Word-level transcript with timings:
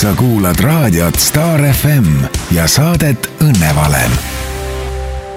sa 0.00 0.14
kuulad 0.16 0.56
raadiot 0.60 1.14
Star 1.14 1.60
FM 1.60 2.06
ja 2.56 2.64
saadet 2.68 3.26
Õnnevalem. 3.44 4.12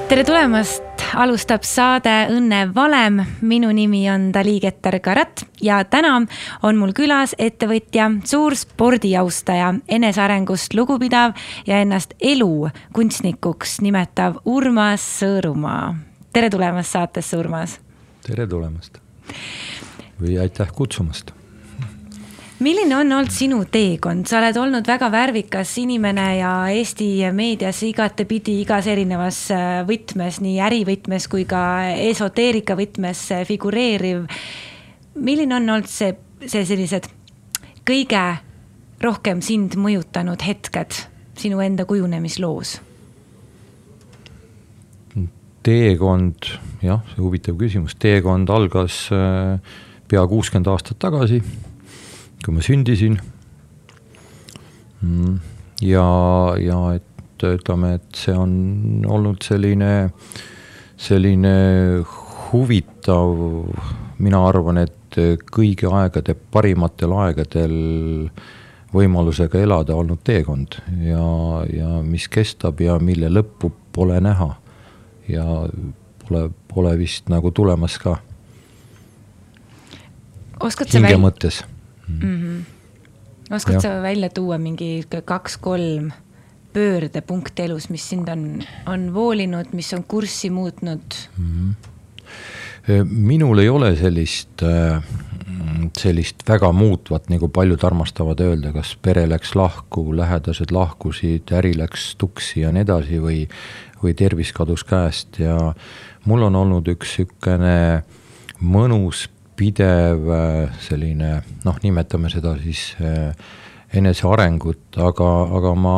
tere 0.08 0.24
tulemast, 0.24 1.04
alustab 1.20 1.66
saade 1.68 2.14
Õnne 2.32 2.70
valem. 2.76 3.20
minu 3.42 3.74
nimi 3.76 4.06
on 4.12 4.32
Dali 4.34 4.60
Keter-Karat 4.64 5.44
ja 5.62 5.84
täna 5.84 6.22
on 6.64 6.80
mul 6.80 6.96
külas 6.96 7.36
ettevõtja, 7.38 8.08
suur 8.24 8.56
spordiaustaja, 8.56 9.74
enesearengust 9.88 10.74
lugupidav 10.74 11.36
ja 11.68 11.84
ennast 11.84 12.14
elukunstnikuks 12.22 13.82
nimetav 13.82 14.40
Urmas 14.46 15.04
Sõõrumaa. 15.20 15.96
tere 16.34 16.50
tulemast 16.50 16.92
saatesse, 16.92 17.38
Urmas. 17.38 17.80
tere 18.28 18.48
tulemast 18.48 18.98
või 20.22 20.40
aitäh 20.40 20.72
kutsumast 20.72 21.43
milline 22.60 22.96
on 22.96 23.12
olnud 23.12 23.32
sinu 23.34 23.64
teekond, 23.72 24.28
sa 24.30 24.38
oled 24.40 24.58
olnud 24.60 24.88
väga 24.88 25.10
värvikas 25.12 25.72
inimene 25.82 26.26
ja 26.38 26.52
Eesti 26.74 27.08
meedias 27.34 27.82
igatepidi 27.88 28.60
igas 28.62 28.88
erinevas 28.92 29.40
äh, 29.54 29.82
võtmes, 29.88 30.40
nii 30.44 30.60
ärivõtmes 30.62 31.28
kui 31.32 31.48
ka 31.50 31.64
esoteerika 32.06 32.78
võtmes 32.80 33.26
äh, 33.34 33.44
figureeriv. 33.48 34.28
milline 35.16 35.56
on 35.56 35.70
olnud 35.70 35.90
see, 35.90 36.14
see 36.46 36.66
sellised 36.66 37.10
kõige 37.88 38.24
rohkem 39.04 39.42
sind 39.42 39.76
mõjutanud 39.76 40.42
hetked 40.42 41.04
sinu 41.40 41.62
enda 41.62 41.86
kujunemisloos? 41.86 42.80
teekond, 45.64 46.50
jah, 46.84 47.00
see 47.14 47.22
huvitav 47.24 47.56
küsimus, 47.56 47.94
teekond 47.96 48.50
algas 48.52 49.06
äh, 49.16 49.62
pea 50.12 50.26
kuuskümmend 50.28 50.68
aastat 50.68 51.00
tagasi 51.00 51.40
kui 52.44 52.56
ma 52.56 52.64
sündisin. 52.64 53.18
Mm, 55.04 55.38
ja, 55.84 56.08
ja 56.60 56.80
et 56.98 57.46
ütleme, 57.48 57.96
et 58.00 58.20
see 58.20 58.36
on 58.38 59.04
olnud 59.10 59.44
selline, 59.44 60.10
selline 61.00 61.54
huvitav, 62.52 63.34
mina 64.24 64.44
arvan, 64.48 64.80
et 64.84 65.20
kõigi 65.54 65.90
aegade 65.90 66.36
parimatel 66.54 67.16
aegadel 67.26 67.76
võimalusega 68.94 69.62
elada 69.62 69.96
olnud 69.98 70.22
teekond 70.26 70.78
ja, 71.02 71.26
ja 71.70 71.90
mis 72.06 72.28
kestab 72.32 72.82
ja 72.82 73.00
mille 73.02 73.30
lõppu 73.32 73.72
pole 73.94 74.20
näha. 74.22 74.54
ja 75.28 75.46
pole, 76.24 76.50
pole 76.68 76.96
vist 76.98 77.30
nagu 77.30 77.52
tulemas 77.52 77.98
ka. 78.02 78.18
hinge 80.94 81.18
mõttes 81.18 81.64
mm. 82.08 82.20
-hmm. 82.20 83.56
oskad 83.56 83.74
ja. 83.74 83.82
sa 83.82 84.02
välja 84.02 84.30
tuua 84.30 84.58
mingi 84.58 85.04
kaks-kolm 85.26 86.12
pöördepunkti 86.74 87.62
elus, 87.62 87.90
mis 87.90 88.10
sind 88.10 88.28
on, 88.28 88.64
on 88.86 89.14
voolinud, 89.14 89.66
mis 89.74 89.94
on 89.94 90.04
kurssi 90.04 90.50
muutnud 90.50 91.02
mm? 91.38 91.76
-hmm. 92.88 93.04
minul 93.04 93.60
ei 93.60 93.70
ole 93.70 93.96
sellist, 93.96 94.64
äh, 94.64 95.04
sellist 95.98 96.36
väga 96.50 96.72
muutvat, 96.72 97.30
nagu 97.30 97.48
paljud 97.48 97.84
armastavad 97.84 98.40
öelda, 98.40 98.74
kas 98.74 98.98
pere 99.02 99.30
läks 99.30 99.56
lahku, 99.56 100.18
lähedased 100.18 100.72
lahkusid, 100.72 101.52
äri 101.52 101.78
läks 101.78 102.16
tuksi 102.16 102.62
ja 102.62 102.72
nii 102.72 102.82
edasi 102.82 103.22
või, 103.22 103.48
või 104.04 104.14
tervis 104.14 104.54
kadus 104.54 104.84
käest 104.84 105.40
ja 105.40 105.74
mul 106.26 106.42
on 106.42 106.56
olnud 106.56 106.88
üks 106.88 107.16
sihukene 107.16 108.04
mõnus 108.64 109.28
pidev 109.58 110.30
äh, 110.34 110.78
selline 110.84 111.36
noh, 111.66 111.80
nimetame 111.84 112.32
seda 112.34 112.56
siis 112.62 112.94
äh, 113.02 113.34
enesearengut, 113.94 114.98
aga, 114.98 115.30
aga 115.60 115.74
ma 115.78 115.98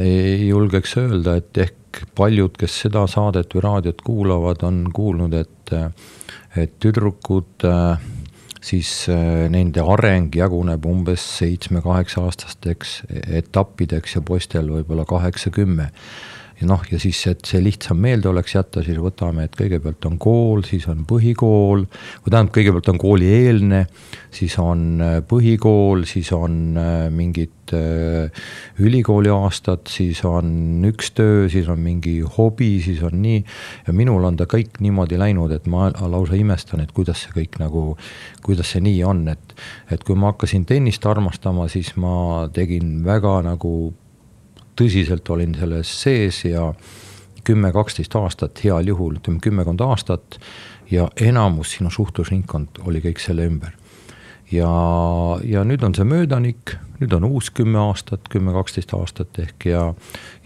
ei 0.00 0.48
julgeks 0.48 0.96
öelda, 1.00 1.36
et 1.40 1.60
ehk 1.60 2.02
paljud, 2.16 2.56
kes 2.58 2.82
seda 2.86 3.06
saadet 3.08 3.52
või 3.54 3.64
raadiot 3.64 4.00
kuulavad, 4.04 4.64
on 4.68 4.82
kuulnud, 4.92 5.36
et, 5.36 5.72
et 6.56 6.74
tüdrukud 6.82 7.64
siis 8.66 8.90
nende 9.52 9.84
areng 9.84 10.34
jaguneb 10.36 10.88
umbes 10.88 11.22
seitsme-kaheksa 11.38 12.24
aastasteks 12.26 12.96
etappideks 13.40 14.16
ja 14.16 14.24
poistel 14.26 14.72
võib-olla 14.72 15.06
kaheksa-kümme 15.08 15.90
noh, 16.64 16.80
ja 16.88 16.96
siis, 17.00 17.18
et 17.28 17.44
see 17.44 17.60
lihtsam 17.60 17.98
meelde 18.00 18.30
oleks 18.30 18.54
jätta, 18.54 18.80
siis 18.84 18.96
võtame, 19.02 19.44
et 19.44 19.56
kõigepealt 19.58 20.06
on 20.08 20.14
kool, 20.20 20.62
siis 20.64 20.86
on 20.88 21.02
põhikool, 21.08 21.82
või 21.84 22.32
tähendab, 22.32 22.52
kõigepealt 22.54 22.88
on 22.94 23.00
koolieelne, 23.02 23.80
siis 24.32 24.56
on 24.62 24.86
äh, 25.04 25.18
põhikool, 25.28 26.06
siis 26.08 26.30
on 26.32 26.78
äh, 26.80 26.94
mingid 27.12 27.74
äh, 27.76 28.46
ülikooli 28.80 29.28
aastad, 29.34 29.84
siis 29.92 30.22
on 30.24 30.80
üks 30.88 31.12
töö, 31.18 31.44
siis 31.52 31.68
on 31.72 31.82
mingi 31.84 32.22
hobi, 32.38 32.70
siis 32.84 33.04
on 33.04 33.20
nii. 33.20 33.44
ja 33.86 33.96
minul 33.96 34.24
on 34.24 34.40
ta 34.40 34.48
kõik 34.48 34.80
niimoodi 34.80 35.20
läinud, 35.20 35.52
et 35.52 35.68
ma 35.68 35.90
lausa 35.92 36.40
imestan, 36.40 36.80
et 36.80 36.96
kuidas 36.96 37.26
see 37.26 37.36
kõik 37.36 37.60
nagu, 37.60 37.84
kuidas 38.46 38.72
see 38.72 38.80
nii 38.86 39.04
on, 39.04 39.26
et, 39.34 39.54
et 39.92 40.08
kui 40.08 40.16
ma 40.16 40.32
hakkasin 40.32 40.64
tennist 40.64 41.04
armastama, 41.04 41.68
siis 41.68 41.92
ma 42.00 42.48
tegin 42.56 43.02
väga 43.04 43.42
nagu 43.44 43.76
tõsiselt 44.76 45.28
olin 45.32 45.54
selles 45.58 45.90
sees 46.02 46.44
ja 46.44 46.70
kümme-kaksteist 47.46 48.14
aastat 48.18 48.64
heal 48.64 48.88
juhul, 48.90 49.18
ütleme 49.20 49.42
kümmekond 49.42 49.82
aastat 49.86 50.38
ja 50.90 51.08
enamus 51.20 51.76
sinu 51.76 51.90
suhtlusringkond 51.90 52.82
oli 52.86 53.02
kõik 53.04 53.22
selle 53.22 53.46
ümber. 53.46 53.74
ja, 54.52 54.70
ja 55.42 55.64
nüüd 55.66 55.82
on 55.82 55.94
see 55.94 56.06
möödanik, 56.06 56.76
nüüd 57.00 57.14
on 57.16 57.24
uus 57.26 57.48
kümme 57.50 57.80
aastat, 57.82 58.28
kümme-kaksteist 58.30 58.92
aastat 58.94 59.38
ehk 59.42 59.66
ja, 59.66 59.80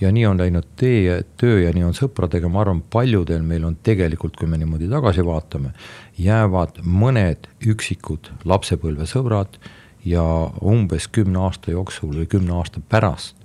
ja 0.01 0.13
nii 0.13 0.25
on 0.27 0.41
läinud 0.41 0.71
tee, 0.81 1.19
töö 1.41 1.59
ja 1.61 1.73
nii 1.77 1.85
on 1.85 1.97
sõpradega, 1.97 2.49
ma 2.49 2.63
arvan, 2.65 2.81
paljudel 2.81 3.45
meil 3.45 3.67
on 3.69 3.77
tegelikult, 3.85 4.39
kui 4.41 4.49
me 4.49 4.61
niimoodi 4.61 4.89
tagasi 4.89 5.25
vaatame, 5.27 5.75
jäävad 6.19 6.81
mõned 6.85 7.51
üksikud 7.75 8.33
lapsepõlvesõbrad 8.49 9.61
ja 10.09 10.25
umbes 10.65 11.09
kümne 11.13 11.45
aasta 11.45 11.75
jooksul 11.75 12.15
või 12.23 12.29
kümne 12.31 12.57
aasta 12.57 12.81
pärast 12.81 13.37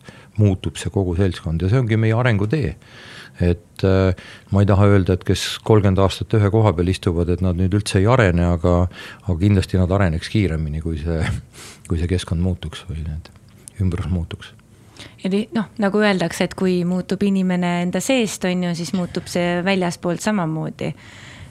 muutub 0.42 0.80
see 0.80 0.92
kogu 0.94 1.16
seltskond 1.18 1.64
ja 1.64 1.70
see 1.72 1.82
ongi 1.82 2.00
meie 2.00 2.16
arengutee. 2.18 2.76
et 3.44 3.84
äh, 3.84 4.16
ma 4.56 4.62
ei 4.64 4.68
taha 4.70 4.88
öelda, 4.88 5.18
et 5.18 5.24
kes 5.28 5.58
kolmkümmend 5.68 6.00
aastat 6.00 6.34
ühe 6.38 6.52
koha 6.52 6.72
peal 6.74 6.88
istuvad, 6.88 7.30
et 7.34 7.42
nad 7.44 7.58
nüüd 7.60 7.74
üldse 7.76 8.00
ei 8.00 8.08
arene, 8.08 8.46
aga, 8.56 8.76
aga 9.26 9.36
kindlasti 9.42 9.80
nad 9.82 9.92
areneks 9.92 10.32
kiiremini, 10.32 10.80
kui 10.84 11.02
see, 11.02 11.20
kui 11.90 12.00
see 12.00 12.12
keskkond 12.12 12.44
muutuks 12.44 12.86
või 12.88 13.04
need 13.04 13.34
ümbrus 13.84 14.08
muutuks 14.08 14.54
ja 15.24 15.32
noh, 15.56 15.70
nagu 15.82 16.00
öeldakse, 16.00 16.48
et 16.48 16.56
kui 16.58 16.80
muutub 16.88 17.24
inimene 17.28 17.82
enda 17.84 18.02
seest, 18.04 18.46
on 18.48 18.68
ju, 18.70 18.74
siis 18.78 18.94
muutub 18.96 19.28
see 19.32 19.60
väljaspoolt 19.66 20.24
samamoodi 20.24 20.94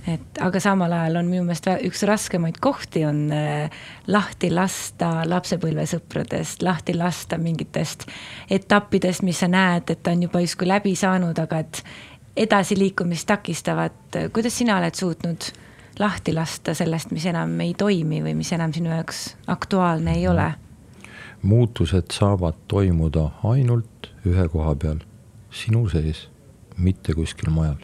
et 0.09 0.41
aga 0.45 0.61
samal 0.61 0.93
ajal 0.93 1.17
on 1.17 1.29
minu 1.31 1.45
meelest 1.47 1.69
üks 1.87 2.03
raskemaid 2.09 2.59
kohti 2.63 3.05
on 3.09 3.27
äh, 3.33 3.71
lahti 4.07 4.51
lasta 4.53 5.23
lapsepõlvesõpradest, 5.29 6.63
lahti 6.63 6.97
lasta 6.97 7.39
mingitest 7.41 8.07
etappidest, 8.51 9.25
mis 9.25 9.41
sa 9.41 9.49
näed, 9.49 9.91
et 9.91 10.13
on 10.13 10.27
juba 10.27 10.43
justkui 10.45 10.69
läbi 10.69 10.95
saanud, 10.99 11.39
aga 11.41 11.63
et 11.65 11.85
edasiliikumist 12.37 13.27
takistavad. 13.27 14.21
kuidas 14.33 14.59
sina 14.59 14.79
oled 14.79 14.95
suutnud 14.95 15.49
lahti 15.99 16.35
lasta 16.35 16.75
sellest, 16.75 17.11
mis 17.15 17.27
enam 17.31 17.55
ei 17.61 17.75
toimi 17.79 18.21
või 18.23 18.35
mis 18.35 18.53
enam 18.53 18.73
sinu 18.75 18.91
jaoks 18.91 19.37
aktuaalne 19.47 20.19
ei 20.19 20.29
ole? 20.29 20.53
muutused 21.45 22.09
saavad 22.13 22.57
toimuda 22.69 23.29
ainult 23.45 24.09
ühe 24.25 24.47
koha 24.49 24.73
peal, 24.81 25.03
sinu 25.53 25.85
sees, 25.93 26.29
mitte 26.77 27.13
kuskil 27.15 27.51
mujal. 27.53 27.77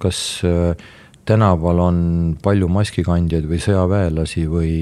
kas 0.00 0.40
äh, 0.44 0.76
tänaval 1.30 1.78
on 1.84 1.98
palju 2.42 2.68
maskikandjaid 2.72 3.46
või 3.50 3.60
sõjaväelasi 3.62 4.44
või, 4.50 4.74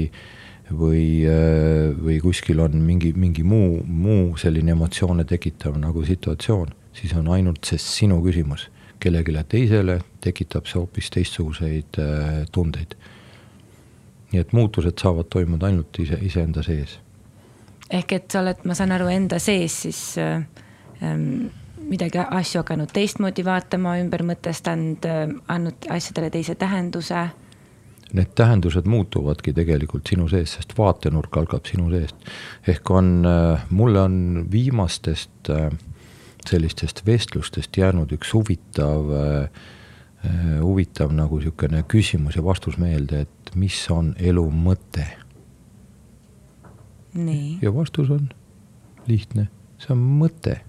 või, 0.71 1.03
äh, 1.29 1.91
või 1.93 2.17
kuskil 2.23 2.61
on 2.63 2.79
mingi, 2.85 3.13
mingi 3.13 3.45
muu, 3.45 3.83
muu 3.85 4.37
selline 4.39 4.73
emotsioone 4.73 5.27
tekitav 5.29 5.77
nagu 5.77 6.03
situatsioon, 6.05 6.73
siis 6.97 7.13
on 7.17 7.29
ainult 7.35 7.69
see 7.69 7.81
sinu 7.81 8.21
küsimus. 8.25 8.69
kellelegi 8.99 9.31
teisele 9.47 10.01
tekitab 10.19 10.65
see 10.67 10.75
hoopis 10.75 11.09
teistsuguseid 11.09 11.99
äh, 11.99 12.45
tundeid. 12.51 12.95
nii 14.31 14.41
et 14.41 14.51
muutused 14.53 14.99
saavad 15.01 15.25
toimuda 15.29 15.65
ainult 15.67 15.99
ise, 15.99 16.17
iseenda 16.21 16.63
sees. 16.63 16.99
ehk 17.89 18.11
et 18.13 18.31
sa 18.31 18.41
oled, 18.41 18.65
ma 18.65 18.73
saan 18.73 18.91
aru, 18.91 19.07
enda 19.07 19.39
sees 19.39 19.81
siis 19.81 20.17
äh, 20.17 20.43
ähm, 21.03 21.47
midagi 21.89 22.21
asju 22.21 22.63
hakanud 22.63 22.91
teistmoodi 22.93 23.45
vaatama, 23.45 23.97
ümber 24.03 24.23
mõtestanud, 24.27 25.05
andnud 25.47 25.89
asjadele 25.89 26.29
teise 26.33 26.55
tähenduse? 26.55 27.27
Need 28.13 28.31
tähendused 28.37 28.87
muutuvadki 28.89 29.53
tegelikult 29.53 30.09
sinu 30.09 30.25
sees, 30.31 30.55
sest 30.57 30.73
vaatenurk 30.77 31.35
algab 31.37 31.67
sinu 31.69 31.91
seest. 31.93 32.15
ehk 32.67 32.89
on, 32.89 33.21
mulle 33.69 34.01
on 34.01 34.47
viimastest 34.51 35.51
sellistest 36.47 37.05
vestlustest 37.05 37.77
jäänud 37.77 38.11
üks 38.15 38.33
huvitav, 38.33 39.11
huvitav 40.61 41.13
nagu 41.15 41.39
niisugune 41.39 41.83
küsimus 41.91 42.35
ja 42.39 42.43
vastus 42.43 42.77
meelde, 42.77 43.25
et 43.27 43.55
mis 43.55 43.77
on 43.91 44.13
elu 44.17 44.45
mõte. 44.51 45.05
ja 47.61 47.73
vastus 47.73 48.09
on 48.09 48.29
lihtne, 49.07 49.49
see 49.77 49.93
on 49.93 50.03
mõte. 50.21 50.59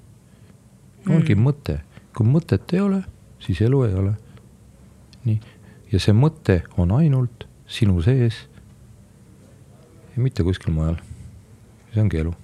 Ongi 1.11 1.35
mm. 1.35 1.47
mõte, 1.47 1.79
kui 2.17 2.27
mõtet 2.27 2.75
ei 2.77 2.83
ole, 2.85 3.01
siis 3.43 3.61
elu 3.67 3.83
ei 3.87 3.95
ole. 4.03 4.15
nii, 5.25 5.41
ja 5.93 6.01
see 6.01 6.15
mõte 6.17 6.63
on 6.81 6.93
ainult 6.97 7.47
sinu 7.71 8.01
sees 8.03 8.45
ja 10.15 10.23
mitte 10.23 10.45
kuskil 10.47 10.75
mujal. 10.75 11.01
see 11.93 12.03
ongi 12.03 12.23
elu. 12.23 12.35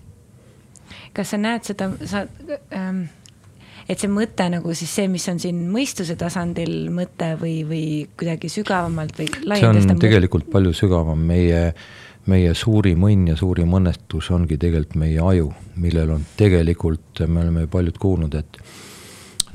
kas 1.17 1.33
sa 1.33 1.41
näed 1.41 1.65
seda, 1.65 1.91
sa 2.05 2.27
ähm, 2.75 3.07
et 3.89 4.03
see 4.03 4.11
mõte 4.11 4.49
nagu 4.51 4.75
siis 4.77 4.93
see, 4.99 5.09
mis 5.11 5.27
on 5.31 5.41
siin 5.43 5.63
mõistuse 5.73 6.17
tasandil 6.19 6.91
mõte 6.95 7.33
või, 7.41 7.61
või 7.69 7.85
kuidagi 8.19 8.51
sügavamalt 8.53 9.19
või 9.19 9.31
see 9.31 9.71
on 9.71 10.03
tegelikult 10.03 10.51
palju 10.53 10.75
sügavam, 10.77 11.23
meie, 11.29 11.71
meie 12.27 12.55
suurim 12.55 13.07
õnn 13.07 13.31
ja 13.31 13.37
suurim 13.39 13.75
õnnetus 13.79 14.31
ongi 14.35 14.59
tegelikult 14.59 14.99
meie 15.01 15.21
aju, 15.23 15.53
millel 15.83 16.17
on 16.17 16.27
tegelikult, 16.37 17.23
me 17.27 17.45
oleme 17.45 17.67
paljud 17.71 17.99
kuulnud, 18.03 18.35
et 18.35 18.59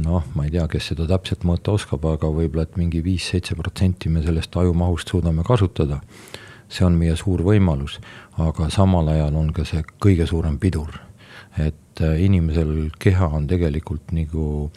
noh, 0.01 0.23
ma 0.35 0.47
ei 0.47 0.53
tea, 0.56 0.65
kes 0.71 0.91
seda 0.94 1.07
täpselt 1.09 1.45
mõõta 1.47 1.75
oskab, 1.75 2.06
aga 2.09 2.31
võib-olla, 2.31 2.65
et 2.65 2.79
mingi 2.79 3.03
viis-seitse 3.06 3.57
protsenti 3.59 4.09
me 4.09 4.23
sellest 4.25 4.56
ajumahust 4.57 5.13
suudame 5.13 5.44
kasutada. 5.47 6.01
see 6.71 6.85
on 6.85 6.94
meie 6.95 7.15
suur 7.19 7.41
võimalus, 7.44 8.00
aga 8.39 8.69
samal 8.71 9.09
ajal 9.12 9.35
on 9.35 9.51
ka 9.53 9.65
see 9.67 9.83
kõige 10.00 10.27
suurem 10.27 10.57
pidur 10.57 11.01
et 11.57 12.01
äh, 12.01 12.21
inimesel 12.24 12.89
keha 13.00 13.27
on 13.27 13.47
tegelikult 13.47 14.12
nagu 14.15 14.71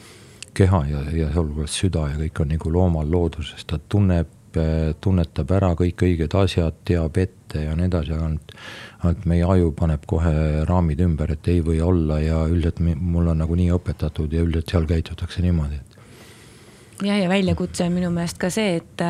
keha 0.54 0.84
ja, 0.90 1.02
ja 1.14 1.28
sealhulgas 1.34 1.76
süda 1.78 2.08
ja 2.12 2.18
kõik 2.18 2.40
on 2.42 2.50
nagu 2.54 2.72
loomal 2.72 3.10
looduses, 3.10 3.64
ta 3.66 3.78
tunneb, 3.78 4.30
äh, 4.60 4.92
tunnetab 5.00 5.50
ära 5.56 5.72
kõik 5.78 6.04
õiged 6.06 6.36
asjad, 6.38 6.76
teab 6.88 7.16
ette 7.20 7.64
ja 7.64 7.74
nii 7.78 7.88
edasi, 7.90 8.14
ainult, 8.16 8.54
ainult 9.02 9.24
meie 9.30 9.46
aju 9.54 9.72
paneb 9.78 10.04
kohe 10.10 10.34
raamid 10.68 11.00
ümber, 11.04 11.34
et 11.36 11.48
ei 11.52 11.62
või 11.64 11.80
olla 11.84 12.20
ja 12.22 12.44
üldiselt 12.50 12.82
mul 12.84 13.32
on 13.32 13.42
nagu 13.44 13.58
nii 13.58 13.72
õpetatud 13.76 14.32
ja 14.32 14.44
üldiselt 14.44 14.74
seal 14.74 14.86
käitutakse 14.90 15.42
niimoodi. 15.44 15.80
jah, 17.02 17.18
ja 17.22 17.28
väljakutse 17.28 17.88
on 17.88 17.98
minu 17.98 18.10
meelest 18.14 18.38
ka 18.38 18.50
see, 18.50 18.80
et 18.82 19.08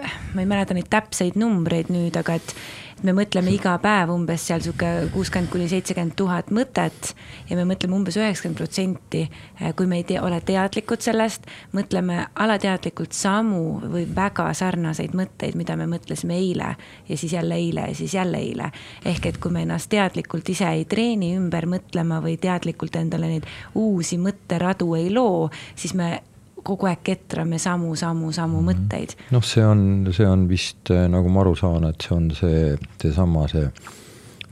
ma 0.00 0.40
ei 0.40 0.46
mäleta 0.46 0.74
neid 0.76 0.88
täpseid 0.92 1.36
numbreid 1.40 1.90
nüüd, 1.92 2.16
aga 2.18 2.38
et 2.38 2.54
me 3.02 3.14
mõtleme 3.16 3.50
iga 3.50 3.74
päev 3.82 4.12
umbes 4.14 4.44
seal 4.46 4.62
sihuke 4.62 4.88
kuuskümmend 5.12 5.50
kuni 5.50 5.66
seitsekümmend 5.70 6.14
tuhat 6.18 6.52
mõtet 6.54 7.12
ja 7.48 7.58
me 7.58 7.64
mõtleme 7.66 7.96
umbes 7.98 8.16
üheksakümmend 8.18 8.60
protsenti, 8.60 9.22
eh, 9.60 9.74
kui 9.76 9.88
me 9.90 9.98
ei 10.00 10.06
tea, 10.06 10.22
ole 10.22 10.38
teadlikud 10.40 11.02
sellest, 11.02 11.48
mõtleme 11.74 12.20
alateadlikult 12.44 13.14
samu 13.16 13.80
või 13.82 14.06
väga 14.14 14.48
sarnaseid 14.54 15.16
mõtteid, 15.18 15.58
mida 15.58 15.76
me 15.76 15.88
mõtlesime 15.90 16.38
eile 16.38 16.74
ja 17.08 17.16
siis 17.16 17.34
jälle 17.34 17.58
eile 17.58 17.88
ja 17.90 17.94
siis 17.94 18.14
jälle 18.14 18.38
eile. 18.38 18.70
ehk 19.04 19.26
et 19.26 19.38
kui 19.38 19.50
me 19.50 19.62
ennast 19.62 19.90
teadlikult 19.90 20.48
ise 20.48 20.68
ei 20.68 20.84
treeni 20.84 21.34
ümber 21.36 21.66
mõtlema 21.66 22.22
või 22.22 22.38
teadlikult 22.38 22.96
endale 22.96 23.26
neid 23.26 23.46
uusi 23.74 24.18
mõtteradu 24.18 24.94
ei 24.96 25.10
loo, 25.10 25.50
siis 25.74 25.94
me 25.94 26.22
kogu 26.66 26.88
aeg 26.90 27.02
ketrame 27.06 27.58
samu, 27.62 27.94
samu, 27.96 28.32
samu 28.32 28.60
-hmm. 28.60 28.70
mõtteid. 28.70 29.16
noh, 29.30 29.44
see 29.44 29.64
on, 29.66 30.08
see 30.12 30.26
on 30.26 30.46
vist 30.48 30.90
äh, 30.90 31.08
nagu 31.10 31.28
ma 31.28 31.40
aru 31.44 31.56
saan, 31.56 31.88
et 31.88 32.02
see 32.02 32.16
on 32.16 32.30
see, 32.36 32.76
seesama 33.02 33.48
see 33.48 33.68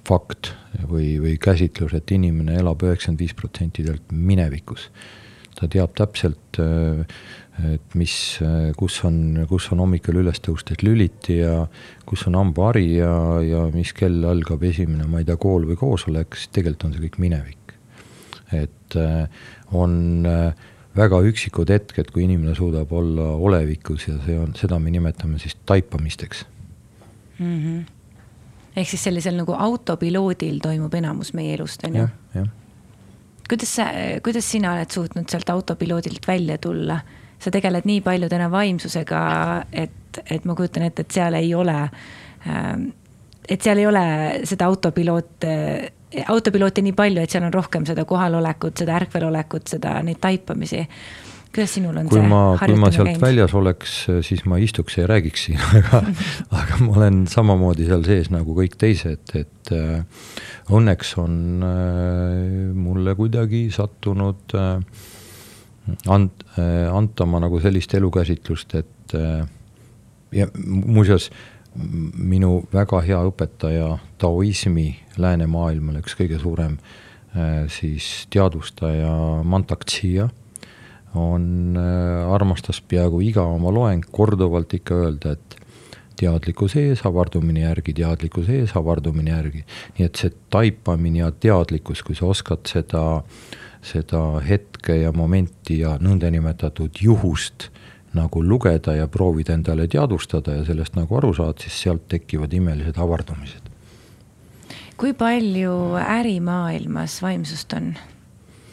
fakt 0.09 0.55
või, 0.91 1.19
või 1.23 1.37
käsitlus, 1.39 1.95
et 1.95 2.11
inimene 2.11 2.59
elab 2.61 2.83
üheksakümmend 2.83 3.21
viis 3.21 3.35
protsenti 3.35 3.85
tegelikult 3.85 4.13
minevikus. 4.13 4.91
ta 5.61 5.69
teab 5.69 5.93
täpselt, 5.95 6.59
äh, 6.59 7.05
et 7.75 7.95
mis, 7.95 8.39
äh, 8.43 8.73
kus 8.77 9.03
on, 9.05 9.45
kus 9.49 9.69
on 9.73 9.83
hommikul 9.83 10.23
üles 10.23 10.41
tõustes 10.41 10.81
lüliti 10.83 11.41
ja 11.43 11.67
kus 12.07 12.27
on 12.27 12.39
hambahari 12.39 12.97
ja, 12.97 13.13
ja 13.45 13.67
mis 13.75 13.93
kell 13.93 14.25
algab 14.25 14.63
esimene, 14.65 15.07
ma 15.07 15.21
ei 15.21 15.29
tea, 15.29 15.37
kool 15.37 15.67
või 15.69 15.77
koosolek, 15.77 16.39
siis 16.39 16.49
tegelikult 16.55 16.89
on 16.89 16.95
see 16.95 17.05
kõik 17.09 17.19
minevik. 17.19 17.57
et 18.51 18.97
on 19.73 20.27
äh, 20.27 20.55
väga 20.97 21.21
üksikud 21.27 21.71
hetked, 21.71 22.11
kui 22.15 22.25
inimene 22.27 22.55
suudab 22.59 22.93
olla 22.93 23.31
olevikus 23.39 24.09
ja 24.09 24.17
see 24.25 24.39
on, 24.39 24.55
seda 24.59 24.79
me 24.83 24.91
nimetame 24.91 25.39
siis 25.39 25.57
taipamisteks 25.67 26.45
mm. 27.39 27.59
-hmm. 27.59 27.85
ehk 28.77 28.89
siis 28.89 29.05
sellisel 29.05 29.37
nagu 29.37 29.53
autopiloodil 29.53 30.59
toimub 30.63 30.95
enamus 30.95 31.33
meie 31.35 31.55
elust, 31.55 31.85
on 31.85 31.97
ju? 31.97 32.09
kuidas 33.49 33.77
sa, 33.77 33.87
kuidas 34.23 34.51
sina 34.51 34.73
oled 34.73 34.91
suutnud 34.91 35.29
sealt 35.29 35.51
autopiloodilt 35.51 36.27
välja 36.29 36.59
tulla? 36.59 37.01
sa 37.39 37.51
tegeled 37.51 37.87
nii 37.89 38.01
palju 38.05 38.29
täna 38.29 38.51
vaimsusega, 38.51 39.21
et, 39.73 40.19
et 40.31 40.45
ma 40.45 40.55
kujutan 40.55 40.83
ette, 40.83 41.07
et 41.07 41.11
seal 41.11 41.35
ei 41.35 41.55
ole, 41.55 41.77
ähm, 42.47 42.83
et 43.49 43.63
seal 43.63 43.79
ei 43.81 43.87
ole 43.87 44.03
seda 44.45 44.67
autopiloot 44.67 45.47
autopilooti 46.29 46.83
nii 46.85 46.95
palju, 46.97 47.23
et 47.23 47.33
seal 47.33 47.47
on 47.47 47.55
rohkem 47.55 47.87
seda 47.89 48.05
kohalolekut, 48.09 48.79
seda 48.83 48.97
ärkvelolekut, 48.99 49.69
seda, 49.71 49.99
neid 50.07 50.21
taipamisi. 50.23 50.87
kuidas 51.51 51.73
sinul 51.75 51.97
on 51.99 52.07
kui 52.07 52.21
see 52.21 52.29
ma, 52.31 52.41
kui 52.59 52.77
ma 52.79 52.91
sealt 52.95 53.09
käinud? 53.09 53.23
väljas 53.25 53.55
oleks, 53.59 53.95
siis 54.27 54.45
ma 54.47 54.59
istuks 54.63 54.99
ja 54.99 55.07
räägiks 55.11 55.47
siin, 55.49 55.61
aga 55.79 56.03
aga 56.63 56.81
ma 56.85 56.97
olen 56.99 57.23
samamoodi 57.31 57.87
seal 57.89 58.05
sees 58.07 58.31
nagu 58.31 58.55
kõik 58.59 58.77
teised, 58.79 59.35
et 59.39 59.73
äh, 59.75 60.03
õnneks 60.71 61.15
on 61.23 61.39
äh, 61.67 62.75
mulle 62.75 63.15
kuidagi 63.19 63.69
sattunud 63.75 64.59
äh, 64.59 64.83
ant- 66.07 66.47
äh,, 66.57 66.91
antama 66.91 67.43
nagu 67.43 67.63
sellist 67.63 67.95
elukäsitlust, 67.99 68.75
et 68.79 69.19
äh, 69.19 69.47
ja 70.31 70.47
muuseas 70.55 71.31
äh, 71.31 71.60
minu 71.77 72.65
väga 72.73 73.01
hea 73.07 73.21
õpetaja 73.31 73.95
taoismi 74.19 74.89
läänemaailmale, 75.21 76.03
üks 76.03 76.17
kõige 76.19 76.41
suurem 76.43 76.77
äh, 77.37 77.67
siis 77.71 78.27
teadvustaja 78.31 79.13
Mantak 79.47 79.87
Chia, 79.91 80.29
on, 81.15 81.77
äh, 81.79 82.35
armastas 82.35 82.81
peaaegu 82.81 83.23
iga 83.23 83.47
oma 83.47 83.73
loeng 83.75 84.07
korduvalt 84.11 84.75
ikka 84.75 84.99
öelda, 85.05 85.37
et 85.39 85.61
teadlikkuse 86.21 86.83
ees 86.91 87.03
avardumine 87.09 87.65
järgi, 87.65 87.95
teadlikkuse 88.03 88.61
ees 88.61 88.75
avardumine 88.77 89.33
järgi. 89.33 89.65
nii 89.99 90.07
et 90.07 90.21
see 90.21 90.33
taipamine 90.53 91.23
ja 91.23 91.31
teadlikkus, 91.31 92.03
kui 92.03 92.19
sa 92.19 92.29
oskad 92.29 92.67
seda, 92.69 93.23
seda 93.83 94.25
hetke 94.45 94.99
ja 95.01 95.13
momenti 95.17 95.81
ja 95.81 95.97
nõndanimetatud 96.03 97.01
juhust 97.01 97.71
nagu 98.15 98.43
lugeda 98.43 98.95
ja 98.95 99.09
proovida 99.09 99.55
endale 99.55 99.87
teadvustada 99.89 100.61
ja 100.61 100.65
sellest 100.65 100.97
nagu 100.99 101.17
aru 101.17 101.35
saada, 101.35 101.63
siis 101.63 101.83
sealt 101.83 102.09
tekivad 102.09 102.53
imelised 102.53 102.99
avardumised. 102.99 103.69
kui 104.97 105.13
palju 105.13 105.97
ärimaailmas 105.97 107.23
vaimsust 107.23 107.73
on? 107.73 107.95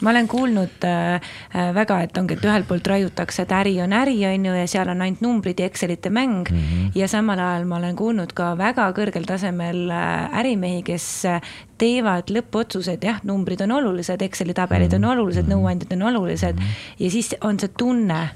ma 0.01 0.09
olen 0.09 0.27
kuulnud 0.27 0.83
äh, 0.83 1.13
äh, 1.55 1.73
väga, 1.73 2.01
et 2.05 2.17
ongi, 2.17 2.35
et 2.37 2.45
ühelt 2.45 2.67
poolt 2.69 2.87
raiutakse, 2.87 3.43
et 3.43 3.53
äri 3.55 3.75
on 3.81 3.93
äri, 3.97 4.17
on 4.29 4.45
ju, 4.45 4.53
ja 4.53 4.67
seal 4.69 4.89
on 4.93 5.01
ainult 5.01 5.21
numbrid 5.25 5.59
ja 5.59 5.65
Excelite 5.65 6.09
mäng 6.09 6.43
mm. 6.51 6.57
-hmm. 6.57 6.91
ja 6.95 7.07
samal 7.07 7.39
ajal 7.39 7.65
ma 7.65 7.77
olen 7.77 7.95
kuulnud 7.95 8.33
ka 8.33 8.57
väga 8.57 8.91
kõrgel 8.93 9.25
tasemel 9.25 9.89
äh, 9.89 10.39
ärimehi, 10.39 10.83
kes 10.83 11.25
äh, 11.25 11.41
teevad 11.77 12.29
lõppotsused, 12.29 13.03
jah, 13.03 13.21
numbrid 13.23 13.61
on 13.61 13.71
olulised, 13.71 14.21
Exceli 14.21 14.53
tabelid 14.53 14.93
on 14.93 15.01
mhm. 15.01 15.09
olulised 15.09 15.45
mm, 15.45 15.51
-hmm. 15.51 15.55
nõuandjad 15.55 15.93
on 15.93 16.03
olulised 16.03 16.55
mm 16.55 16.61
-hmm. 16.61 17.03
ja 17.03 17.11
siis 17.11 17.35
on 17.41 17.59
see 17.59 17.69
tunne 17.77 18.29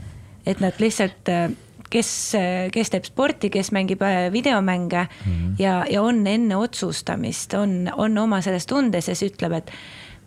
et 0.46 0.60
nad 0.60 0.74
lihtsalt 0.80 1.30
kes, 1.92 2.12
kes 2.74 2.94
teeb 2.94 3.08
sporti, 3.08 3.50
kes 3.54 3.72
mängib 3.76 4.02
äh, 4.06 4.30
videomänge 4.34 5.08
mm 5.08 5.32
-hmm. 5.32 5.56
ja, 5.60 5.86
ja 5.90 6.02
on 6.02 6.28
enne 6.28 6.56
otsustamist, 6.56 7.54
on, 7.54 7.92
on 7.98 8.18
oma 8.18 8.42
selles 8.42 8.66
tundes 8.66 9.08
ja 9.08 9.16
siis 9.16 9.34
ütleb, 9.34 9.52
et 9.52 9.72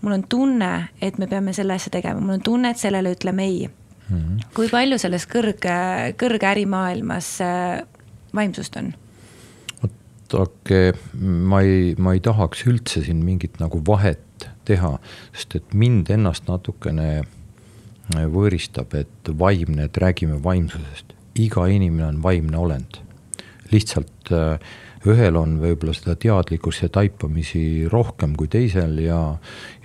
mul 0.00 0.12
on 0.12 0.24
tunne, 0.28 0.88
et 1.02 1.18
me 1.18 1.26
peame 1.26 1.52
selle 1.52 1.72
asja 1.72 1.90
tegema, 1.90 2.20
mul 2.20 2.38
on 2.38 2.42
tunne, 2.42 2.70
et 2.70 2.78
sellele 2.78 3.12
ütleme 3.12 3.42
ei 3.42 3.68
mm. 4.08 4.16
-hmm. 4.16 4.44
kui 4.54 4.68
palju 4.68 4.98
selles 4.98 5.26
kõrge, 5.28 5.78
kõrge 6.16 6.46
ärimaailmas 6.46 7.40
äh, 7.40 7.82
vaimsust 8.34 8.76
on? 8.76 8.94
vaadake, 10.34 10.94
ma 11.20 11.60
ei, 11.60 11.94
ma 11.98 12.12
ei 12.14 12.20
tahaks 12.20 12.64
üldse 12.66 13.04
siin 13.04 13.24
mingit 13.24 13.60
nagu 13.60 13.82
vahet 13.86 14.48
teha, 14.64 14.98
sest 15.32 15.54
et 15.54 15.74
mind 15.74 16.10
ennast 16.10 16.48
natukene 16.48 17.22
võõristab, 18.12 18.94
et 18.94 19.30
vaimne, 19.38 19.84
et 19.84 19.96
räägime 19.96 20.42
vaimsusest. 20.42 21.12
iga 21.34 21.66
inimene 21.66 22.06
on 22.06 22.22
vaimne 22.22 22.56
olend. 22.56 23.00
lihtsalt 23.72 24.30
äh, 24.30 24.58
ühel 25.06 25.36
on 25.36 25.58
võib-olla 25.60 25.94
seda 25.96 26.14
teadlikkust 26.16 26.82
ja 26.82 26.88
taipamisi 26.88 27.88
rohkem 27.90 28.36
kui 28.36 28.48
teisel 28.48 28.98
ja, 28.98 29.36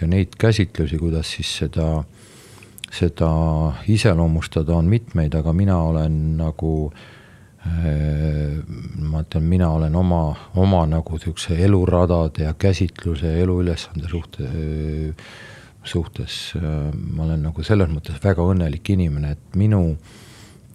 ja 0.01 0.07
neid 0.07 0.35
käsitlusi, 0.39 0.97
kuidas 0.97 1.31
siis 1.35 1.57
seda, 1.63 2.03
seda 2.91 3.29
iseloomustada, 3.87 4.75
on 4.75 4.85
mitmeid, 4.85 5.35
aga 5.35 5.53
mina 5.53 5.77
olen 5.89 6.37
nagu 6.37 6.91
äh, 6.91 7.09
ma 8.99 9.23
ütlen, 9.25 9.43
mina 9.43 9.69
olen 9.75 9.95
oma, 9.95 10.23
oma 10.55 10.85
nagu 10.87 11.19
niisuguse 11.19 11.57
eluradade 11.65 12.43
ja 12.43 12.53
käsitluse 12.53 13.33
ja 13.33 13.43
eluülesande 13.43 14.07
suhte 14.11 14.47
suhtes 15.89 16.53
äh, 16.57 16.63
ma 16.93 17.25
olen 17.27 17.43
nagu 17.49 17.63
selles 17.65 17.91
mõttes 17.91 18.19
väga 18.23 18.45
õnnelik 18.53 18.93
inimene, 18.93 19.35
et 19.35 19.59
minu 19.59 19.97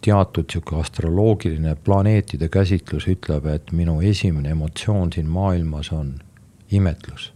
teatud 0.05 0.45
niisugune 0.45 0.83
astroloogiline 0.83 1.75
planeetide 1.85 2.49
käsitlus 2.53 3.07
ütleb, 3.09 3.47
et 3.49 3.71
minu 3.73 3.97
esimene 4.05 4.53
emotsioon 4.53 5.13
siin 5.15 5.31
maailmas 5.31 5.91
on 5.95 6.13
imetlus. 6.71 7.31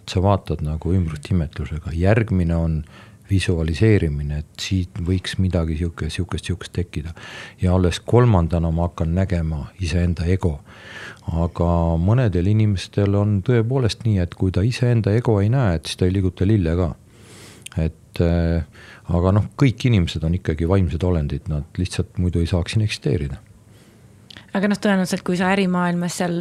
et 0.00 0.08
sa 0.08 0.22
vaatad 0.22 0.62
nagu 0.64 0.94
ümbrust 0.94 1.28
imetlusega, 1.30 1.92
järgmine 1.92 2.56
on 2.56 2.82
visualiseerimine, 3.30 4.40
et 4.42 4.62
siit 4.62 5.00
võiks 5.06 5.36
midagi 5.38 5.76
sihukest, 5.78 6.16
sihukest, 6.18 6.50
sihukest 6.50 6.72
tekkida. 6.76 7.14
ja 7.62 7.74
alles 7.74 8.00
kolmandana 8.00 8.70
ma 8.70 8.88
hakkan 8.88 9.14
nägema 9.14 9.66
iseenda 9.80 10.26
ego. 10.26 10.60
aga 11.32 11.70
mõnedel 12.00 12.46
inimestel 12.50 13.14
on 13.14 13.42
tõepoolest 13.46 14.04
nii, 14.04 14.18
et 14.18 14.34
kui 14.34 14.50
ta 14.50 14.62
iseenda 14.62 15.12
ego 15.12 15.40
ei 15.40 15.48
näe, 15.48 15.76
et 15.76 15.86
siis 15.86 15.96
ta 15.96 16.06
ei 16.06 16.12
liiguta 16.12 16.46
lille 16.46 16.76
ka. 16.76 16.94
et 17.76 18.20
äh, 18.20 18.64
aga 19.08 19.32
noh, 19.32 19.52
kõik 19.56 19.86
inimesed 19.86 20.24
on 20.24 20.34
ikkagi 20.34 20.68
vaimsed 20.68 21.02
olendid, 21.02 21.48
nad 21.48 21.64
lihtsalt 21.78 22.18
muidu 22.18 22.40
ei 22.40 22.50
saaks 22.50 22.74
siin 22.74 22.84
eksisteerida 22.84 23.38
aga 24.54 24.70
noh, 24.70 24.78
tõenäoliselt, 24.82 25.24
kui 25.26 25.38
sa 25.38 25.50
ärimaailmas 25.54 26.16
seal 26.20 26.40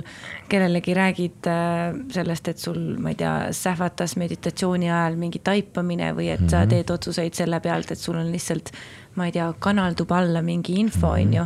kellelegi 0.50 0.96
räägid 0.98 1.50
äh, 1.50 1.98
sellest, 2.14 2.52
et 2.52 2.62
sul, 2.62 2.80
ma 3.02 3.14
ei 3.14 3.20
tea, 3.20 3.34
sähvatas 3.56 4.16
meditatsiooni 4.20 4.90
ajal 4.90 5.20
mingi 5.20 5.42
taipamine 5.44 6.14
või 6.18 6.32
et 6.34 6.46
sa 6.48 6.64
mhm. 6.64 6.72
teed 6.74 6.96
otsuseid 6.96 7.38
selle 7.38 7.62
pealt, 7.64 7.92
et 7.94 8.02
sul 8.02 8.18
on 8.20 8.32
lihtsalt, 8.34 8.74
ma 9.20 9.30
ei 9.30 9.36
tea, 9.36 9.50
kanaldub 9.62 10.12
alla 10.16 10.44
mingi 10.46 10.80
info, 10.82 11.14
mhm. 11.14 11.20
on 11.20 11.38
ju. 11.40 11.46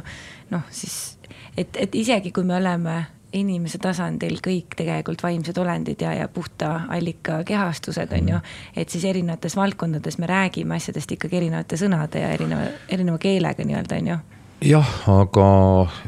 noh, 0.54 0.70
siis, 0.72 1.18
et, 1.58 1.76
et 1.76 1.96
isegi 1.96 2.32
kui 2.32 2.48
me 2.48 2.58
oleme 2.60 3.02
inimese 3.34 3.80
tasandil 3.82 4.38
kõik 4.46 4.76
tegelikult 4.78 5.24
vaimsed 5.26 5.58
olendid 5.58 6.04
ja, 6.06 6.12
ja 6.14 6.28
puhta 6.30 6.84
allika 6.94 7.40
kehastused, 7.48 8.14
on 8.14 8.30
ju. 8.36 8.38
Mhm. 8.38 8.78
et 8.78 8.90
siis 8.90 9.04
erinevates 9.10 9.58
valdkondades 9.60 10.18
me 10.22 10.30
räägime 10.30 10.78
asjadest 10.78 11.12
ikkagi 11.18 11.42
erinevate 11.42 11.80
sõnade 11.82 12.22
ja 12.24 12.32
erineva, 12.36 12.70
erineva 12.90 13.18
keelega 13.18 13.66
nii-öelda, 13.68 14.00
on 14.00 14.14
ju 14.14 14.22
jah, 14.64 14.90
aga 15.12 15.48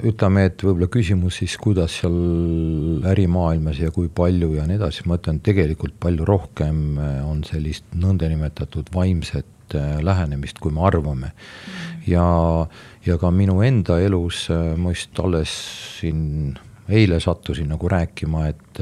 ütleme, 0.08 0.46
et 0.50 0.64
võib-olla 0.64 0.88
küsimus 0.92 1.40
siis, 1.42 1.56
kuidas 1.62 2.00
seal 2.02 3.06
ärimaailmas 3.12 3.80
ja 3.82 3.92
kui 3.96 4.08
palju 4.14 4.54
ja 4.56 4.66
nii 4.68 4.80
edasi, 4.80 5.06
ma 5.10 5.18
ütlen, 5.20 5.42
tegelikult 5.46 5.98
palju 6.02 6.28
rohkem 6.28 7.00
eh, 7.02 7.20
on 7.26 7.44
sellist 7.48 7.88
nõndanimetatud 8.00 8.92
vaimset 8.96 9.76
eh, 9.76 9.98
lähenemist, 10.06 10.62
kui 10.64 10.74
me 10.76 10.86
arvame. 10.88 11.34
ja, 12.08 12.26
ja 13.06 13.18
ka 13.22 13.32
minu 13.32 13.60
enda 13.66 14.00
elus, 14.04 14.46
eh, 14.54 14.72
ma 14.78 14.96
just 14.96 15.20
alles 15.20 15.56
siin 16.00 16.56
eile 16.88 17.20
sattusin 17.20 17.72
nagu 17.74 17.90
rääkima, 17.90 18.48
et 18.54 18.82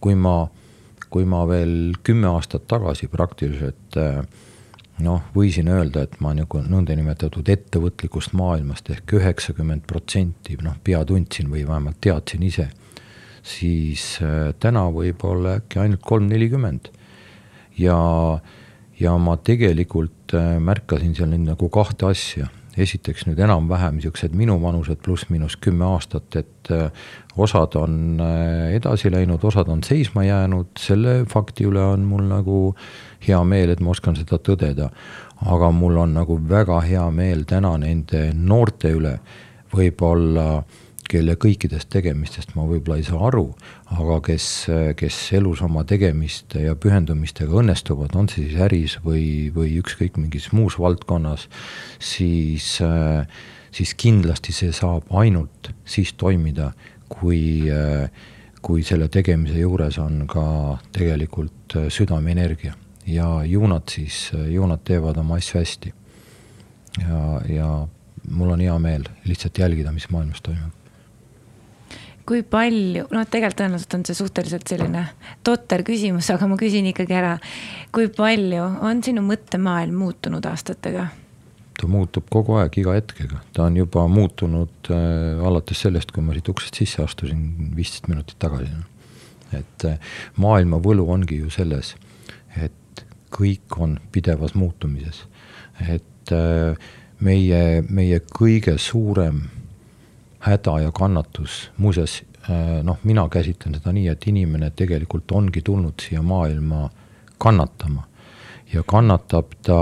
kui 0.00 0.16
ma, 0.16 0.44
kui 1.10 1.26
ma 1.28 1.44
veel 1.48 1.96
kümme 2.04 2.28
aastat 2.30 2.66
tagasi 2.68 3.08
praktiliselt 3.12 3.96
äh, 3.96 4.20
noh, 5.04 5.24
võisin 5.34 5.70
öelda, 5.72 6.04
et 6.06 6.18
ma 6.22 6.32
nagu 6.36 6.60
nõndanimetatud 6.62 7.48
ettevõtlikust 7.52 8.34
maailmast 8.38 8.90
ehk 8.92 9.16
üheksakümmend 9.18 9.86
protsenti 9.88 10.58
noh, 10.62 10.76
pea 10.84 11.02
tundsin 11.08 11.50
või 11.52 11.64
vähemalt 11.68 12.00
teadsin 12.04 12.44
ise, 12.46 12.68
siis 13.42 14.16
äh, 14.24 14.52
täna 14.60 14.86
võib-olla 14.94 15.58
äkki 15.60 15.82
ainult 15.82 16.04
kolm-nelikümmend. 16.06 16.90
ja, 17.78 17.98
ja 19.00 19.18
ma 19.18 19.36
tegelikult 19.36 20.34
äh, 20.36 20.56
märkasin 20.60 21.14
seal 21.16 21.32
nüüd 21.32 21.48
nagu 21.48 21.68
kahte 21.72 22.10
asja 22.12 22.50
esiteks 22.76 23.26
nüüd 23.26 23.40
enam-vähem 23.42 23.96
niisugused 23.98 24.34
minuvanused 24.36 25.00
pluss-miinus 25.04 25.56
kümme 25.60 25.88
aastat, 25.88 26.36
et 26.36 26.70
äh, 26.70 26.90
osad 27.36 27.74
on 27.80 28.20
edasi 28.70 29.10
läinud, 29.10 29.44
osad 29.44 29.68
on 29.72 29.82
seisma 29.86 30.24
jäänud, 30.26 30.74
selle 30.78 31.22
fakti 31.30 31.66
üle 31.66 31.82
on 31.94 32.04
mul 32.06 32.26
nagu 32.30 32.58
äh, 32.74 33.10
hea 33.26 33.40
meel, 33.44 33.72
et 33.72 33.82
ma 33.84 33.94
oskan 33.94 34.16
seda 34.18 34.40
tõdeda. 34.40 34.90
aga 35.40 35.70
mul 35.72 35.96
on 35.96 36.12
nagu 36.14 36.36
väga 36.48 36.82
hea 36.84 37.06
meel 37.10 37.46
täna 37.48 37.72
nende 37.80 38.26
noorte 38.34 38.90
üle, 38.92 39.14
võib-olla 39.72 40.62
kelle 41.10 41.34
kõikidest 41.40 41.90
tegemistest 41.90 42.54
ma 42.54 42.64
võib-olla 42.68 43.00
ei 43.00 43.06
saa 43.06 43.20
aru, 43.30 43.48
aga 43.96 44.18
kes, 44.30 44.46
kes 44.98 45.18
elus 45.38 45.62
oma 45.66 45.82
tegemiste 45.88 46.62
ja 46.64 46.76
pühendumistega 46.78 47.56
õnnestuvad, 47.62 48.14
on 48.18 48.30
see 48.30 48.46
siis 48.46 48.60
äris 48.66 48.96
või, 49.04 49.50
või 49.54 49.74
ükskõik 49.80 50.20
mingis 50.20 50.50
muus 50.56 50.78
valdkonnas, 50.80 51.48
siis, 51.98 52.76
siis 53.74 53.94
kindlasti 53.98 54.54
see 54.56 54.74
saab 54.76 55.10
ainult 55.22 55.72
siis 55.88 56.14
toimida, 56.20 56.70
kui, 57.10 57.66
kui 58.62 58.86
selle 58.86 59.10
tegemise 59.10 59.58
juures 59.58 59.98
on 60.02 60.26
ka 60.30 60.44
tegelikult 60.94 61.78
südameenergia 61.90 62.76
ja 63.10 63.30
ju 63.48 63.66
nad 63.70 63.88
siis, 63.90 64.28
ju 64.30 64.66
nad 64.70 64.82
teevad 64.86 65.18
oma 65.18 65.40
asju 65.40 65.58
hästi. 65.58 65.94
ja, 67.00 67.22
ja 67.48 67.70
mul 68.30 68.52
on 68.54 68.60
hea 68.60 68.76
meel 68.78 69.08
lihtsalt 69.24 69.58
jälgida, 69.58 69.92
mis 69.94 70.10
maailmas 70.10 70.42
toimub 70.44 70.79
kui 72.28 72.42
palju, 72.46 73.06
noh, 73.10 73.24
tegelikult 73.26 73.58
tõenäoliselt 73.62 73.96
on 73.96 74.04
see 74.06 74.18
suhteliselt 74.18 74.68
selline 74.70 75.06
totter 75.46 75.84
küsimus, 75.86 76.28
aga 76.32 76.48
ma 76.50 76.58
küsin 76.60 76.86
ikkagi 76.90 77.16
ära. 77.16 77.38
kui 77.92 78.08
palju 78.08 78.66
on 78.86 79.02
sinu 79.02 79.24
mõttemaailm 79.26 79.96
muutunud 80.04 80.46
aastatega? 80.46 81.08
ta 81.80 81.88
muutub 81.88 82.26
kogu 82.32 82.58
aeg, 82.60 82.76
iga 82.82 82.94
hetkega, 82.98 83.40
ta 83.56 83.64
on 83.64 83.78
juba 83.80 84.04
muutunud 84.10 84.90
äh, 84.92 85.40
alates 85.46 85.80
sellest, 85.86 86.12
kui 86.12 86.24
ma 86.24 86.36
siit 86.36 86.50
uksest 86.52 86.76
sisse 86.82 87.02
astusin 87.02 87.72
viisteist 87.76 88.10
minutit 88.10 88.36
tagasi. 88.42 88.68
et 89.56 89.86
äh, 89.88 90.16
maailma 90.36 90.80
võlu 90.82 91.08
ongi 91.10 91.40
ju 91.40 91.50
selles, 91.50 91.94
et 92.56 93.04
kõik 93.32 93.78
on 93.78 93.98
pidevas 94.12 94.54
muutumises. 94.54 95.24
et 95.88 96.34
äh, 96.36 96.76
meie, 97.20 97.82
meie 97.88 98.20
kõige 98.20 98.76
suurem 98.78 99.46
häda 100.40 100.78
ja 100.80 100.92
kannatus, 100.92 101.70
muuseas 101.76 102.22
äh, 102.48 102.80
noh, 102.82 102.98
mina 103.04 103.28
käsitlen 103.28 103.76
seda 103.78 103.92
nii, 103.92 104.08
et 104.12 104.26
inimene 104.30 104.70
tegelikult 104.76 105.32
ongi 105.32 105.62
tulnud 105.62 106.00
siia 106.00 106.22
maailma 106.22 106.88
kannatama. 107.38 108.06
Ja 108.72 108.82
kannatab 108.86 109.52
ta 109.66 109.80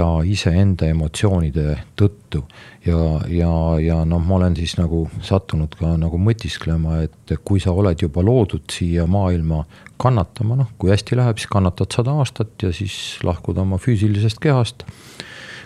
ta 0.00 0.06
iseenda 0.26 0.88
emotsioonide 0.90 1.74
tõttu. 1.98 2.44
Ja, 2.86 2.98
ja, 3.28 3.50
ja 3.82 3.98
noh, 4.08 4.22
ma 4.24 4.38
olen 4.38 4.56
siis 4.56 4.76
nagu 4.78 5.02
sattunud 5.26 5.74
ka 5.78 5.92
nagu 6.00 6.20
mõtisklema, 6.20 7.02
et 7.04 7.34
kui 7.44 7.60
sa 7.62 7.74
oled 7.76 8.00
juba 8.00 8.24
loodud 8.24 8.64
siia 8.72 9.06
maailma 9.10 9.64
kannatama, 10.00 10.56
noh, 10.62 10.70
kui 10.80 10.92
hästi 10.94 11.18
läheb, 11.18 11.40
siis 11.40 11.50
kannatad 11.52 11.92
sada 11.96 12.14
aastat 12.22 12.54
ja 12.64 12.72
siis 12.76 13.18
lahkud 13.26 13.58
oma 13.60 13.80
füüsilisest 13.82 14.40
kehast. 14.42 14.86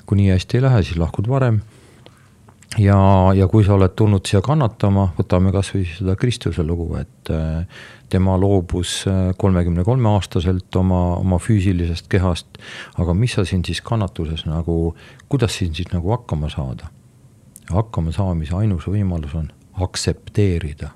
kui 0.04 0.18
nii 0.20 0.34
hästi 0.34 0.58
ei 0.58 0.62
lähe, 0.66 0.82
siis 0.84 0.98
lahkud 1.00 1.28
varem 1.30 1.62
ja, 2.78 2.98
ja 3.34 3.48
kui 3.50 3.64
sa 3.66 3.74
oled 3.76 3.94
tulnud 3.96 4.26
siia 4.26 4.40
kannatama, 4.44 5.08
võtame 5.18 5.52
kasvõi 5.54 5.84
seda 5.88 6.16
Kristuse 6.18 6.64
lugu, 6.66 6.88
et 7.00 7.30
äh, 7.32 7.84
tema 8.12 8.36
loobus 8.40 9.02
äh, 9.10 9.30
kolmekümne 9.38 9.84
kolme 9.84 10.10
aastaselt 10.14 10.76
oma, 10.80 11.16
oma 11.20 11.38
füüsilisest 11.42 12.08
kehast. 12.12 12.58
aga 12.98 13.14
mis 13.14 13.36
sa 13.36 13.44
siin 13.44 13.64
siis 13.64 13.82
kannatuses 13.84 14.46
nagu, 14.46 14.94
kuidas 15.28 15.58
siin 15.58 15.74
siis 15.74 15.92
nagu 15.92 16.10
hakkama 16.14 16.50
saada? 16.52 16.90
hakkama 17.70 18.12
saamise 18.12 18.54
ainus 18.54 18.84
võimalus 18.84 19.32
on 19.34 19.48
aktsepteerida 19.80 20.90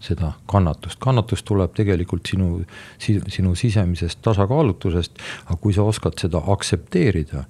seda 0.00 0.32
kannatust, 0.46 1.00
kannatus 1.02 1.42
tuleb 1.42 1.72
tegelikult 1.74 2.28
sinu, 2.28 2.60
sinu 3.00 3.54
sisemisest 3.58 4.20
tasakaalutusest, 4.22 5.18
aga 5.46 5.56
kui 5.60 5.74
sa 5.74 5.86
oskad 5.88 6.18
seda 6.20 6.42
aktsepteerida 6.52 7.46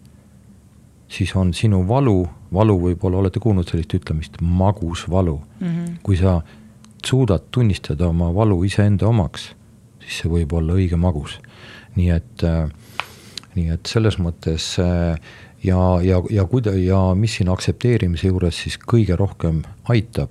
siis 1.08 1.36
on 1.36 1.54
sinu 1.54 1.82
valu, 1.88 2.28
valu 2.52 2.78
võib-olla 2.80 3.20
olete 3.22 3.40
kuulnud 3.42 3.68
sellist 3.68 3.94
ütlemist, 3.94 4.40
magus 4.40 5.06
valu 5.10 5.40
mm. 5.60 5.66
-hmm. 5.66 5.96
kui 6.02 6.16
sa 6.16 6.40
suudad 7.06 7.50
tunnistada 7.50 8.08
oma 8.08 8.34
valu 8.34 8.62
iseenda 8.64 9.06
omaks, 9.06 9.54
siis 10.00 10.22
see 10.22 10.30
võib 10.30 10.52
olla 10.52 10.74
õige 10.74 10.96
magus. 10.96 11.40
nii 11.96 12.10
et 12.10 12.44
äh,, 12.44 12.68
nii 13.54 13.70
et 13.72 13.86
selles 13.86 14.18
mõttes 14.18 14.76
äh, 14.82 15.18
ja, 15.64 16.00
ja, 16.02 16.22
ja 16.30 16.44
kuida- 16.44 16.76
ja 16.76 17.14
mis 17.14 17.36
siin 17.36 17.48
aktsepteerimise 17.48 18.28
juures 18.28 18.62
siis 18.62 18.78
kõige 18.78 19.16
rohkem 19.16 19.62
aitab, 19.88 20.30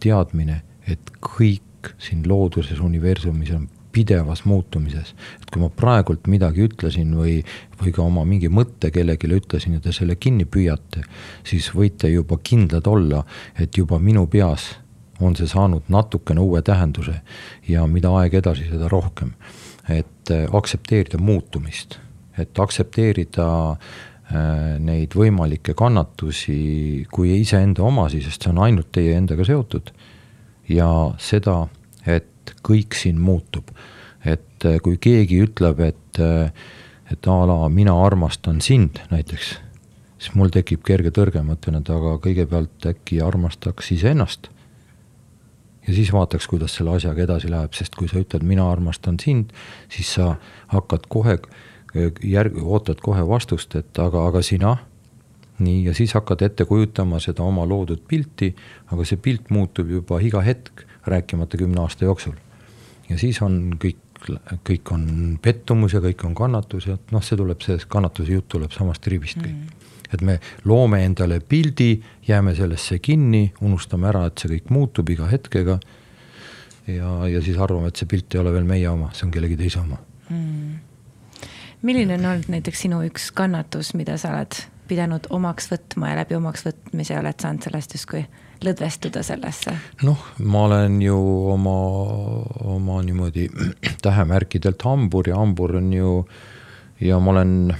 teadmine, 0.00 0.62
et 0.88 1.10
kõik 1.20 1.94
siin 1.98 2.24
looduses, 2.28 2.80
universumis 2.80 3.50
on 3.54 3.68
pidevas 3.96 4.44
muutumises. 4.44 5.14
et 5.40 5.50
kui 5.50 5.62
ma 5.62 5.70
praegult 5.72 6.28
midagi 6.28 6.66
ütlesin 6.68 7.14
või, 7.16 7.38
või 7.80 7.92
ka 7.96 8.04
oma 8.04 8.24
mingi 8.28 8.50
mõtte 8.52 8.92
kellelegi 8.92 9.30
ütlesin 9.32 9.78
ja 9.78 9.80
te 9.80 9.94
selle 9.96 10.18
kinni 10.20 10.44
püüate, 10.44 11.04
siis 11.44 11.70
võite 11.74 12.10
juba 12.12 12.36
kindlad 12.42 12.86
olla, 12.86 13.24
et 13.58 13.76
juba 13.76 13.98
minu 13.98 14.26
peas 14.26 14.74
on 15.20 15.36
see 15.36 15.48
saanud 15.48 15.86
natukene 15.92 16.42
uue 16.44 16.60
tähenduse 16.62 17.20
ja 17.68 17.86
mida 17.88 18.12
aeg 18.20 18.36
edasi, 18.42 18.68
seda 18.70 18.90
rohkem. 18.92 19.32
et 19.88 20.30
äh, 20.34 20.48
aktsepteerida 20.52 21.18
muutumist, 21.22 22.00
et 22.38 22.58
aktsepteerida 22.58 23.46
äh, 23.70 24.78
neid 24.82 25.14
võimalikke 25.14 25.76
kannatusi 25.78 27.06
kui 27.10 27.36
iseenda 27.40 27.84
omasi, 27.86 28.20
sest 28.24 28.42
see 28.42 28.50
on 28.50 28.58
ainult 28.66 28.90
teie 28.92 29.14
endaga 29.16 29.46
seotud. 29.46 29.92
ja 30.68 30.90
seda, 31.22 31.68
et 32.46 32.62
kõik 32.66 32.96
siin 32.96 33.20
muutub. 33.20 33.70
et 34.24 34.64
äh, 34.64 34.80
kui 34.82 34.96
keegi 34.98 35.42
ütleb, 35.44 35.80
et, 35.80 36.18
äh, 36.18 36.50
et 37.12 37.26
a 37.26 37.36
la 37.46 37.68
mina 37.68 37.94
armastan 38.02 38.60
sind 38.60 38.98
näiteks, 39.10 39.54
siis 40.18 40.34
mul 40.34 40.50
tekib 40.50 40.82
kerge 40.82 41.12
tõrge, 41.14 41.42
ma 41.42 41.54
ütlen, 41.54 41.80
et 41.80 41.90
aga 41.90 42.16
kõigepealt 42.24 42.88
äkki 42.90 43.20
armastaks 43.22 43.92
iseennast. 43.92 44.48
ja 45.86 45.94
siis 45.94 46.10
vaataks, 46.12 46.46
kuidas 46.50 46.74
selle 46.74 46.96
asjaga 46.96 47.22
edasi 47.22 47.50
läheb, 47.50 47.72
sest 47.74 47.94
kui 47.94 48.08
sa 48.08 48.18
ütled, 48.18 48.42
mina 48.42 48.70
armastan 48.70 49.20
sind, 49.22 49.52
siis 49.88 50.14
sa 50.18 50.34
hakkad 50.72 51.06
kohe 51.08 51.38
järg-, 52.24 52.58
ootad 52.62 53.00
kohe 53.02 53.22
vastust, 53.28 53.74
et 53.76 53.98
aga, 53.98 54.26
aga 54.28 54.42
sina. 54.42 54.76
nii, 55.56 55.86
ja 55.86 55.94
siis 55.96 56.12
hakkad 56.12 56.42
ette 56.44 56.66
kujutama 56.68 57.16
seda 57.16 57.40
oma 57.40 57.64
loodud 57.64 58.02
pilti, 58.08 58.50
aga 58.92 59.04
see 59.08 59.16
pilt 59.16 59.48
muutub 59.48 59.88
juba 59.88 60.18
iga 60.20 60.42
hetk, 60.44 60.82
rääkimata 61.06 61.58
kümne 61.58 61.80
aasta 61.80 62.04
jooksul. 62.04 62.34
ja 63.08 63.18
siis 63.18 63.42
on 63.42 63.76
kõik, 63.84 64.02
kõik 64.66 64.92
on 64.92 65.38
pettumus 65.42 65.94
ja 65.94 66.00
kõik 66.04 66.24
on 66.26 66.34
kannatus 66.34 66.86
ja 66.86 66.98
noh, 67.10 67.24
see 67.24 67.38
tuleb, 67.38 67.60
see 67.62 67.78
kannatuse 67.88 68.32
jutt 68.32 68.48
tuleb 68.48 68.72
samast 68.74 69.06
rivist 69.06 69.38
kõik 69.42 69.54
mm 69.54 69.86
et 70.12 70.22
me 70.22 70.38
loome 70.64 71.02
endale 71.04 71.40
pildi, 71.40 71.96
jääme 72.28 72.54
sellesse 72.54 72.98
kinni, 73.02 73.52
unustame 73.60 74.10
ära, 74.10 74.26
et 74.28 74.38
see 74.42 74.52
kõik 74.56 74.70
muutub 74.74 75.10
iga 75.12 75.28
hetkega. 75.30 75.78
ja, 76.86 77.12
ja 77.28 77.42
siis 77.42 77.58
arvame, 77.58 77.90
et 77.90 77.98
see 77.98 78.08
pilt 78.10 78.34
ei 78.34 78.42
ole 78.42 78.52
veel 78.54 78.66
meie 78.68 78.88
oma, 78.88 79.10
see 79.14 79.26
on 79.26 79.34
kellegi 79.34 79.56
teise 79.58 79.80
oma 79.80 79.98
mm.. 80.30 80.76
milline 81.82 82.14
on 82.14 82.28
olnud 82.30 82.50
näiteks 82.52 82.86
sinu 82.86 83.02
üks 83.08 83.32
kannatus, 83.34 83.94
mida 83.98 84.14
sa 84.22 84.30
oled 84.36 84.60
pidanud 84.86 85.26
omaks 85.34 85.66
võtma 85.72 86.12
ja 86.12 86.20
läbi 86.20 86.38
omaks 86.38 86.62
võtmise 86.68 87.18
oled 87.18 87.42
saanud 87.42 87.66
sellest 87.66 87.96
justkui 87.98 88.22
lõdvestuda 88.64 89.22
sellesse? 89.26 89.74
noh, 90.06 90.22
ma 90.38 90.66
olen 90.68 91.00
ju 91.02 91.16
oma, 91.52 91.76
oma 92.76 93.00
niimoodi 93.06 93.48
tähemärkidelt 94.06 94.82
hambur 94.86 95.28
ja 95.28 95.40
hambur 95.40 95.76
on 95.80 95.92
ju 95.92 96.12
ja 97.00 97.18
ma 97.20 97.34
olen 97.36 97.74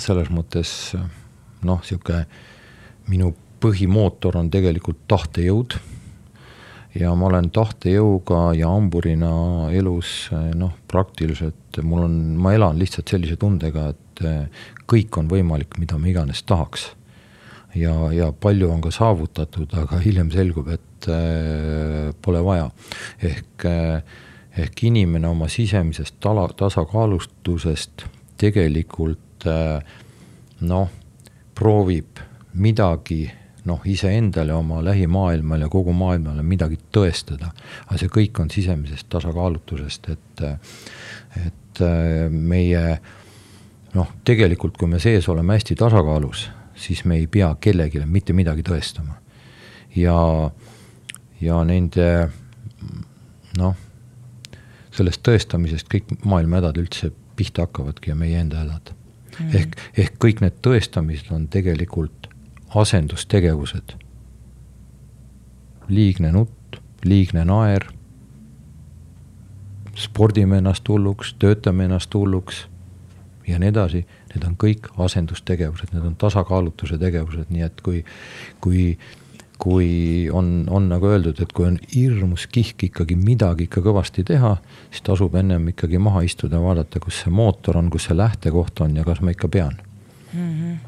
selles 0.00 0.30
mõttes 0.34 0.72
noh, 1.62 1.80
sihuke 1.86 2.24
minu 3.10 3.32
põhimootor 3.60 4.38
on 4.40 4.50
tegelikult 4.50 5.04
tahtejõud. 5.10 5.76
ja 6.98 7.12
ma 7.14 7.28
olen 7.28 7.50
tahtejõuga 7.54 8.54
ja 8.58 8.68
hamburina 8.72 9.70
elus 9.70 10.30
noh, 10.58 10.72
praktiliselt 10.90 11.78
mul 11.82 12.06
on, 12.08 12.16
ma 12.36 12.54
elan 12.56 12.78
lihtsalt 12.80 13.12
sellise 13.12 13.36
tundega, 13.38 13.92
et 13.94 14.24
kõik 14.90 15.18
on 15.20 15.28
võimalik, 15.30 15.78
mida 15.78 15.98
ma 15.98 16.10
iganes 16.10 16.42
tahaks. 16.42 16.90
Ja, 17.74 17.94
ja 18.12 18.32
palju 18.32 18.70
on 18.70 18.80
ka 18.84 18.92
saavutatud, 18.94 19.72
aga 19.78 20.00
hiljem 20.02 20.30
selgub, 20.34 20.68
et 20.74 21.08
äh, 21.08 22.10
pole 22.22 22.42
vaja. 22.44 22.70
ehk 23.22 23.66
äh, 23.68 24.02
ehk 24.58 24.84
inimene 24.84 25.28
oma 25.28 25.48
sisemisest 25.48 26.18
tala, 26.20 26.48
tasakaalustusest 26.56 28.06
tegelikult 28.40 29.46
äh, 29.46 29.82
noh, 30.60 30.88
proovib 31.54 32.18
midagi 32.54 33.28
noh, 33.68 33.82
iseendale, 33.84 34.54
oma 34.56 34.80
lähimaailmale, 34.84 35.68
kogu 35.68 35.92
maailmale 35.92 36.42
midagi 36.42 36.78
tõestada. 36.92 37.52
aga 37.86 37.98
see 38.00 38.08
kõik 38.08 38.40
on 38.40 38.50
sisemisest 38.50 39.08
tasakaalutusest, 39.12 40.08
et, 40.08 40.44
et 41.44 41.82
meie 42.30 42.84
noh, 43.94 44.08
tegelikult 44.24 44.78
kui 44.80 44.88
me 44.88 44.98
sees 45.02 45.28
oleme 45.28 45.54
hästi 45.54 45.76
tasakaalus, 45.78 46.48
siis 46.80 47.04
me 47.04 47.20
ei 47.20 47.26
pea 47.26 47.52
kellelegi 47.60 48.00
mitte 48.06 48.32
midagi 48.32 48.64
tõestama. 48.66 49.18
ja, 49.96 50.50
ja 51.40 51.64
nende 51.64 52.30
noh, 53.58 53.76
sellest 54.94 55.22
tõestamisest 55.26 55.90
kõik 55.92 56.14
maailma 56.24 56.60
hädad 56.60 56.80
üldse 56.80 57.12
pihta 57.36 57.66
hakkavadki 57.66 58.12
ja 58.12 58.16
meie 58.16 58.40
enda 58.40 58.62
hädad 58.64 58.92
mm.. 58.92 59.54
ehk, 59.56 59.76
ehk 59.98 60.18
kõik 60.24 60.42
need 60.44 60.60
tõestamised 60.64 61.32
on 61.34 61.48
tegelikult 61.48 62.28
asendustegevused. 62.74 63.96
liigne 65.90 66.30
nutt, 66.30 66.76
liigne 67.04 67.42
naer, 67.44 67.88
spordime 69.98 70.60
ennast 70.62 70.88
hulluks, 70.88 71.34
töötame 71.42 71.88
ennast 71.88 72.14
hulluks 72.14 72.68
ja 73.48 73.58
nii 73.58 73.72
edasi, 73.72 74.04
need 74.34 74.44
on 74.46 74.56
kõik 74.60 74.90
asendustegevused, 74.98 75.94
need 75.94 76.06
on 76.06 76.14
tasakaalutuse 76.20 76.98
tegevused, 76.98 77.50
nii 77.50 77.66
et 77.66 77.80
kui, 77.86 78.04
kui 78.60 78.96
kui 79.60 80.28
on, 80.32 80.64
on 80.72 80.88
nagu 80.88 81.08
öeldud, 81.10 81.40
et 81.42 81.50
kui 81.52 81.66
on 81.68 81.76
hirmus 81.92 82.46
kihk 82.52 82.86
ikkagi 82.88 83.16
midagi 83.20 83.66
ikka 83.68 83.82
kõvasti 83.84 84.24
teha, 84.26 84.54
siis 84.88 85.04
tasub 85.04 85.36
ennem 85.36 85.68
ikkagi 85.74 86.00
maha 86.00 86.22
istuda 86.24 86.56
ja 86.56 86.64
vaadata, 86.64 87.02
kus 87.02 87.18
see 87.24 87.34
mootor 87.34 87.76
on, 87.80 87.90
kus 87.92 88.08
see 88.08 88.16
lähtekoht 88.16 88.80
on 88.86 88.96
ja 88.96 89.04
kas 89.04 89.20
ma 89.20 89.34
ikka 89.34 89.50
pean 89.52 89.76
mm. 90.32 90.48
-hmm. 90.48 90.78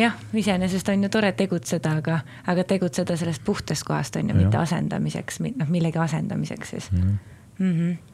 jah, 0.00 0.16
iseenesest 0.32 0.88
on 0.88 1.02
ju 1.02 1.08
tore 1.08 1.32
tegutseda, 1.32 1.92
aga, 2.00 2.20
aga 2.46 2.64
tegutseda 2.64 3.16
sellest 3.16 3.44
puhtast 3.44 3.84
kohast 3.84 4.16
on 4.16 4.28
ju, 4.28 4.36
mitte 4.36 4.56
asendamiseks, 4.56 5.40
noh 5.40 5.68
millegi 5.68 5.98
asendamiseks 5.98 6.70
siis 6.70 6.92
mm. 6.92 7.00
-hmm. 7.02 7.18
Mm 7.58 7.72
-hmm 7.72 8.13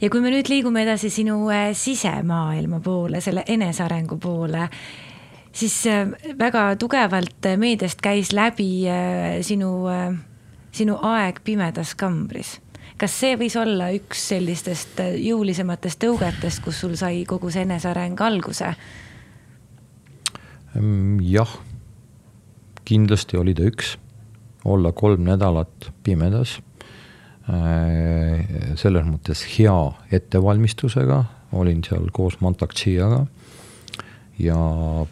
ja 0.00 0.10
kui 0.10 0.20
me 0.20 0.32
nüüd 0.32 0.50
liigume 0.50 0.84
edasi 0.84 1.10
sinu 1.12 1.38
äh, 1.52 1.70
sisemaailma 1.76 2.80
poole, 2.84 3.20
selle 3.24 3.44
enesearengu 3.48 4.18
poole 4.20 4.68
siis 5.56 5.78
äh, 5.90 6.04
väga 6.38 6.68
tugevalt 6.80 7.48
äh, 7.48 7.56
meediast 7.60 8.02
käis 8.04 8.32
läbi 8.36 8.86
sinu, 9.46 9.72
sinu 10.72 11.00
aeg 11.02 11.42
pimedas 11.44 11.94
kambris. 11.98 12.60
kas 12.96 13.12
see 13.20 13.36
võis 13.36 13.56
olla 13.60 13.90
üks 13.92 14.28
sellistest 14.30 15.00
jõulisematest 15.20 16.00
tõugetest, 16.00 16.62
kus 16.64 16.80
sul 16.80 16.96
sai 16.96 17.24
kogu 17.28 17.50
see 17.52 17.66
eneseareng 17.66 18.20
alguse? 18.20 18.72
Mm, 20.76 21.20
jah, 21.24 21.50
kindlasti 22.88 23.36
oli 23.36 23.54
ta 23.56 23.64
üks, 23.68 23.96
olla 24.64 24.92
kolm 24.92 25.24
nädalat 25.28 25.90
pimedas 26.04 26.58
selles 27.46 29.04
mõttes 29.06 29.44
hea 29.52 29.76
ettevalmistusega, 30.18 31.20
olin 31.54 31.84
seal 31.86 32.08
koos 32.14 32.40
Mantak 32.42 32.74
Chiaga 32.74 33.20
ja 34.38 34.56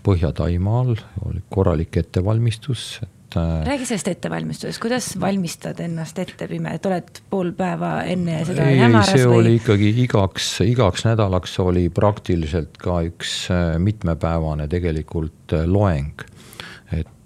Põhja-Taimaal 0.05 0.95
oli 1.25 1.43
korralik 1.53 1.97
ettevalmistus, 1.97 3.01
et 3.03 3.37
äh, 3.41 3.65
räägi 3.67 3.89
sellest 3.89 4.11
ettevalmistusest, 4.13 4.81
kuidas 4.83 5.09
valmistad 5.21 5.81
ennast 5.85 6.19
ette 6.21 6.49
pime, 6.51 6.75
et 6.77 6.87
oled 6.87 7.23
pool 7.31 7.55
päeva 7.57 7.97
enne 8.09 8.43
seda 8.45 8.69
ei, 8.69 8.83
hämaras 8.83 9.15
see 9.15 9.25
või? 9.25 9.41
oli 9.41 9.55
ikkagi 9.61 9.91
igaks, 10.05 10.51
igaks 10.67 11.07
nädalaks 11.09 11.57
oli 11.65 11.89
praktiliselt 11.95 12.79
ka 12.81 13.01
üks 13.09 13.37
äh, 13.55 13.77
mitmepäevane 13.81 14.69
tegelikult 14.73 15.57
äh, 15.57 15.67
loeng. 15.67 16.27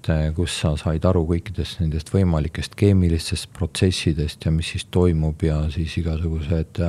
Et 0.09 0.35
kus 0.37 0.55
sa 0.62 0.75
said 0.81 1.05
aru 1.05 1.25
kõikidest 1.29 1.83
nendest 1.83 2.12
võimalikest 2.14 2.75
keemilistest 2.79 3.51
protsessidest 3.57 4.47
ja 4.47 4.53
mis 4.55 4.73
siis 4.75 4.87
toimub 4.90 5.42
ja 5.42 5.61
siis 5.75 5.97
igasugused 6.01 6.81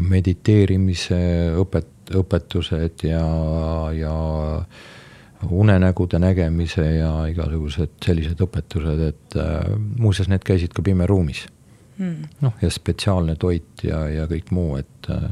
mediteerimise 0.00 1.20
õpet-, 1.60 2.14
õpetused 2.16 3.04
ja, 3.08 3.24
ja 3.96 4.14
unenägude 5.48 6.20
nägemise 6.20 6.84
ja 6.98 7.12
igasugused 7.30 7.96
sellised 8.04 8.40
õpetused, 8.44 9.04
et 9.08 9.38
äh, 9.40 9.70
muuseas, 9.98 10.28
need 10.28 10.44
käisid 10.46 10.74
ka 10.76 10.84
pimeruumis. 10.84 11.46
Hmm.. 12.00 12.30
noh, 12.40 12.54
ja 12.62 12.70
spetsiaalne 12.72 13.34
toit 13.36 13.82
ja, 13.84 14.06
ja 14.08 14.24
kõik 14.28 14.48
muu, 14.56 14.78
et 14.80 15.08
äh, 15.12 15.26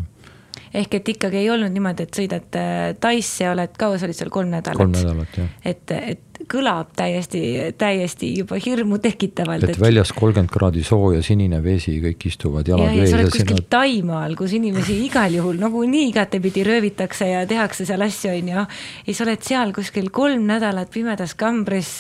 ehk 0.75 0.99
et 1.01 1.13
ikkagi 1.15 1.43
ei 1.43 1.51
olnud 1.51 1.73
niimoodi, 1.75 2.09
et 2.09 2.21
sõidad 2.21 2.59
äh, 2.59 2.79
Taisse 3.01 3.45
ja 3.45 3.53
oled 3.55 3.77
kaua, 3.79 3.99
sa 3.99 4.09
olid 4.09 4.19
seal 4.19 4.33
kolm 4.33 4.51
nädalat? 4.53 4.81
kolm 4.81 4.97
nädalat, 4.97 5.39
jah. 5.41 5.53
et, 5.65 5.95
et 5.99 6.29
kõlab 6.49 6.93
täiesti, 6.97 7.41
täiesti 7.79 8.31
juba 8.39 8.59
hirmu 8.63 8.99
tekitavalt. 9.03 9.65
et 9.69 9.81
väljas 9.81 10.13
kolmkümmend 10.17 10.53
kraadi 10.53 10.85
sooja, 10.87 11.23
sinine 11.25 11.61
vesi, 11.65 11.97
kõik 12.03 12.29
istuvad 12.31 12.69
jalad 12.69 12.93
vees. 12.93 13.01
ja 13.01 13.11
sa 13.11 13.19
oled 13.19 13.33
kuskil 13.33 13.55
sinna... 13.55 13.67
Taimaal, 13.75 14.37
kus 14.39 14.55
inimesi 14.59 14.99
igal 15.07 15.35
juhul 15.35 15.59
nagunii 15.61 16.07
igatepidi 16.13 16.65
röövitakse 16.69 17.31
ja 17.33 17.43
tehakse 17.49 17.89
seal 17.89 18.07
asju, 18.07 18.35
on 18.37 18.53
ju. 18.55 18.67
ja 19.09 19.17
sa 19.17 19.27
oled 19.27 19.49
seal 19.51 19.75
kuskil 19.77 20.13
kolm 20.15 20.47
nädalat 20.49 20.93
pimedas 20.95 21.35
kambris. 21.39 21.93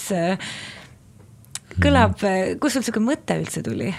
kõlab 1.78 2.22
mm., 2.22 2.58
kust 2.62 2.78
sul 2.78 2.86
sihuke 2.86 3.02
mõte 3.02 3.40
üldse 3.42 3.64
tuli? 3.66 3.92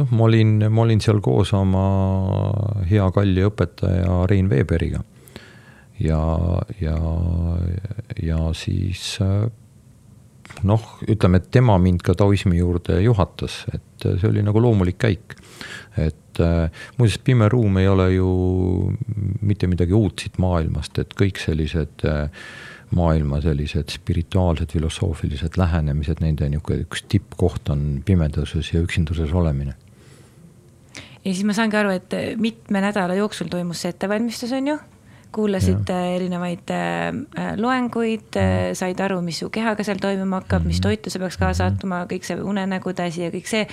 Noh, 0.00 0.10
ma 0.16 0.26
olin, 0.26 0.66
ma 0.72 0.84
olin 0.84 1.00
seal 1.02 1.20
koos 1.24 1.52
oma 1.56 1.86
hea 2.88 3.06
kalli 3.14 3.44
õpetaja 3.46 4.24
Rein 4.30 4.50
Veeberiga. 4.50 5.02
ja, 6.00 6.20
ja, 6.80 6.96
ja 8.22 8.38
siis 8.56 9.18
noh, 10.66 10.86
ütleme, 11.08 11.40
et 11.40 11.50
tema 11.52 11.76
mind 11.78 12.02
ka 12.04 12.16
taoismi 12.18 12.58
juurde 12.58 13.00
juhatas, 13.04 13.62
et 13.74 14.08
see 14.08 14.28
oli 14.30 14.44
nagu 14.46 14.62
loomulik 14.62 14.98
käik. 15.00 15.36
et 15.98 16.40
muuseas, 16.96 17.20
pime 17.24 17.48
ruum 17.52 17.76
ei 17.78 17.88
ole 17.88 18.12
ju 18.14 18.30
mitte 19.42 19.68
midagi 19.68 19.92
uut 19.92 20.22
siit 20.22 20.38
maailmast, 20.40 20.98
et 20.98 21.14
kõik 21.18 21.40
sellised 21.42 22.06
maailma 22.96 23.38
sellised 23.44 23.92
spirituaalsed, 23.92 24.72
filosoofilised 24.72 25.58
lähenemised, 25.60 26.22
nende 26.24 26.48
niisugune 26.50 26.86
üks 26.86 27.04
tippkoht 27.06 27.70
on 27.70 28.00
pimeduses 28.06 28.72
ja 28.72 28.82
üksinduses 28.82 29.30
olemine 29.36 29.76
ja 31.24 31.34
siis 31.34 31.44
ma 31.44 31.56
saangi 31.56 31.76
aru, 31.76 31.90
et 31.90 32.16
mitme 32.40 32.80
nädala 32.80 33.14
jooksul 33.18 33.50
toimus 33.52 33.84
see 33.84 33.92
ettevalmistus, 33.94 34.52
on 34.56 34.72
ju 34.74 34.78
kuulasid 35.32 35.86
ja. 35.88 35.98
erinevaid 36.16 36.70
äh, 36.74 37.52
loenguid 37.60 38.38
äh,, 38.38 38.72
said 38.74 38.98
aru, 39.00 39.20
mis 39.22 39.38
su 39.42 39.50
kehaga 39.52 39.84
seal 39.86 40.00
toimuma 40.02 40.42
hakkab 40.42 40.66
mis 40.66 40.80
mhm. 40.80 40.88
toitu 40.88 41.12
sa 41.12 41.22
peaks 41.22 41.38
kaasa 41.38 41.68
mm 41.70 41.76
-hmm. 41.76 42.08
kõik 42.10 42.26
see 42.26 42.40
unenägude 42.42 43.06
asi 43.06 43.22
ja 43.22 43.30
kõik 43.30 43.46
see. 43.46 43.66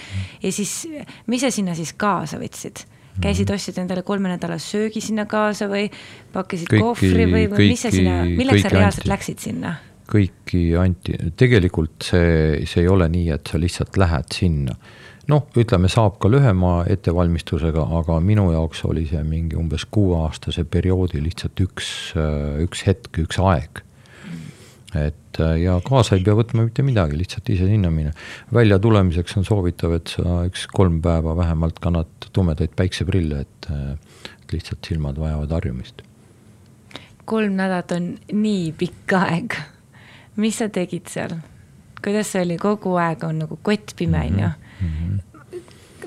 ja 0.44 0.52
siis, 0.52 0.88
mis 1.28 1.42
sa 1.42 1.52
sinna 1.52 1.76
siis 1.76 1.94
kaasa 1.94 2.38
võtsid? 2.38 2.86
käisid, 3.22 3.50
ostsid 3.50 3.78
endale 3.82 4.04
kolmenädalase 4.06 4.78
söögi 4.78 5.02
sinna 5.02 5.26
kaasa 5.26 5.66
või 5.68 5.90
pakkisid 6.34 6.70
kõiki, 6.70 6.82
kohvri 6.82 7.26
või, 7.26 7.48
või 7.50 7.70
mis 7.72 7.82
sa 7.82 7.92
sinna, 7.92 8.24
milleks 8.26 8.62
sa 8.62 8.70
reaalselt 8.70 9.06
anti, 9.06 9.10
läksid 9.10 9.40
sinna? 9.40 9.76
kõiki 10.08 10.62
anti, 10.80 11.18
tegelikult 11.36 12.04
see, 12.04 12.66
see 12.66 12.82
ei 12.82 12.88
ole 12.88 13.10
nii, 13.10 13.32
et 13.34 13.50
sa 13.50 13.60
lihtsalt 13.60 13.98
lähed 13.98 14.38
sinna 14.38 14.76
noh, 15.32 15.48
ütleme, 15.60 15.90
saab 15.92 16.18
ka 16.24 16.30
lühema 16.32 16.82
ettevalmistusega, 16.90 17.84
aga 18.00 18.20
minu 18.24 18.50
jaoks 18.54 18.84
oli 18.88 19.06
see 19.10 19.24
mingi 19.28 19.58
umbes 19.60 19.86
kuueaastase 19.92 20.64
perioodi 20.72 21.22
lihtsalt 21.24 21.60
üks, 21.64 21.92
üks 22.64 22.86
hetk, 22.88 23.12
üks 23.26 23.40
aeg. 23.44 23.84
et 24.96 25.40
ja 25.62 25.76
kaasa 25.86 26.16
ei 26.16 26.24
pea 26.26 26.34
võtma 26.38 26.64
mitte 26.66 26.84
midagi, 26.86 27.18
lihtsalt 27.20 27.50
ise 27.54 27.68
sinna 27.70 27.92
minna. 27.94 28.14
välja 28.54 28.80
tulemiseks 28.80 29.38
on 29.38 29.46
soovitav, 29.46 29.98
et 30.00 30.14
sa 30.16 30.42
üks 30.48 30.66
kolm 30.74 31.02
päeva 31.04 31.36
vähemalt 31.38 31.80
kannad 31.84 32.30
tumedaid 32.34 32.74
päikseprille, 32.76 33.44
et, 33.44 33.72
et 34.42 34.56
lihtsalt 34.56 34.88
silmad 34.88 35.20
vajavad 35.20 35.52
harjumist. 35.52 36.02
kolm 37.26 37.60
nädalat 37.60 37.92
on 37.92 38.14
nii 38.32 38.72
pikk 38.80 39.20
aeg. 39.20 39.60
mis 40.38 40.64
sa 40.64 40.70
tegid 40.70 41.12
seal? 41.12 41.36
kuidas 42.04 42.32
see 42.32 42.46
oli, 42.46 42.58
kogu 42.62 42.96
aeg 43.02 43.28
on 43.28 43.44
nagu 43.44 43.60
kott 43.62 43.94
pime, 43.98 44.24
on 44.32 44.40
ju. 44.46 44.56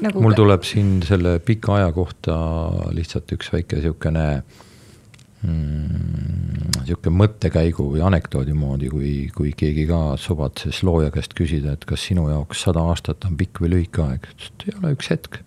Nagu... 0.00 0.22
mul 0.24 0.36
tuleb 0.36 0.64
siin 0.64 1.00
selle 1.04 1.38
pika 1.44 1.76
aja 1.76 1.92
kohta 1.92 2.34
lihtsalt 2.96 3.32
üks 3.36 3.50
väike 3.52 3.82
siukene 3.84 4.24
mm, 5.44 6.80
sihuke 6.86 7.12
mõttekäigu 7.12 7.90
või 7.94 8.02
anekdoodi 8.06 8.54
moodi, 8.56 8.88
kui, 8.92 9.12
kui 9.34 9.52
keegi 9.56 9.84
ka 9.90 10.16
suvatses 10.20 10.80
looja 10.86 11.12
käest 11.14 11.36
küsida, 11.36 11.74
et 11.76 11.84
kas 11.88 12.06
sinu 12.08 12.28
jaoks 12.30 12.64
sada 12.66 12.84
aastat 12.90 13.28
on 13.28 13.36
pikk 13.40 13.62
või 13.64 13.74
lühike 13.76 14.04
aeg, 14.06 14.26
ütles, 14.32 14.52
et 14.54 14.66
ei 14.68 14.76
ole 14.78 14.94
üks 14.96 15.12
hetk. 15.12 15.40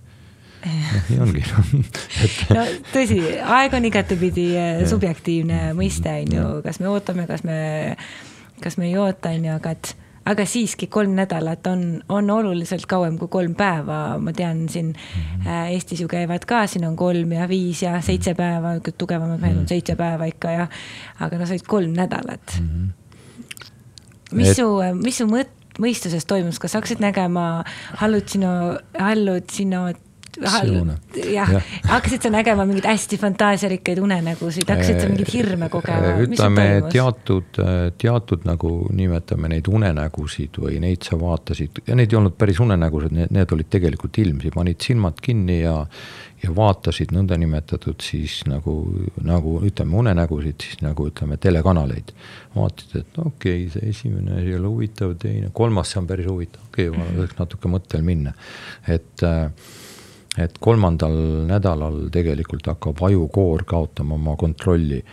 Nii 0.63 1.17
ongi. 1.19 1.41
Et... 2.23 2.37
no 2.55 2.61
tõsi, 2.93 3.17
aeg 3.41 3.73
on 3.75 3.89
igatepidi 3.89 4.45
eh, 4.55 4.85
subjektiivne 4.87 5.73
mõiste, 5.75 6.13
on 6.23 6.37
ju, 6.37 6.45
kas 6.63 6.79
me 6.79 6.87
ootame, 6.93 7.25
kas 7.27 7.43
me, 7.47 7.57
kas 8.63 8.79
me 8.79 8.87
ei 8.87 8.95
oota, 9.01 9.33
on 9.33 9.49
ju, 9.49 9.57
aga 9.57 9.73
et 9.75 9.91
aga 10.25 10.45
siiski 10.47 10.87
kolm 10.87 11.15
nädalat 11.17 11.67
on, 11.67 12.01
on 12.09 12.29
oluliselt 12.31 12.85
kauem 12.89 13.17
kui 13.19 13.27
kolm 13.31 13.55
päeva, 13.59 14.17
ma 14.19 14.33
tean 14.33 14.67
siin 14.69 14.93
mm 14.93 15.43
-hmm. 15.45 15.71
Eestis 15.73 16.01
ju 16.01 16.07
käivad 16.07 16.45
ka, 16.45 16.67
siin 16.67 16.85
on 16.85 16.95
kolm 16.95 17.31
ja 17.31 17.49
viis 17.49 17.81
ja 17.81 18.01
seitse 18.01 18.31
mhm. 18.31 18.37
päeva, 18.37 18.93
tugevamad 18.97 19.39
mehed 19.39 19.57
on 19.57 19.63
-hmm. 19.63 19.67
seitse 19.67 19.95
päeva 19.95 20.25
ikka 20.25 20.51
ja, 20.51 20.67
aga 21.19 21.37
no 21.37 21.45
sa 21.45 21.53
olid 21.53 21.67
kolm 21.67 21.93
nädalat 21.93 22.59
mm. 22.59 22.69
-hmm. 22.69 24.35
mis 24.35 24.49
Et... 24.49 24.55
su, 24.55 24.79
mis 25.03 25.17
su 25.17 25.25
mõt-, 25.25 25.63
mõistuses 25.79 26.25
toimus, 26.27 26.59
kas 26.59 26.73
hakkasid 26.73 26.99
nägema 26.99 27.63
hallutsino, 28.01 28.79
hallutsino 28.99 29.87
jah 30.41 31.51
ja., 31.53 31.61
hakkasid 31.89 32.25
sa 32.25 32.31
nägema 32.33 32.65
mingeid 32.65 32.87
hästi 32.89 33.19
fantaasiarikkaid 33.21 34.01
unenägusid, 34.03 34.69
hakkasid 34.69 35.01
sa 35.01 35.09
mingeid 35.11 35.31
hirme 35.33 35.69
kogema? 35.73 36.15
ütleme 36.25 36.67
teatud, 36.93 37.61
teatud 38.01 38.47
nagu 38.49 38.73
nimetame 38.95 39.51
neid 39.53 39.69
unenägusid 39.69 40.59
või 40.63 40.79
neid 40.83 41.05
sa 41.05 41.19
vaatasid 41.19 41.83
ja 41.87 41.97
need 41.99 42.13
ei 42.13 42.19
olnud 42.19 42.37
päris 42.39 42.61
unenägused, 42.63 43.13
need, 43.15 43.33
need 43.35 43.55
olid 43.55 43.71
tegelikult 43.73 44.21
ilmsi, 44.23 44.53
panid 44.55 44.81
silmad 44.83 45.21
kinni 45.23 45.61
ja 45.63 45.79
ja 46.43 46.51
vaatasid 46.55 47.13
nõndanimetatud 47.15 48.03
siis 48.03 48.41
nagu, 48.49 48.73
nagu 49.23 49.55
ütleme, 49.63 49.95
unenägusid, 50.01 50.59
siis 50.65 50.81
nagu 50.83 51.07
ütleme, 51.07 51.37
telekanaleid. 51.41 52.11
vaatasid, 52.55 52.97
et 52.99 53.21
okei 53.23 53.63
okay,, 53.63 53.69
see 53.73 53.93
esimene 53.93 54.41
ei 54.41 54.55
ole 54.57 54.67
huvitav, 54.67 55.15
teine, 55.21 55.53
kolmas, 55.55 55.93
see 55.93 56.01
on 56.01 56.09
päris 56.09 56.27
huvitav, 56.29 56.65
okei 56.67 56.89
okay,, 56.91 56.99
ma 56.99 57.21
võiks 57.21 57.39
natuke 57.39 57.71
mõttel 57.71 58.03
minna, 58.05 58.35
et 58.91 59.23
äh, 59.23 59.47
et 60.41 60.55
kolmandal 60.61 61.15
nädalal 61.49 62.07
tegelikult 62.13 62.71
hakkab 62.71 63.03
ajukoor 63.05 63.65
kaotama 63.69 64.15
oma 64.17 64.37
kontrolli 64.39 65.03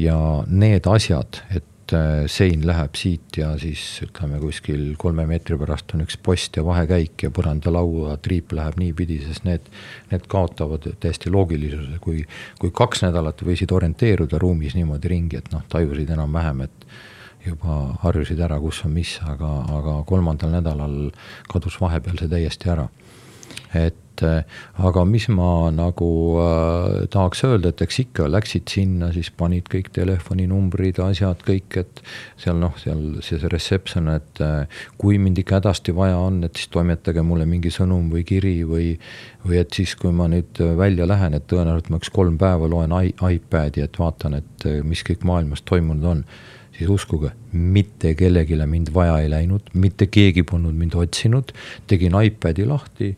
ja 0.00 0.16
need 0.48 0.88
asjad, 0.88 1.42
et 1.52 1.94
äh, 1.96 2.24
sein 2.32 2.64
läheb 2.66 2.96
siit 2.96 3.36
ja 3.42 3.50
siis 3.60 4.00
ütleme 4.06 4.40
kuskil 4.40 4.94
kolme 5.00 5.26
meetri 5.28 5.58
pärast 5.60 5.92
on 5.94 6.06
üks 6.06 6.16
post 6.22 6.56
ja 6.56 6.64
vahekäik 6.64 7.26
ja 7.26 7.32
põrandalaua 7.34 8.16
triip 8.24 8.54
läheb 8.56 8.80
niipidi, 8.80 9.20
sest 9.26 9.44
need, 9.48 9.68
need 10.12 10.26
kaotavad 10.32 10.88
täiesti 11.02 11.32
loogilisuse, 11.32 12.00
kui, 12.00 12.24
kui 12.60 12.72
kaks 12.72 13.04
nädalat 13.04 13.44
võisid 13.44 13.72
orienteeruda 13.76 14.40
ruumis 14.40 14.78
niimoodi 14.78 15.12
ringi, 15.12 15.42
et 15.42 15.52
noh, 15.52 15.66
tajusid 15.68 16.16
enam-vähem, 16.16 16.64
et 16.68 16.90
juba 17.44 17.82
harjusid 18.02 18.40
ära, 18.44 18.58
kus 18.60 18.82
on 18.84 18.92
mis, 18.96 19.14
aga, 19.28 19.48
aga 19.76 20.00
kolmandal 20.08 20.52
nädalal 20.52 20.96
kadus 21.52 21.78
vahepeal 21.80 22.18
see 22.20 22.32
täiesti 22.32 22.68
ära. 22.72 22.88
et 23.74 23.96
et 24.20 24.26
äh, 24.26 24.44
aga 24.78 25.04
mis 25.04 25.26
ma 25.28 25.70
nagu 25.72 26.10
äh, 26.40 27.06
tahaks 27.12 27.44
öelda, 27.44 27.72
et 27.72 27.82
eks 27.84 28.00
ikka 28.04 28.28
läksid 28.30 28.68
sinna, 28.70 29.10
siis 29.14 29.30
panid 29.30 29.68
kõik 29.72 29.90
telefoninumbrid, 29.96 31.00
asjad 31.04 31.42
kõik, 31.46 31.80
et 31.80 32.02
seal 32.40 32.60
noh, 32.60 32.76
seal 32.80 33.20
see 33.24 33.40
reception, 33.52 34.10
et 34.12 34.42
äh, 34.44 34.82
kui 35.00 35.18
mind 35.22 35.40
ikka 35.42 35.60
hädasti 35.60 35.94
vaja 35.96 36.18
on, 36.20 36.42
et 36.46 36.56
siis 36.56 36.70
toimetage 36.72 37.24
mulle 37.26 37.48
mingi 37.48 37.72
sõnum 37.74 38.10
või 38.12 38.24
kiri 38.28 38.60
või 38.68 38.92
või 39.40 39.56
et 39.56 39.72
siis, 39.72 39.94
kui 39.96 40.12
ma 40.12 40.26
nüüd 40.28 40.58
välja 40.76 41.06
lähen, 41.08 41.32
et 41.32 41.46
tõenäoliselt 41.48 41.88
ma 41.88 42.00
üks 42.00 42.10
kolm 42.12 42.36
päeva 42.40 42.68
loen 42.68 42.92
iPadi, 42.92 43.80
et 43.80 43.96
vaatan, 43.96 44.36
et 44.36 44.66
mis 44.84 45.00
kõik 45.06 45.24
maailmas 45.24 45.64
toimunud 45.64 46.04
on 46.10 46.24
siis 46.76 46.90
uskuge, 46.92 47.32
mitte 47.52 48.12
kellelegi 48.18 48.58
mind 48.68 48.92
vaja 48.92 49.16
ei 49.24 49.30
läinud, 49.32 49.72
mitte 49.72 50.10
keegi 50.12 50.44
polnud 50.44 50.76
mind 50.76 50.98
otsinud, 51.00 51.54
tegin 51.88 52.16
iPadi 52.20 52.68
lahti 52.68 53.14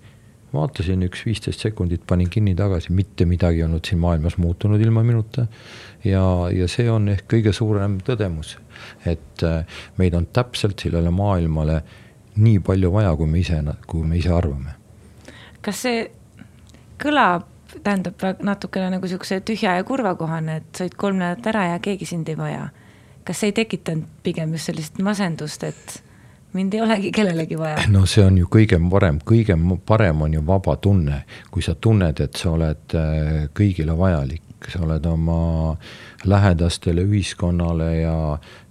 vaatasin 0.52 1.02
üks 1.06 1.24
viisteist 1.26 1.64
sekundit, 1.64 2.04
panin 2.06 2.30
kinni 2.30 2.54
tagasi, 2.58 2.92
mitte 2.92 3.26
midagi 3.28 3.62
ei 3.62 3.66
olnud 3.66 3.84
siin 3.88 4.00
maailmas 4.02 4.36
muutunud 4.36 4.80
ilma 4.80 5.02
minuta. 5.02 5.46
ja, 6.04 6.22
ja 6.52 6.68
see 6.68 6.90
on 6.90 7.08
ehk 7.08 7.26
kõige 7.34 7.52
suurem 7.52 7.98
tõdemus, 8.04 8.56
et 9.06 9.44
äh, 9.46 9.64
meid 9.96 10.14
on 10.14 10.26
täpselt 10.32 10.80
sellele 10.84 11.10
maailmale 11.10 11.82
nii 12.36 12.60
palju 12.64 12.92
vaja, 12.92 13.16
kui 13.16 13.26
me 13.26 13.40
ise, 13.40 13.62
kui 13.86 14.04
me 14.06 14.18
ise 14.18 14.32
arvame. 14.32 14.76
kas 15.62 15.82
see 15.86 16.04
kõlab, 17.02 17.48
tähendab 17.82 18.22
natukene 18.44 18.90
nagu 18.92 19.08
sihukese 19.08 19.40
tühja 19.40 19.76
ja 19.78 19.84
kurva 19.84 20.14
kohane, 20.14 20.60
et 20.60 20.76
said 20.76 20.96
kolm 20.96 21.20
nädalat 21.20 21.46
ära 21.52 21.66
ja 21.72 21.82
keegi 21.82 22.06
sind 22.06 22.28
ei 22.28 22.38
vaja. 22.38 22.68
kas 23.24 23.40
see 23.40 23.52
ei 23.52 23.60
tekitanud 23.62 24.08
pigem 24.22 24.52
just 24.52 24.70
sellist 24.70 24.98
masendust, 24.98 25.64
et 25.64 26.02
mind 26.52 26.74
ei 26.74 26.80
olegi 26.80 27.10
kellelegi 27.12 27.58
vaja. 27.58 27.86
no 27.92 28.04
see 28.06 28.24
on 28.24 28.38
ju 28.38 28.48
kõige 28.52 28.78
parem, 28.90 29.20
kõige 29.24 29.56
parem 29.86 30.22
on 30.26 30.34
ju 30.36 30.42
vaba 30.46 30.76
tunne, 30.76 31.22
kui 31.50 31.62
sa 31.62 31.74
tunned, 31.74 32.20
et 32.20 32.36
sa 32.40 32.52
oled 32.52 32.96
äh, 32.98 33.46
kõigile 33.54 33.96
vajalik, 33.98 34.68
sa 34.68 34.82
oled 34.84 35.06
oma 35.06 35.38
lähedastele, 36.28 37.02
ühiskonnale 37.08 37.90
ja 38.02 38.16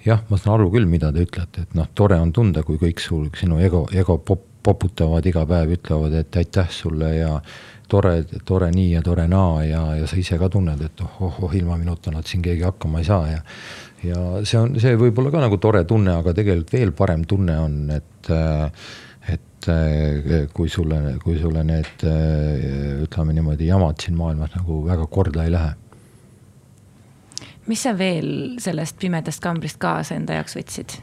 jah, 0.06 0.24
ma 0.30 0.38
saan 0.38 0.60
aru 0.60 0.72
küll, 0.76 0.88
mida 0.89 1.12
te 1.12 1.26
ütlete, 1.26 1.65
et 1.65 1.76
noh, 1.76 1.89
tore 1.96 2.20
on 2.22 2.32
tunda, 2.34 2.63
kui 2.63 2.80
kõik 2.82 3.04
sul, 3.04 3.28
sinu 3.38 3.60
ego, 3.60 3.86
ego 3.91 4.17
pop, 4.24 4.48
poputavad 4.62 5.26
iga 5.26 5.44
päev, 5.50 5.76
ütlevad, 5.80 6.15
et 6.22 6.38
aitäh 6.38 6.67
sulle 6.70 7.15
ja 7.15 7.32
tore, 7.91 8.24
tore 8.46 8.70
nii 8.72 8.91
ja 8.94 9.02
tore 9.06 9.28
naa 9.28 9.63
ja, 9.65 9.82
ja 10.00 10.08
sa 10.08 10.20
ise 10.20 10.38
ka 10.39 10.50
tunned, 10.54 10.82
et 10.86 11.04
oh, 11.04 11.22
oh, 11.28 11.39
oh 11.48 11.56
ilma 11.58 11.78
minuta 11.82 12.13
nad 12.13 12.28
siin 12.30 12.44
keegi 12.46 12.63
hakkama 12.67 13.02
ei 13.02 13.08
saa 13.08 13.26
ja 13.32 13.41
ja 14.04 14.22
see 14.48 14.60
on, 14.60 14.76
see 14.82 14.98
võib 15.00 15.20
olla 15.22 15.34
ka 15.34 15.44
nagu 15.44 15.60
tore 15.62 15.84
tunne, 15.90 16.16
aga 16.22 16.34
tegelikult 16.38 16.74
veel 16.74 16.94
parem 16.98 17.26
tunne 17.30 17.58
on, 17.62 17.78
et 17.96 18.32
et 19.32 19.68
kui 20.56 20.72
sulle, 20.74 20.98
kui 21.22 21.38
sulle 21.38 21.62
need 21.68 22.02
ütleme 23.06 23.36
niimoodi 23.38 23.68
jamad 23.70 24.02
siin 24.02 24.18
maailmas 24.18 24.56
nagu 24.56 24.80
väga 24.88 25.06
korda 25.06 25.46
ei 25.46 25.54
lähe. 25.54 25.76
mis 27.70 27.84
sa 27.86 27.94
veel 27.98 28.58
sellest 28.60 28.98
pimedast 29.00 29.44
kambrist 29.44 29.78
kaasa 29.78 30.18
enda 30.18 30.40
jaoks 30.40 30.58
võtsid? 30.58 30.98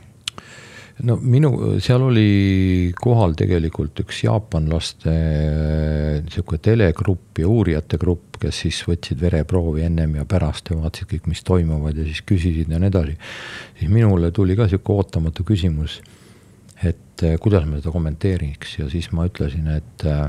No 1.07 1.17
minu, 1.23 1.51
seal 1.83 2.03
oli 2.09 2.93
kohal 2.99 3.35
tegelikult 3.39 4.03
üks 4.03 4.23
jaapanlaste 4.25 5.13
niisugune 6.25 6.63
telegrupp 6.65 7.39
ja 7.43 7.51
uurijate 7.51 8.01
grupp, 8.01 8.39
kes 8.43 8.63
siis 8.65 8.81
võtsid 8.89 9.21
vereproovi 9.23 9.85
ennem 9.87 10.17
ja 10.19 10.27
pärast 10.29 10.73
ja 10.73 10.79
vaatasid 10.79 11.11
kõik, 11.13 11.29
mis 11.31 11.45
toimuvad 11.47 11.99
ja 11.99 12.07
siis 12.09 12.23
küsisid 12.27 12.73
ja 12.73 12.81
nii 12.81 12.91
edasi. 12.91 13.17
siis 13.79 13.93
minule 13.93 14.33
tuli 14.35 14.57
ka 14.59 14.67
niisugune 14.67 15.03
ootamatu 15.05 15.47
küsimus, 15.47 16.01
et 16.83 17.23
eh, 17.27 17.39
kuidas 17.43 17.67
ma 17.67 17.79
seda 17.79 17.95
kommenteeriks 17.95 18.79
ja 18.81 18.91
siis 18.91 19.11
ma 19.15 19.27
ütlesin, 19.31 19.71
et 19.79 20.07
äh, 20.07 20.29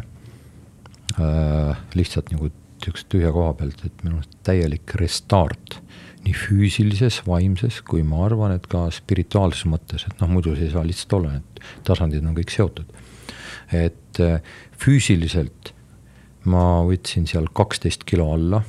lihtsalt 1.98 2.34
nagu 2.36 2.50
niisuguse 2.50 3.10
tühja 3.12 3.32
koha 3.36 3.54
pealt, 3.58 3.82
et 3.86 4.04
minu 4.06 4.20
arust 4.20 4.38
täielik 4.46 4.94
restart 5.02 5.80
nii 6.26 6.36
füüsilises, 6.36 7.22
vaimses 7.28 7.80
kui 7.88 8.04
ma 8.04 8.26
arvan, 8.26 8.54
et 8.58 8.66
ka 8.72 8.88
spirituaalses 8.94 9.68
mõttes, 9.72 10.06
et 10.08 10.22
noh, 10.22 10.32
muidu 10.32 10.56
see 10.58 10.68
ei 10.68 10.74
saa 10.74 10.86
lihtsalt 10.88 11.16
olla, 11.20 11.38
need 11.38 11.64
tasandid 11.88 12.26
on 12.26 12.36
kõik 12.38 12.54
seotud. 12.54 12.98
et 13.76 14.20
äh, 14.24 14.42
füüsiliselt 14.82 15.74
ma 16.50 16.82
võtsin 16.88 17.28
seal 17.30 17.48
kaksteist 17.54 18.06
kilo 18.10 18.32
alla, 18.34 18.64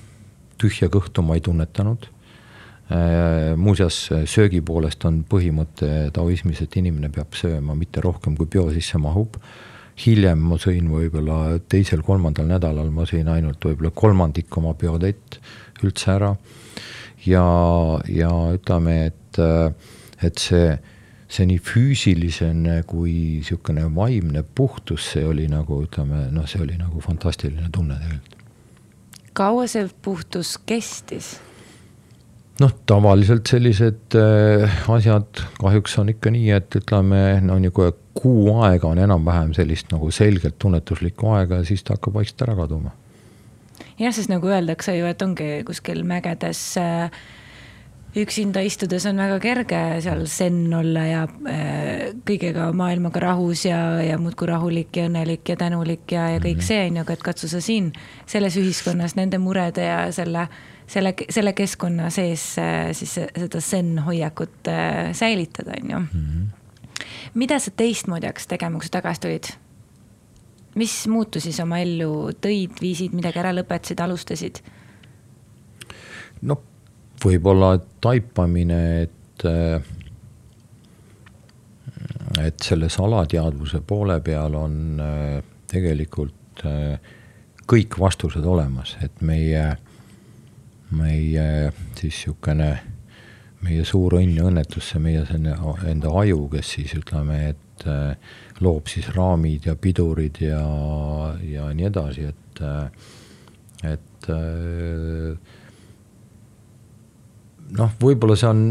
tühja 0.61 0.91
kõhtu 0.93 1.25
ma 1.25 1.39
ei 1.39 1.45
tunnetanud 1.45 2.11
muuseas, 3.57 4.09
söögi 4.27 4.61
poolest 4.67 5.05
on 5.07 5.23
põhimõte 5.29 6.11
taoismis, 6.15 6.61
et 6.65 6.77
inimene 6.77 7.11
peab 7.15 7.37
sööma 7.39 7.77
mitte 7.79 8.03
rohkem, 8.03 8.37
kui 8.37 8.47
peo 8.51 8.71
sisse 8.75 8.99
mahub. 8.99 9.37
hiljem 10.01 10.39
ma 10.39 10.57
sõin 10.57 10.87
võib-olla 10.89 11.59
teisel-kolmandal 11.69 12.47
nädalal, 12.49 12.91
ma 12.91 13.05
sõin 13.05 13.29
ainult 13.29 13.63
võib-olla 13.65 13.91
kolmandik 13.91 14.57
oma 14.57 14.73
peotätt 14.75 15.39
üldse 15.85 16.11
ära. 16.11 16.35
Ja, 17.27 17.45
ja 18.09 18.31
ütleme, 18.55 18.97
et, 19.11 19.43
et 20.23 20.39
see 20.39 20.79
see 21.31 21.47
nii 21.47 21.61
füüsiline 21.63 22.81
kui 22.91 23.13
niisugune 23.39 23.87
vaimne 23.95 24.43
puhtus, 24.43 25.13
see 25.13 25.23
oli 25.27 25.47
nagu 25.51 25.83
ütleme, 25.85 26.27
noh, 26.35 26.49
see 26.51 26.63
oli 26.63 26.75
nagu 26.79 27.03
fantastiline 27.05 27.71
tunne 27.75 27.99
tegelikult. 28.01 28.37
kaua 29.39 29.69
see 29.71 29.87
puhtus 30.03 30.57
kestis? 30.67 31.37
noh, 32.61 32.73
tavaliselt 32.87 33.49
sellised 33.49 34.19
äh, 34.19 34.81
asjad 34.93 35.45
kahjuks 35.61 35.97
on 36.03 36.11
ikka 36.13 36.33
nii, 36.35 36.51
et 36.59 36.81
ütleme, 36.83 37.23
no 37.47 37.61
niisugune 37.63 37.95
kuu 38.21 38.51
aega 38.67 38.91
on 38.91 38.99
enam-vähem 39.01 39.55
sellist 39.57 39.95
nagu 39.95 40.11
selgelt 40.13 40.59
tunnetuslikku 40.61 41.31
aega 41.39 41.63
ja 41.63 41.69
siis 41.69 41.87
ta 41.87 41.95
hakkab 41.95 42.19
vaikselt 42.19 42.43
ära 42.49 42.59
kaduma. 42.59 42.91
Jah, 44.01 44.15
sest 44.17 44.33
nagu 44.33 44.49
öeldakse 44.49 44.97
ju, 44.97 45.07
et 45.11 45.23
ongi 45.23 45.61
kuskil 45.69 46.03
mägedes 46.09 46.63
äh, 46.81 47.11
üksinda 48.19 48.63
istudes 48.67 49.05
on 49.07 49.21
väga 49.23 49.39
kerge 49.43 49.81
seal 50.03 50.25
zen 50.27 50.73
olla 50.75 51.05
ja 51.07 51.21
äh, 51.47 52.11
kõigega 52.27 52.71
maailmaga 52.77 53.23
rahus 53.23 53.65
ja, 53.69 53.79
ja 54.03 54.19
muudkui 54.19 54.49
rahulik 54.51 54.99
ja 54.99 55.07
õnnelik 55.07 55.53
ja 55.53 55.57
tänulik 55.61 56.11
ja, 56.11 56.27
ja 56.35 56.41
kõik 56.43 56.59
mm 56.59 56.61
-hmm. 56.61 56.67
see 56.67 56.89
on 56.89 56.97
ju, 56.97 57.05
aga 57.05 57.13
et 57.13 57.23
katsu 57.23 57.49
sa 57.49 57.61
siin 57.61 57.93
selles 58.27 58.57
ühiskonnas 58.57 59.15
nende 59.17 59.39
murede 59.39 59.85
ja 59.85 60.13
selle, 60.13 60.49
selle, 60.87 61.15
selle 61.31 61.53
keskkonna 61.53 62.11
sees 62.11 62.59
äh, 62.59 62.91
siis 62.93 63.15
seda 63.15 63.61
zen 63.61 63.99
hoiakut 63.99 64.69
äh, 64.69 65.13
säilitada, 65.13 65.73
on 65.83 65.91
ju 65.91 65.99
mm. 65.99 66.09
-hmm. 66.13 67.05
mida 67.35 67.59
sa 67.59 67.71
teistmoodi 67.71 68.27
hakkasid 68.27 68.49
tegema, 68.49 68.79
kui 68.79 68.87
sa 68.87 69.01
tagasi 69.01 69.21
tulid? 69.21 69.55
Mis 70.79 70.95
muutusi 71.11 71.53
sa 71.53 71.65
oma 71.67 71.81
ellu 71.83 72.31
tõid, 72.43 72.79
viisid 72.81 73.15
midagi 73.17 73.43
ära, 73.43 73.55
lõpetasid, 73.57 74.01
alustasid? 74.05 74.61
no 76.47 76.57
võib-olla 77.21 77.75
taipamine, 78.01 78.83
et, 79.05 79.47
et 82.41 82.65
selles 82.65 82.97
alateadvuse 83.03 83.83
poole 83.87 84.21
peal 84.25 84.57
on 84.57 84.77
äh, 85.05 85.41
tegelikult 85.71 86.65
äh, 86.65 87.17
kõik 87.71 87.99
vastused 88.01 88.47
olemas, 88.47 88.97
et 89.05 89.21
meie, 89.23 89.67
meie 90.97 91.47
siis 91.99 92.25
niisugune, 92.25 92.71
meie 93.61 93.85
suur 93.85 94.17
õnn 94.19 94.39
ja 94.39 94.49
õnnetus, 94.49 94.89
see 94.91 95.03
meie 95.05 95.27
selline 95.29 95.55
enda 95.91 96.15
aju, 96.23 96.47
kes 96.55 96.77
siis 96.79 96.97
ütleme, 96.97 97.43
et 97.53 97.87
äh, 97.87 98.17
loob 98.61 98.91
siis 98.93 99.09
raamid 99.15 99.67
ja 99.71 99.75
pidurid 99.77 100.41
ja, 100.45 100.61
ja 101.47 101.69
nii 101.75 101.87
edasi, 101.89 102.29
et, 102.29 102.63
et 103.89 104.31
noh, 107.79 107.93
võib-olla 108.03 108.37
see 108.39 108.51
on, 108.51 108.65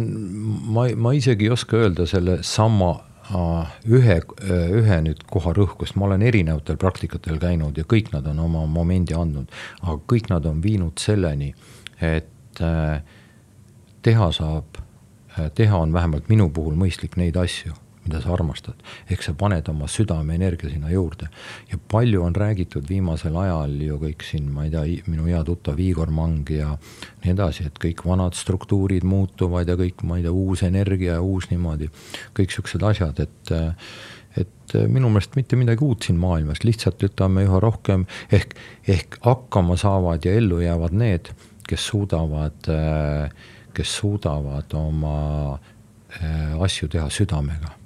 ma, 0.75 0.87
ma 0.95 1.13
isegi 1.17 1.47
ei 1.47 1.53
oska 1.55 1.79
öelda 1.79 2.07
selle 2.09 2.39
sama 2.45 2.95
ühe, 3.29 4.17
ühe 4.49 4.99
nüüd 5.05 5.21
koha 5.29 5.53
rõhku, 5.53 5.85
sest 5.85 5.99
ma 6.01 6.07
olen 6.07 6.23
erinevatel 6.25 6.79
praktikatel 6.81 7.37
käinud 7.41 7.77
ja 7.77 7.85
kõik 7.85 8.09
nad 8.13 8.27
on 8.31 8.39
oma 8.41 8.65
momendi 8.69 9.13
andnud, 9.17 9.51
aga 9.83 9.99
kõik 10.09 10.31
nad 10.31 10.47
on 10.49 10.63
viinud 10.63 10.97
selleni, 11.01 11.51
et 12.01 12.63
äh, 12.65 13.01
teha 14.05 14.31
saab, 14.33 14.81
teha 15.55 15.77
on 15.77 15.93
vähemalt 15.93 16.29
minu 16.31 16.49
puhul 16.53 16.73
mõistlik 16.79 17.19
neid 17.19 17.37
asju 17.37 17.75
mida 18.09 18.21
sa 18.23 18.33
armastad. 18.33 18.77
ehk 19.09 19.23
sa 19.23 19.33
paned 19.37 19.69
oma 19.69 19.87
südameenergia 19.87 20.71
sinna 20.73 20.89
juurde. 20.89 21.29
ja 21.71 21.77
palju 21.91 22.23
on 22.23 22.35
räägitud 22.35 22.89
viimasel 22.89 23.35
ajal 23.37 23.75
ju 23.81 23.97
kõik 24.01 24.25
siin, 24.25 24.51
ma 24.51 24.65
ei 24.65 24.71
tea, 24.73 24.83
minu 25.07 25.27
hea 25.29 25.43
tuttav 25.45 25.79
Igor 25.79 26.09
Mang 26.09 26.49
ja 26.49 26.75
nii 27.23 27.33
edasi, 27.33 27.67
et 27.69 27.79
kõik 27.79 28.05
vanad 28.05 28.37
struktuurid 28.37 29.05
muutuvad 29.05 29.69
ja 29.69 29.77
kõik, 29.77 30.03
ma 30.03 30.17
ei 30.17 30.25
tea, 30.25 30.33
uus 30.33 30.63
energia 30.65 31.19
ja 31.19 31.21
uus 31.21 31.49
niimoodi, 31.51 31.91
kõik 32.37 32.55
siuksed 32.55 32.83
asjad, 32.83 33.19
et 33.19 33.53
et 34.37 34.75
minu 34.87 35.09
meelest 35.09 35.33
mitte 35.35 35.57
midagi 35.57 35.81
uut 35.83 36.05
siin 36.05 36.19
maailmas, 36.21 36.61
lihtsalt 36.63 37.01
ütleme 37.03 37.43
üha 37.47 37.59
rohkem 37.59 38.05
ehk, 38.31 38.53
ehk 38.87 39.17
hakkama 39.25 39.75
saavad 39.81 40.25
ja 40.25 40.35
ellu 40.37 40.61
jäävad 40.61 40.93
need, 40.93 41.31
kes 41.67 41.87
suudavad, 41.89 42.69
kes 43.73 43.97
suudavad 43.97 44.77
oma 44.77 45.57
asju 46.61 46.87
teha 46.93 47.09
südamega 47.13 47.78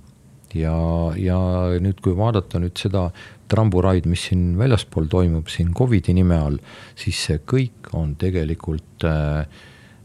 ja, 0.58 0.78
ja 1.20 1.40
nüüd, 1.82 2.00
kui 2.04 2.16
vaadata 2.18 2.62
nüüd 2.62 2.78
seda 2.80 3.08
tramburaid, 3.52 4.08
mis 4.10 4.30
siin 4.30 4.54
väljaspool 4.58 5.10
toimub 5.12 5.52
siin 5.52 5.74
Covidi 5.78 6.16
nime 6.18 6.40
all, 6.40 6.58
siis 7.00 7.20
see 7.28 7.42
kõik 7.50 7.92
on 7.98 8.16
tegelikult 8.22 9.06
äh, 9.10 9.46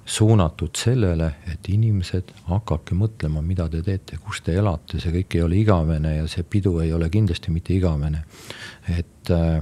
suunatud 0.08 0.76
sellele, 0.76 1.32
et 1.52 1.68
inimesed 1.68 2.32
hakake 2.48 2.96
mõtlema, 2.96 3.42
mida 3.44 3.68
te 3.68 3.82
teete, 3.84 4.16
kus 4.24 4.40
te 4.44 4.54
elate, 4.56 5.00
see 5.02 5.12
kõik 5.18 5.36
ei 5.36 5.44
ole 5.44 5.58
igavene 5.60 6.14
ja 6.16 6.28
see 6.30 6.46
pidu 6.48 6.78
ei 6.80 6.94
ole 6.96 7.10
kindlasti 7.12 7.52
mitte 7.52 7.74
igavene. 7.76 8.24
et, 8.88 9.30
äh, 9.30 9.60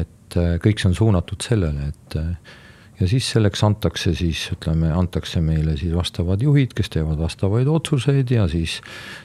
et 0.00 0.36
äh, 0.36 0.58
kõik 0.58 0.82
see 0.82 0.90
on 0.90 0.98
suunatud 0.98 1.42
sellele, 1.42 1.92
et 1.92 2.16
äh, 2.18 2.58
ja 3.00 3.08
siis 3.08 3.30
selleks 3.32 3.62
antakse 3.64 4.14
siis, 4.14 4.44
ütleme, 4.54 4.90
antakse 4.94 5.40
meile 5.44 5.76
siis 5.80 5.94
vastavad 5.96 6.42
juhid, 6.42 6.74
kes 6.76 6.92
teevad 6.92 7.18
vastavaid 7.20 7.68
otsuseid 7.70 8.30
ja 8.30 8.46
siis, 8.50 8.78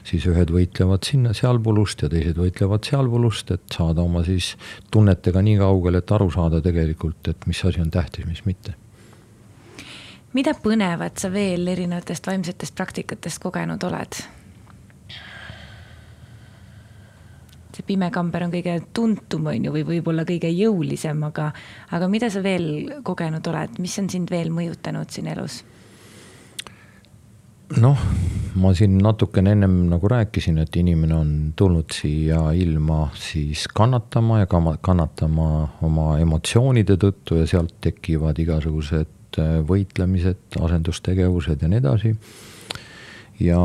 siis 0.08 0.26
ühed 0.30 0.52
võitlevad 0.54 1.06
sinna 1.06 1.34
sealpulust 1.36 2.02
ja 2.02 2.10
teised 2.12 2.40
võitlevad 2.40 2.88
sealpulust, 2.88 3.52
et 3.54 3.76
saada 3.76 4.04
oma 4.04 4.24
siis 4.26 4.54
tunnetega 4.94 5.42
nii 5.44 5.58
kaugele, 5.60 6.02
et 6.02 6.16
aru 6.16 6.30
saada 6.34 6.62
tegelikult, 6.64 7.28
et 7.28 7.46
mis 7.50 7.64
asi 7.64 7.84
on 7.84 7.92
tähtis, 7.94 8.26
mis 8.26 8.44
mitte. 8.48 8.74
mida 10.32 10.52
põnevat 10.62 11.18
sa 11.18 11.32
veel 11.32 11.68
erinevatest 11.68 12.26
vaimsetest 12.26 12.74
praktikatest 12.74 13.42
kogenud 13.42 13.84
oled? 13.84 14.22
See 17.78 17.86
pimekamber 17.86 18.48
on 18.48 18.52
kõige 18.52 18.76
tuntum, 18.94 19.46
on 19.52 19.68
ju, 19.68 19.72
või 19.78 19.86
võib-olla 19.86 20.26
kõige 20.28 20.50
jõulisem, 20.50 21.22
aga, 21.28 21.52
aga 21.94 22.10
mida 22.10 22.30
sa 22.32 22.42
veel 22.42 23.00
kogenud 23.06 23.46
oled, 23.46 23.78
mis 23.82 23.98
on 24.02 24.10
sind 24.10 24.32
veel 24.34 24.50
mõjutanud 24.54 25.10
siin 25.14 25.30
elus? 25.34 25.62
noh, 27.76 28.00
ma 28.56 28.70
siin 28.72 28.94
natukene 29.04 29.52
ennem 29.52 29.74
nagu 29.90 30.08
rääkisin, 30.08 30.56
et 30.62 30.76
inimene 30.80 31.14
on 31.14 31.32
tulnud 31.56 31.92
siia 31.92 32.40
ilma 32.56 33.10
siis 33.18 33.66
kannatama 33.68 34.40
ja 34.40 34.48
kannatama 34.48 35.48
oma 35.84 36.06
emotsioonide 36.22 36.96
tõttu 36.96 37.42
ja 37.42 37.46
sealt 37.50 37.76
tekivad 37.84 38.40
igasugused 38.40 39.36
äh, 39.38 39.58
võitlemised, 39.68 40.56
asendustegevused 40.56 41.60
ja 41.60 41.68
nii 41.68 41.82
edasi. 41.82 42.14
ja, 43.44 43.60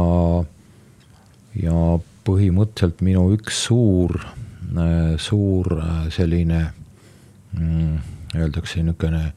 ja 1.64 1.80
põhimõtteliselt 2.28 3.04
minu 3.06 3.28
üks 3.36 3.66
suur, 3.68 4.18
äh, 4.78 5.14
suur 5.22 5.78
äh, 5.80 5.94
selline 6.14 6.66
mm, 7.58 7.96
öeldakse 8.38 8.84
niisugune 8.84 9.32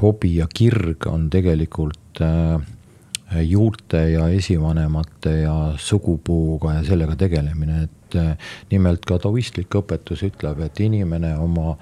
hobi 0.00 0.36
ja 0.38 0.46
kirg 0.48 1.06
on 1.10 1.28
tegelikult 1.32 2.22
äh, 2.24 2.62
juurte 3.48 4.02
ja 4.12 4.28
esivanemate 4.28 5.38
ja 5.42 5.56
sugupuuga 5.80 6.78
ja 6.78 6.84
sellega 6.84 7.16
tegelemine, 7.16 7.86
et 7.86 8.16
nimelt 8.68 9.06
ka 9.08 9.16
taoistlik 9.22 9.72
õpetus 9.78 10.20
ütleb, 10.26 10.60
et 10.66 10.80
inimene 10.84 11.30
oma 11.40 11.78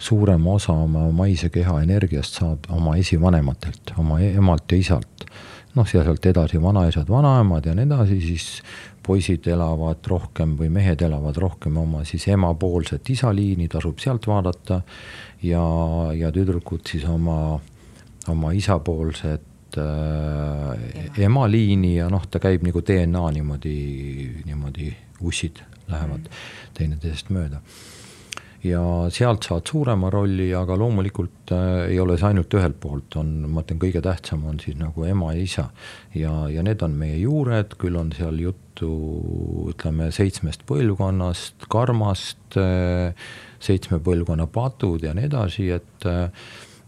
suurema 0.00 0.54
osa 0.56 0.72
oma 0.72 1.10
maise 1.12 1.50
keha 1.52 1.76
energiast 1.84 2.40
saab 2.40 2.70
oma 2.72 2.96
esivanematelt, 2.96 3.92
oma 4.00 4.16
emalt 4.24 4.72
ja 4.72 4.80
isalt. 4.80 5.26
Noh, 5.74 5.88
ja 5.94 6.04
sealt 6.06 6.26
edasi 6.26 6.60
vanaisad, 6.62 7.08
vanaemad 7.10 7.66
ja 7.66 7.74
nii 7.74 7.86
edasi, 7.88 8.18
siis 8.22 8.46
poisid 9.04 9.46
elavad 9.52 10.06
rohkem 10.08 10.54
või 10.58 10.70
mehed 10.72 11.02
elavad 11.04 11.36
rohkem 11.40 11.76
oma 11.80 12.04
siis 12.08 12.28
emapoolset 12.32 13.10
isaliini, 13.10 13.68
tasub 13.68 13.98
sealt 14.02 14.26
vaadata. 14.30 14.80
ja, 15.42 15.64
ja 16.16 16.32
tüdrukud 16.32 16.86
siis 16.88 17.04
oma, 17.04 17.58
oma 18.28 18.52
isapoolset 18.52 19.78
äh, 19.78 21.18
emaliini 21.18 21.96
ja 21.96 22.08
noh, 22.10 22.26
ta 22.30 22.40
käib 22.40 22.64
nagu 22.64 22.80
DNA 22.80 23.30
niimoodi, 23.38 23.78
niimoodi 24.46 24.94
ussid 25.20 25.60
lähevad 25.88 26.24
mm. 26.24 26.46
teineteisest 26.78 27.34
mööda 27.34 27.60
ja 28.64 28.82
sealt 29.12 29.44
saad 29.44 29.68
suurema 29.68 30.08
rolli, 30.12 30.48
aga 30.56 30.76
loomulikult 30.80 31.52
äh, 31.52 31.84
ei 31.90 31.98
ole 32.00 32.16
see 32.18 32.30
ainult 32.30 32.54
ühelt 32.56 32.78
poolt, 32.80 33.16
on, 33.20 33.32
ma 33.52 33.64
ütlen, 33.64 33.80
kõige 33.82 34.00
tähtsam 34.04 34.46
on 34.48 34.60
siis 34.62 34.78
nagu 34.80 35.04
ema 35.04 35.34
ja 35.36 35.42
isa. 35.44 35.66
ja, 36.16 36.32
ja 36.52 36.64
need 36.64 36.82
on 36.84 36.96
meie 36.98 37.18
juured, 37.20 37.76
küll 37.80 37.98
on 38.00 38.12
seal 38.16 38.40
juttu 38.40 38.90
ütleme 39.70 40.10
seitsmest 40.14 40.64
põlvkonnast, 40.68 41.68
karmast 41.72 42.58
äh,, 42.60 43.12
seitsme 43.64 44.00
põlvkonna 44.04 44.48
patud 44.52 45.04
ja 45.04 45.14
nii 45.16 45.28
edasi, 45.30 45.68
et 45.76 46.08
äh, 46.08 46.30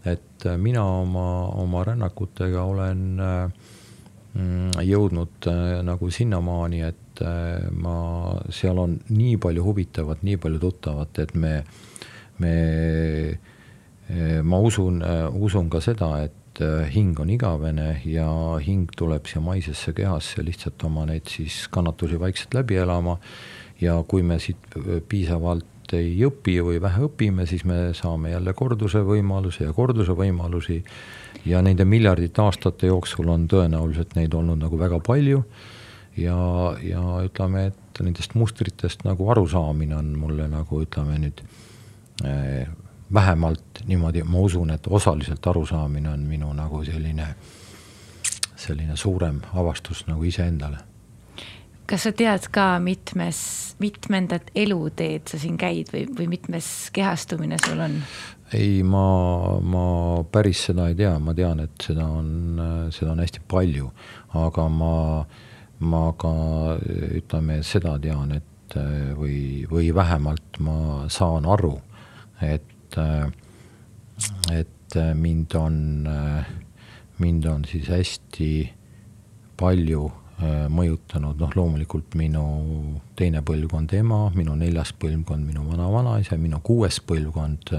et 0.07 0.45
mina 0.61 0.85
oma, 1.01 1.49
oma 1.59 1.81
rännakutega 1.83 2.61
olen 2.63 3.01
mm, 3.19 4.77
jõudnud 4.87 5.49
nagu 5.83 6.11
sinnamaani, 6.13 6.79
et 6.87 7.06
äh, 7.25 7.67
ma, 7.71 7.97
seal 8.53 8.79
on 8.81 8.97
nii 9.09 9.37
palju 9.41 9.63
huvitavat, 9.65 10.23
nii 10.27 10.39
palju 10.41 10.59
tuttavat, 10.63 11.19
et 11.23 11.35
me, 11.35 11.53
me, 12.43 12.55
äh, 14.09 14.41
ma 14.43 14.59
usun, 14.63 15.01
usun 15.37 15.71
ka 15.73 15.81
seda, 15.83 16.11
et 16.27 16.33
hing 16.89 17.19
on 17.21 17.29
igavene 17.29 17.99
ja 18.09 18.27
hing 18.63 18.89
tuleb 18.97 19.27
siia 19.29 19.43
maisesse 19.45 19.91
kehasse 19.93 20.41
lihtsalt 20.41 20.81
oma 20.87 21.03
neid 21.05 21.29
siis 21.29 21.67
kannatusi 21.69 22.17
vaikselt 22.17 22.57
läbi 22.57 22.79
elama. 22.81 23.19
ja 23.77 23.93
kui 24.09 24.23
me 24.25 24.39
siit 24.41 24.73
piisavalt 25.09 25.93
ei 25.93 26.15
õpi 26.25 26.55
või 26.65 26.79
vähe 26.81 27.05
õpime, 27.05 27.45
siis 27.45 27.61
me 27.63 27.93
saame 27.93 28.31
jälle 28.31 28.53
korduse 28.57 29.03
võimaluse 29.05 29.67
ja 29.67 29.73
korduse 29.73 30.15
võimalusi 30.17 30.81
ja 31.45 31.61
nende 31.61 31.85
miljardite 31.85 32.41
aastate 32.41 32.89
jooksul 32.89 33.29
on 33.29 33.47
tõenäoliselt 33.47 34.15
neid 34.17 34.33
olnud 34.33 34.59
nagu 34.65 34.79
väga 34.79 34.99
palju 35.05 35.43
ja, 36.17 36.39
ja 36.83 37.03
ütleme, 37.25 37.67
et 37.71 38.01
nendest 38.03 38.35
mustritest 38.37 39.05
nagu 39.07 39.29
arusaamine 39.31 39.95
on 39.97 40.11
mulle 40.19 40.47
nagu 40.51 40.81
ütleme 40.83 41.17
nüüd 41.21 41.43
eh, 42.25 42.67
vähemalt 43.13 43.83
niimoodi, 43.87 44.23
ma 44.23 44.43
usun, 44.43 44.73
et 44.75 44.87
osaliselt 44.87 45.47
arusaamine 45.47 46.09
on 46.09 46.25
minu 46.27 46.51
nagu 46.53 46.83
selline, 46.85 47.27
selline 48.55 48.97
suurem 48.97 49.41
avastus 49.53 50.05
nagu 50.07 50.23
iseendale. 50.23 50.83
kas 51.87 52.03
sa 52.03 52.11
tead 52.11 52.49
ka 52.51 52.79
mitmes, 52.83 53.37
mitmendat 53.79 54.49
eluteed 54.55 55.29
sa 55.31 55.37
siin 55.39 55.55
käid 55.57 55.93
või, 55.93 56.03
või 56.17 56.27
mitmes 56.27 56.89
kehastumine 56.93 57.55
sul 57.63 57.79
on? 57.79 58.01
ei, 58.53 58.83
ma, 58.83 59.59
ma 59.63 59.85
päris 60.31 60.65
seda 60.67 60.89
ei 60.91 60.95
tea, 60.99 61.13
ma 61.19 61.33
tean, 61.35 61.63
et 61.63 61.87
seda 61.87 62.07
on, 62.11 62.59
seda 62.91 63.13
on 63.13 63.23
hästi 63.23 63.43
palju, 63.47 63.91
aga 64.35 64.67
ma, 64.71 64.93
ma 65.79 66.11
ka 66.17 66.31
ütleme, 67.17 67.61
seda 67.65 67.97
tean, 68.01 68.31
et 68.37 68.75
või, 69.17 69.65
või 69.69 69.91
vähemalt 69.95 70.59
ma 70.63 71.05
saan 71.13 71.45
aru, 71.47 71.75
et, 72.43 72.97
et 74.51 74.97
mind 75.15 75.55
on, 75.55 75.77
mind 77.21 77.45
on 77.51 77.67
siis 77.69 77.89
hästi 77.93 78.49
palju 79.57 80.07
mõjutanud, 80.69 81.39
noh 81.41 81.55
loomulikult 81.57 82.17
minu 82.19 82.43
teine 83.17 83.41
põlvkond 83.45 83.93
ema, 83.97 84.27
minu 84.37 84.53
neljas 84.59 84.91
põlvkond 84.99 85.47
minu 85.47 85.63
vana-vanaisa, 85.65 86.37
minu 86.37 86.59
kuues 86.65 86.99
põlvkond 87.07 87.73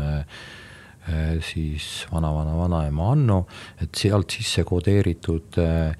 siis 1.46 1.84
vana-vana-vanaema 2.10 3.12
Anno, 3.12 3.38
et 3.80 3.94
sealt 3.96 4.34
sisse 4.34 4.64
kodeeritud 4.68 5.56
äh, 5.62 5.94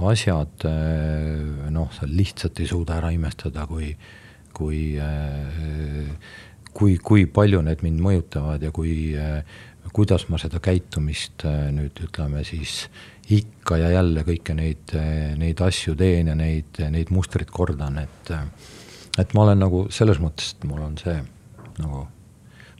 asjad, 0.00 0.66
äh, 0.68 1.70
noh, 1.72 1.90
sa 1.94 2.08
lihtsalt 2.08 2.60
ei 2.62 2.68
suuda 2.70 2.98
ära 3.00 3.12
imestada, 3.14 3.66
kui, 3.70 3.92
kui, 4.56 4.82
kui, 6.72 6.96
kui 6.98 7.26
palju 7.26 7.62
need 7.64 7.84
mind 7.84 8.04
mõjutavad 8.04 8.62
ja 8.64 8.72
kui, 8.74 8.94
kuidas 9.92 10.28
ma 10.32 10.40
seda 10.40 10.60
käitumist 10.62 11.44
nüüd 11.44 12.00
ütleme 12.06 12.44
siis 12.46 12.86
ikka 13.32 13.78
ja 13.80 13.90
jälle 13.92 14.24
kõiki 14.26 14.56
neid, 14.56 14.94
neid 15.40 15.60
asju 15.64 15.94
teen 15.98 16.32
ja 16.32 16.36
neid, 16.38 16.80
neid 16.92 17.12
mustreid 17.14 17.52
kordan, 17.52 18.00
et, 18.02 18.32
et 19.18 19.36
ma 19.36 19.46
olen 19.46 19.62
nagu 19.64 19.86
selles 19.92 20.20
mõttes, 20.22 20.54
et 20.56 20.68
mul 20.68 20.84
on 20.84 20.98
see 21.00 21.20
nagu 21.80 22.06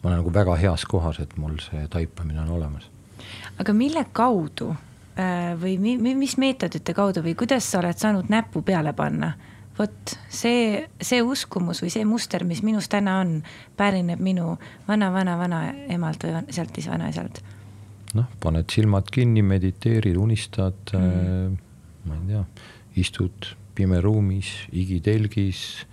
ma 0.02 0.10
olen 0.10 0.18
nagu 0.18 0.32
väga 0.34 0.56
heas 0.58 0.84
kohas, 0.88 1.20
et 1.22 1.36
mul 1.38 1.58
see 1.62 1.84
taipamine 1.90 2.42
on 2.42 2.56
olemas. 2.58 2.88
aga 3.58 3.72
mille 3.72 4.04
kaudu 4.12 4.74
või 5.60 5.74
mi, 5.76 6.14
mis 6.16 6.38
meetodite 6.40 6.94
kaudu 6.96 7.20
või 7.24 7.34
kuidas 7.36 7.66
sa 7.68 7.82
oled 7.82 7.98
saanud 8.00 8.30
näppu 8.32 8.62
peale 8.64 8.94
panna? 8.96 9.34
vot 9.78 10.14
see, 10.28 10.82
see 11.00 11.22
uskumus 11.24 11.82
või 11.82 11.90
see 11.92 12.04
muster, 12.08 12.44
mis 12.48 12.62
minus 12.64 12.90
täna 12.92 13.18
on, 13.22 13.38
pärineb 13.78 14.20
minu 14.22 14.56
vana-vana-vanaemalt 14.88 16.26
või 16.26 16.42
sealt 16.52 16.76
siis 16.76 16.90
vanaisalt. 16.92 17.42
noh, 18.12 18.28
paned 18.42 18.68
silmad 18.72 19.08
kinni, 19.12 19.42
mediteerid, 19.42 20.18
unistad 20.20 20.92
mm., 20.92 21.54
äh, 21.54 22.08
ma 22.08 22.18
ei 22.18 22.26
tea, 22.28 22.44
istud 23.00 23.52
pime 23.74 24.02
ruumis, 24.04 24.50
igitelgis 24.76 25.86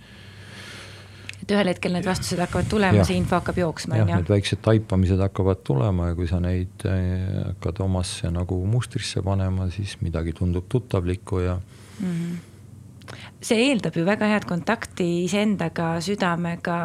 et 1.42 1.54
ühel 1.54 1.70
hetkel 1.72 1.94
need 1.94 2.06
vastused 2.08 2.40
hakkavad 2.42 2.68
tulema, 2.70 3.04
see 3.08 3.16
info 3.20 3.38
hakkab 3.38 3.58
jooksma, 3.62 3.96
on 3.96 4.12
ju. 4.12 4.20
Need 4.20 4.32
väiksed 4.34 4.62
taipamised 4.64 5.22
hakkavad 5.24 5.64
tulema 5.66 6.10
ja 6.10 6.18
kui 6.18 6.28
sa 6.30 6.40
neid 6.42 6.84
eh, 6.88 7.40
hakkad 7.50 7.82
omasse 7.86 8.30
nagu 8.34 8.60
mustrisse 8.68 9.24
panema, 9.26 9.70
siis 9.74 9.96
midagi 10.04 10.36
tundub 10.36 10.68
tuttavlikku 10.68 11.42
ja 11.46 11.56
mm. 11.56 12.12
-hmm. 12.12 13.16
see 13.42 13.66
eeldab 13.70 13.96
ju 13.96 14.04
väga 14.06 14.28
head 14.34 14.46
kontakti 14.48 15.08
iseendaga, 15.24 15.96
südamega, 16.00 16.78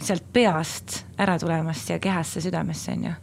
sealt 0.00 0.26
peast 0.32 1.04
ära 1.18 1.38
tulemast 1.38 1.90
ja 1.90 1.98
kehasse, 1.98 2.40
südamesse, 2.40 2.92
on 2.92 3.04
ju 3.04 3.14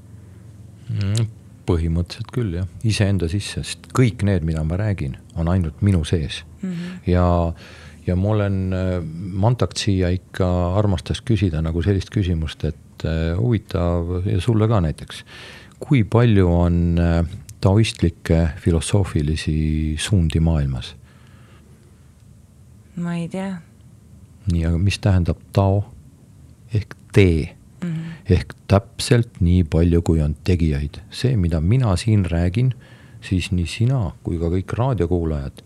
mm,? 0.89 1.29
põhimõtteliselt 1.71 2.31
küll 2.33 2.55
jah, 2.57 2.67
iseenda 2.83 3.27
sisse, 3.31 3.63
sest 3.63 3.91
kõik 3.97 4.25
need, 4.27 4.43
mida 4.47 4.63
ma 4.63 4.79
räägin, 4.81 5.17
on 5.35 5.47
ainult 5.47 5.81
minu 5.81 6.03
sees 6.03 6.43
mm 6.61 6.71
-hmm. 6.71 7.11
ja 7.11 7.53
ja 8.11 8.17
ma 8.19 8.33
olen, 8.35 8.59
äh, 8.75 8.97
Mantak 9.41 9.75
siia 9.79 10.11
ikka 10.13 10.47
armastas 10.79 11.23
küsida 11.25 11.61
nagu 11.63 11.83
sellist 11.85 12.11
küsimust, 12.13 12.65
et 12.67 13.05
äh, 13.07 13.31
huvitav 13.39 14.27
ja 14.27 14.39
sulle 14.43 14.67
ka 14.71 14.81
näiteks, 14.83 15.23
kui 15.81 16.03
palju 16.03 16.49
on 16.51 16.81
äh, 17.01 17.21
taoistlikke 17.61 18.41
filosoofilisi 18.61 19.95
suundi 19.99 20.43
maailmas? 20.43 20.95
ma 23.01 23.15
ei 23.15 23.29
tea. 23.31 23.55
nii, 24.51 24.65
aga 24.67 24.77
mis 24.77 24.99
tähendab 24.99 25.39
tao 25.55 25.85
ehk 26.75 26.95
tee 27.15 27.55
mm? 27.83 27.89
-hmm. 27.89 28.33
ehk 28.35 28.53
täpselt 28.67 29.39
nii 29.39 29.63
palju, 29.63 30.01
kui 30.01 30.21
on 30.21 30.35
tegijaid, 30.43 30.99
see, 31.09 31.37
mida 31.37 31.61
mina 31.61 31.95
siin 31.95 32.25
räägin, 32.25 32.73
siis 33.21 33.51
nii 33.51 33.67
sina 33.67 34.11
kui 34.23 34.39
ka 34.39 34.51
kõik 34.51 34.75
raadiokuulajad 34.77 35.63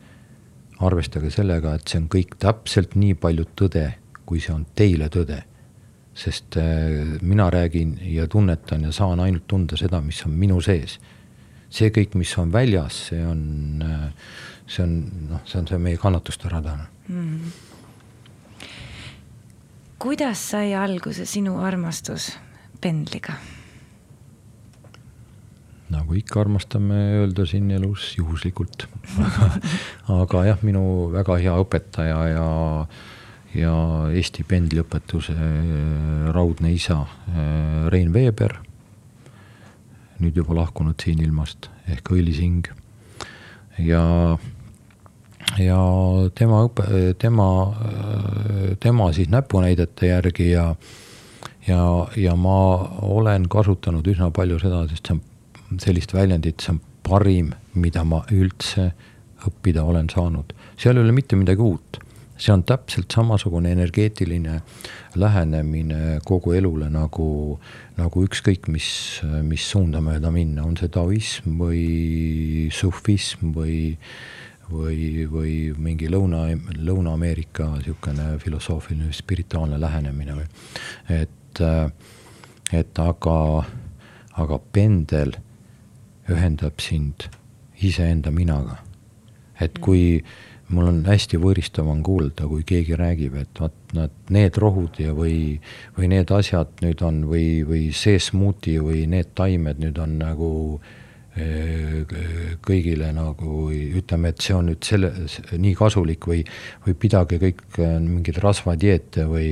arvestage 0.83 1.31
sellega, 1.31 1.75
et 1.75 1.87
see 1.87 2.01
on 2.01 2.07
kõik 2.11 2.35
täpselt 2.41 2.95
nii 2.99 3.15
palju 3.19 3.47
tõde, 3.57 3.85
kui 4.27 4.41
see 4.43 4.53
on 4.55 4.65
teile 4.75 5.09
tõde. 5.13 5.43
sest 6.15 6.55
äh, 6.55 7.19
mina 7.21 7.49
räägin 7.51 7.97
ja 8.01 8.27
tunnetan 8.27 8.83
ja 8.83 8.91
saan 8.91 9.19
ainult 9.19 9.47
tunda 9.47 9.75
seda, 9.77 9.99
mis 10.01 10.21
on 10.25 10.31
minu 10.31 10.61
sees. 10.61 10.99
see 11.69 11.89
kõik, 11.89 12.15
mis 12.15 12.37
on 12.37 12.51
väljas, 12.51 13.07
see 13.09 13.25
on, 13.25 13.81
äh, 13.81 14.09
see 14.67 14.83
on 14.83 14.95
noh, 15.29 15.41
see 15.45 15.59
on 15.59 15.67
see 15.67 15.77
meie 15.77 15.97
kannatuste 15.97 16.49
rada 16.49 16.77
mm.. 17.07 17.51
kuidas 19.99 20.49
sai 20.51 20.73
alguse 20.73 21.25
sinu 21.25 21.59
armastus 21.59 22.37
pendliga? 22.81 23.33
Nagu 25.93 26.15
ikka 26.17 26.41
armastame 26.41 26.97
öelda 27.19 27.45
siin 27.45 27.69
elus 27.71 28.15
juhuslikult 28.17 28.87
aga, 30.21 30.45
jah, 30.49 30.63
minu 30.65 31.11
väga 31.13 31.37
hea 31.43 31.53
õpetaja 31.61 32.21
ja, 32.31 32.47
ja 33.53 33.75
Eesti 34.09 34.45
pendliõpetuse 34.49 35.35
äh, 35.35 36.31
raudne 36.33 36.73
isa 36.73 37.03
äh, 37.05 37.85
Rein 37.93 38.13
Veeber, 38.15 38.57
nüüd 40.23 40.37
juba 40.41 40.57
lahkunud 40.57 40.97
siin 41.01 41.21
ilmast, 41.21 41.69
ehk 41.91 42.09
Õilis 42.15 42.41
Hing. 42.41 42.65
ja, 43.77 44.03
ja 45.61 45.79
tema 46.33 46.63
õpe-, 46.65 47.13
tema, 47.21 47.49
äh, 47.69 48.73
tema 48.81 49.11
siis 49.13 49.29
näpunäidete 49.29 50.15
järgi 50.15 50.49
ja 50.55 50.71
ja, 51.67 52.07
ja 52.17 52.35
ma 52.37 52.57
olen 53.05 53.47
kasutanud 53.49 54.05
üsna 54.07 54.31
palju 54.33 54.59
seda, 54.61 54.83
sest 54.89 55.07
see 55.07 55.17
on 55.17 55.23
sellist 55.83 56.13
väljendit, 56.13 56.61
see 56.61 56.75
on 56.75 56.81
parim, 57.05 57.53
mida 57.77 58.03
ma 58.07 58.23
üldse 58.33 58.91
õppida 59.45 59.83
olen 59.85 60.09
saanud. 60.09 60.53
seal 60.77 60.97
ei 60.97 61.05
ole 61.05 61.13
mitte 61.15 61.37
midagi 61.37 61.61
uut. 61.61 62.01
see 62.37 62.51
on 62.51 62.65
täpselt 62.67 63.13
samasugune 63.15 63.69
energeetiline 63.71 64.57
lähenemine 65.15 66.19
kogu 66.27 66.51
elule 66.51 66.89
nagu, 66.91 67.59
nagu 67.95 68.23
ükskõik 68.27 68.67
mis, 68.67 69.21
mis 69.43 69.63
suunda 69.63 70.01
mööda 70.03 70.31
minna, 70.35 70.65
on 70.67 70.75
see 70.75 70.91
taoism 70.91 71.55
või 71.61 72.67
sufism 72.75 73.53
või 73.55 73.95
või, 74.71 75.27
või 75.31 75.53
mingi 75.77 76.09
Lõuna, 76.09 76.47
Lõuna-Ameerika 76.75 77.69
niisugune 77.77 78.35
filosoofiline, 78.41 79.13
spirituaalne 79.13 79.79
lähenemine 79.79 80.35
või 80.35 80.47
et, 81.21 81.63
et 82.73 82.99
aga, 82.99 83.39
aga 84.41 84.59
pendel 84.73 85.35
ühendab 86.31 86.81
sind 86.81 87.29
iseenda 87.81 88.31
minaga. 88.31 88.81
et 89.59 89.79
kui 89.79 90.23
mul 90.67 90.89
on 90.89 90.97
hästi 91.05 91.37
võõristav 91.39 91.87
on 91.87 92.01
kuulda, 92.03 92.47
kui 92.49 92.65
keegi 92.67 92.97
räägib, 92.97 93.37
et 93.39 93.59
vot 93.61 93.93
nad, 93.95 94.11
need 94.33 94.57
rohud 94.59 94.99
ja 94.99 95.13
või, 95.15 95.61
või 95.95 96.09
need 96.11 96.31
asjad 96.33 96.81
nüüd 96.83 97.03
on 97.05 97.23
või, 97.29 97.63
või 97.67 97.87
see 97.95 98.19
smuuti 98.19 98.75
või 98.81 99.05
need 99.07 99.31
taimed 99.37 99.79
nüüd 99.79 100.01
on 100.01 100.17
nagu 100.19 100.51
kõigile 102.63 103.09
nagu 103.11 103.67
ütleme, 103.71 104.31
et 104.31 104.43
see 104.43 104.55
on 104.55 104.69
nüüd 104.69 104.85
selle, 104.87 105.11
nii 105.51 105.73
kasulik 105.75 106.27
või, 106.29 106.45
või 106.85 106.95
pidage 106.95 107.39
kõik 107.41 107.63
äh, 107.75 107.97
mingeid 107.99 108.39
rasvadieete 108.43 109.25
või, 109.27 109.49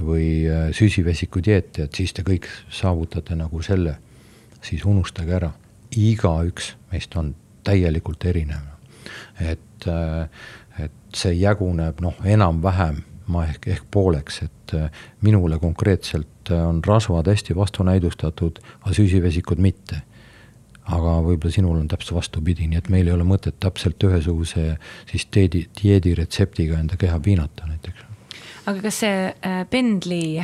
või 0.00 0.28
äh, 0.48 0.70
süsivesikudieete, 0.76 1.84
et 1.84 2.00
siis 2.00 2.16
te 2.16 2.24
kõik 2.24 2.48
saavutate 2.72 3.36
nagu 3.36 3.60
selle, 3.64 3.98
siis 4.64 4.86
unustage 4.88 5.36
ära, 5.36 5.52
igaüks 5.96 6.74
meist 6.92 7.16
on 7.16 7.34
täielikult 7.64 8.24
erinev. 8.24 8.66
et, 9.40 9.86
äh, 9.86 10.28
et 10.84 10.92
see 11.14 11.32
jaguneb 11.34 12.00
noh, 12.00 12.14
enam-vähem 12.24 13.02
ma 13.30 13.44
ehk, 13.46 13.66
ehk 13.66 13.84
pooleks, 13.90 14.42
et 14.42 14.72
minule 15.22 15.58
konkreetselt 15.58 16.50
on 16.50 16.80
rasvad 16.86 17.28
hästi 17.30 17.54
vastunäidustatud, 17.54 18.58
aga 18.82 18.94
süsivesikud 18.94 19.62
mitte 19.62 20.00
aga 20.90 21.16
võib-olla 21.24 21.54
sinul 21.54 21.78
on 21.78 21.88
täpselt 21.90 22.16
vastupidi, 22.16 22.66
nii 22.70 22.80
et 22.80 22.88
meil 22.92 23.08
ei 23.08 23.14
ole 23.14 23.26
mõtet 23.28 23.58
täpselt 23.62 24.02
ühesuguse 24.06 24.74
siis 25.10 25.26
dieedi, 25.34 25.64
dieediretseptiga 25.80 26.80
enda 26.80 26.98
keha 27.00 27.18
piinata 27.22 27.68
näiteks. 27.68 28.06
aga 28.70 28.82
kas 28.86 29.00
see 29.04 29.28
äh, 29.30 29.62
pendli, 29.70 30.40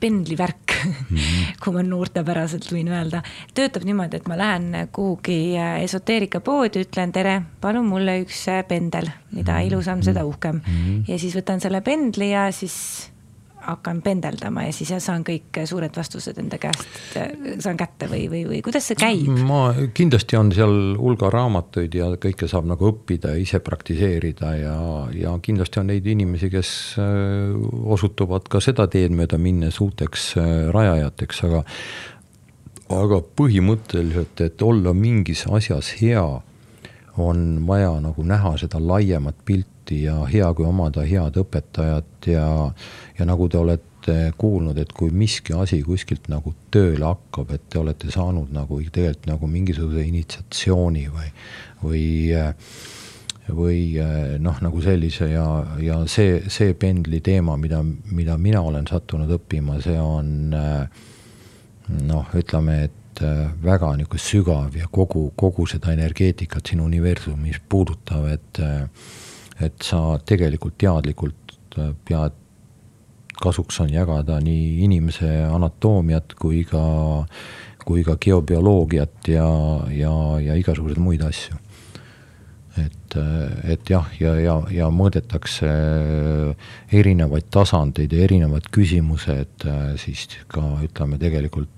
pendlivärk 0.00 0.74
mm, 0.84 0.92
-hmm. 0.92 1.58
kui 1.64 1.74
ma 1.74 1.82
noortepäraselt 1.82 2.70
võin 2.72 2.88
öelda, 2.92 3.22
töötab 3.54 3.84
niimoodi, 3.84 4.16
et 4.16 4.28
ma 4.28 4.38
lähen 4.38 4.88
kuhugi 4.92 5.56
esoteerikapoodi, 5.82 6.86
ütlen 6.86 7.12
tere, 7.12 7.42
palun 7.60 7.86
mulle 7.86 8.20
üks 8.22 8.46
pendel, 8.68 9.10
mida 9.32 9.52
mhm. 9.52 9.66
ilusam, 9.66 10.02
seda 10.02 10.24
uhkem 10.24 10.60
mm. 10.60 10.74
-hmm. 10.74 11.04
ja 11.08 11.18
siis 11.18 11.36
võtan 11.36 11.60
selle 11.60 11.80
pendli 11.80 12.30
ja 12.30 12.50
siis 12.52 13.10
hakkan 13.68 14.00
pendeldama 14.02 14.64
ja 14.66 14.72
siis 14.72 14.92
saan 15.04 15.24
kõik 15.26 15.60
suured 15.68 15.94
vastused 15.96 16.38
enda 16.40 16.58
käest, 16.60 16.88
saan 17.60 17.76
kätte 17.80 18.08
või, 18.10 18.24
või, 18.32 18.42
või 18.48 18.60
kuidas 18.64 18.88
see 18.88 18.98
käib? 18.98 19.28
ma, 19.48 19.62
kindlasti 19.94 20.38
on 20.40 20.52
seal 20.56 20.76
hulga 20.98 21.30
raamatuid 21.32 21.94
ja 21.98 22.10
kõike 22.20 22.48
saab 22.50 22.68
nagu 22.70 22.90
õppida 22.92 23.34
ja 23.34 23.42
ise 23.42 23.60
praktiseerida 23.64 24.54
ja, 24.56 24.76
ja 25.14 25.34
kindlasti 25.42 25.82
on 25.82 25.90
neid 25.92 26.06
inimesi, 26.08 26.50
kes 26.52 26.70
äh, 27.02 27.56
osutuvad 27.84 28.48
ka 28.50 28.62
seda 28.64 28.88
teed 28.90 29.14
mööda 29.16 29.40
minnes 29.40 29.80
uuteks 29.84 30.30
äh, 30.40 30.52
rajajateks, 30.74 31.44
aga 31.48 31.64
aga 32.88 33.20
põhimõtteliselt, 33.36 34.40
et 34.40 34.62
olla 34.64 34.94
mingis 34.96 35.44
asjas 35.52 35.92
hea, 36.00 36.24
on 37.18 37.66
vaja 37.66 37.90
nagu 38.00 38.22
näha 38.24 38.54
seda 38.60 38.80
laiemat 38.80 39.42
pilti 39.44 39.77
pilti 39.88 40.04
ja 40.04 40.24
hea, 40.26 40.52
kui 40.54 40.66
omada 40.66 41.02
head 41.02 41.36
õpetajat 41.40 42.28
ja, 42.28 42.72
ja 43.18 43.24
nagu 43.26 43.48
te 43.48 43.58
olete 43.58 44.32
kuulnud, 44.38 44.78
et 44.78 44.92
kui 44.92 45.10
miski 45.10 45.54
asi 45.54 45.82
kuskilt 45.82 46.28
nagu 46.28 46.54
tööle 46.70 47.04
hakkab, 47.04 47.50
et 47.52 47.68
te 47.70 47.78
olete 47.78 48.10
saanud 48.10 48.52
nagu 48.52 48.80
tegelikult 48.80 49.26
nagu 49.26 49.46
mingisuguse 49.46 50.04
initsiatsiooni 50.06 51.08
või, 51.08 51.32
või 51.82 52.04
või 53.48 53.96
noh, 54.44 54.58
nagu 54.60 54.80
sellise 54.84 55.30
ja, 55.30 55.44
ja 55.80 56.02
see, 56.04 56.42
see 56.52 56.74
pendli 56.76 57.22
teema, 57.24 57.56
mida, 57.56 57.80
mida 58.12 58.36
mina 58.36 58.60
olen 58.60 58.84
sattunud 58.86 59.30
õppima, 59.38 59.78
see 59.80 59.96
on 59.96 60.50
noh, 62.04 62.34
ütleme, 62.36 62.82
et 62.90 63.22
väga 63.64 63.94
niisugune 63.96 64.20
sügav 64.20 64.76
ja 64.76 64.86
kogu, 64.92 65.30
kogu 65.34 65.64
seda 65.66 65.94
energeetikat 65.96 66.68
siin 66.68 66.84
universumis 66.84 67.56
puudutav, 67.72 68.28
et 68.36 68.60
et 69.60 69.82
sa 69.82 70.18
tegelikult 70.26 70.78
teadlikult 70.78 71.78
äh, 71.78 71.94
pead, 72.06 72.36
kasuks 73.38 73.78
on 73.84 73.92
jagada 73.92 74.40
nii 74.42 74.82
inimese 74.82 75.28
anatoomiat 75.46 76.34
kui 76.38 76.64
ka, 76.66 76.82
kui 77.84 78.02
ka 78.06 78.16
geobioloogiat 78.18 79.30
ja, 79.30 79.48
ja, 79.94 80.12
ja 80.42 80.58
igasuguseid 80.58 80.98
muid 81.02 81.22
asju. 81.22 81.58
et, 82.78 83.16
äh, 83.18 83.72
et 83.74 83.90
jah, 83.90 84.06
ja, 84.20 84.34
ja, 84.38 84.60
ja 84.70 84.90
mõõdetakse 84.94 85.70
erinevaid 86.94 87.50
tasandeid 87.50 88.12
ja 88.14 88.22
erinevad 88.26 88.70
küsimused 88.74 89.66
siis 89.98 90.28
ka 90.46 90.62
ütleme 90.86 91.18
tegelikult 91.18 91.74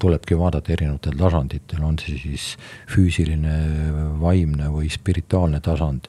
tulebki 0.00 0.34
vaadata 0.38 0.72
erinevatel 0.74 1.14
tasanditel, 1.14 1.82
on 1.86 1.98
see 2.00 2.16
siis 2.18 2.46
füüsiline, 2.90 3.54
vaimne 4.18 4.70
või 4.72 4.90
spirituaalne 4.90 5.60
tasand 5.62 6.08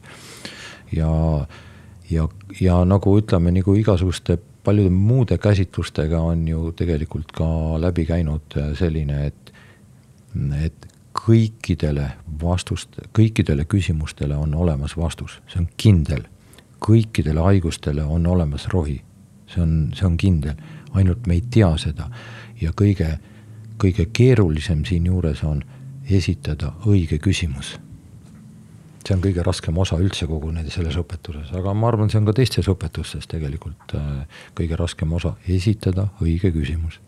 ja, 0.91 1.47
ja, 2.09 2.27
ja 2.61 2.85
nagu 2.85 3.17
ütleme, 3.19 3.51
nagu 3.51 3.75
igasuguste 3.75 4.37
paljude 4.63 4.89
muude 4.89 5.37
käsitlustega 5.37 6.19
on 6.21 6.47
ju 6.47 6.71
tegelikult 6.77 7.31
ka 7.33 7.47
läbi 7.81 8.05
käinud 8.05 8.57
selline, 8.77 9.25
et, 9.31 9.53
et 10.63 10.87
kõikidele 11.17 12.11
vastust, 12.41 12.99
kõikidele 13.17 13.65
küsimustele 13.65 14.37
on 14.37 14.53
olemas 14.55 14.97
vastus, 14.97 15.41
see 15.47 15.63
on 15.63 15.69
kindel. 15.77 16.27
kõikidele 16.81 17.39
haigustele 17.39 18.03
on 18.03 18.25
olemas 18.27 18.67
rohi, 18.67 19.01
see 19.47 19.61
on, 19.61 19.91
see 19.93 20.05
on 20.05 20.15
kindel, 20.17 20.55
ainult 20.97 21.27
me 21.27 21.33
ei 21.33 21.41
tea 21.41 21.77
seda. 21.77 22.09
ja 22.61 22.71
kõige, 22.71 23.19
kõige 23.77 24.05
keerulisem 24.13 24.85
siinjuures 24.85 25.43
on 25.43 25.63
esitada 26.09 26.73
õige 26.85 27.17
küsimus 27.17 27.79
see 29.07 29.15
on 29.15 29.23
kõige 29.23 29.45
raskem 29.45 29.77
osa 29.81 29.97
üldse 30.01 30.27
kogu 30.29 30.51
nende 30.53 30.73
selles 30.73 30.97
õpetuses, 30.99 31.51
aga 31.57 31.73
ma 31.77 31.89
arvan, 31.91 32.11
see 32.11 32.19
on 32.21 32.27
ka 32.29 32.35
teistes 32.37 32.67
õpetustes 32.71 33.29
tegelikult 33.31 33.95
äh, 33.97 34.43
kõige 34.57 34.77
raskem 34.79 35.13
osa, 35.17 35.35
esitada 35.47 36.09
õige 36.21 36.53
küsimus. 36.53 36.99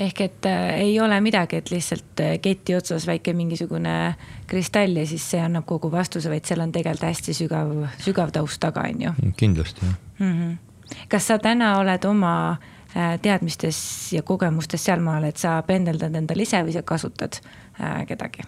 ehk 0.00 0.20
et 0.20 0.46
äh, 0.48 0.80
ei 0.86 1.00
ole 1.00 1.20
midagi, 1.20 1.60
et 1.60 1.70
lihtsalt 1.70 2.24
äh, 2.24 2.36
keti 2.42 2.74
otsas 2.74 3.06
väike 3.06 3.34
mingisugune 3.36 4.14
kristall 4.46 4.96
ja 4.96 5.06
siis 5.06 5.30
see 5.30 5.40
annab 5.40 5.66
kogu 5.66 5.92
vastuse, 5.92 6.30
vaid 6.30 6.44
seal 6.44 6.60
on 6.60 6.72
tegelikult 6.72 7.08
hästi 7.10 7.36
sügav, 7.36 7.74
sügav 7.98 8.32
taust 8.34 8.60
taga, 8.60 8.88
on 8.88 9.08
ju. 9.08 9.32
kindlasti, 9.36 9.86
jah 9.86 9.98
mm. 10.20 10.32
-hmm. 10.32 10.56
kas 11.08 11.26
sa 11.26 11.38
täna 11.38 11.78
oled 11.78 12.04
oma 12.04 12.56
äh, 12.96 13.20
teadmistes 13.20 14.12
ja 14.12 14.22
kogemustes 14.22 14.84
sealmaal, 14.84 15.24
et 15.24 15.36
sa 15.36 15.62
pendeldad 15.62 16.14
endale 16.14 16.42
ise 16.42 16.62
või 16.64 16.72
sa 16.72 16.82
kasutad 16.82 17.40
äh, 17.80 18.06
kedagi? 18.06 18.42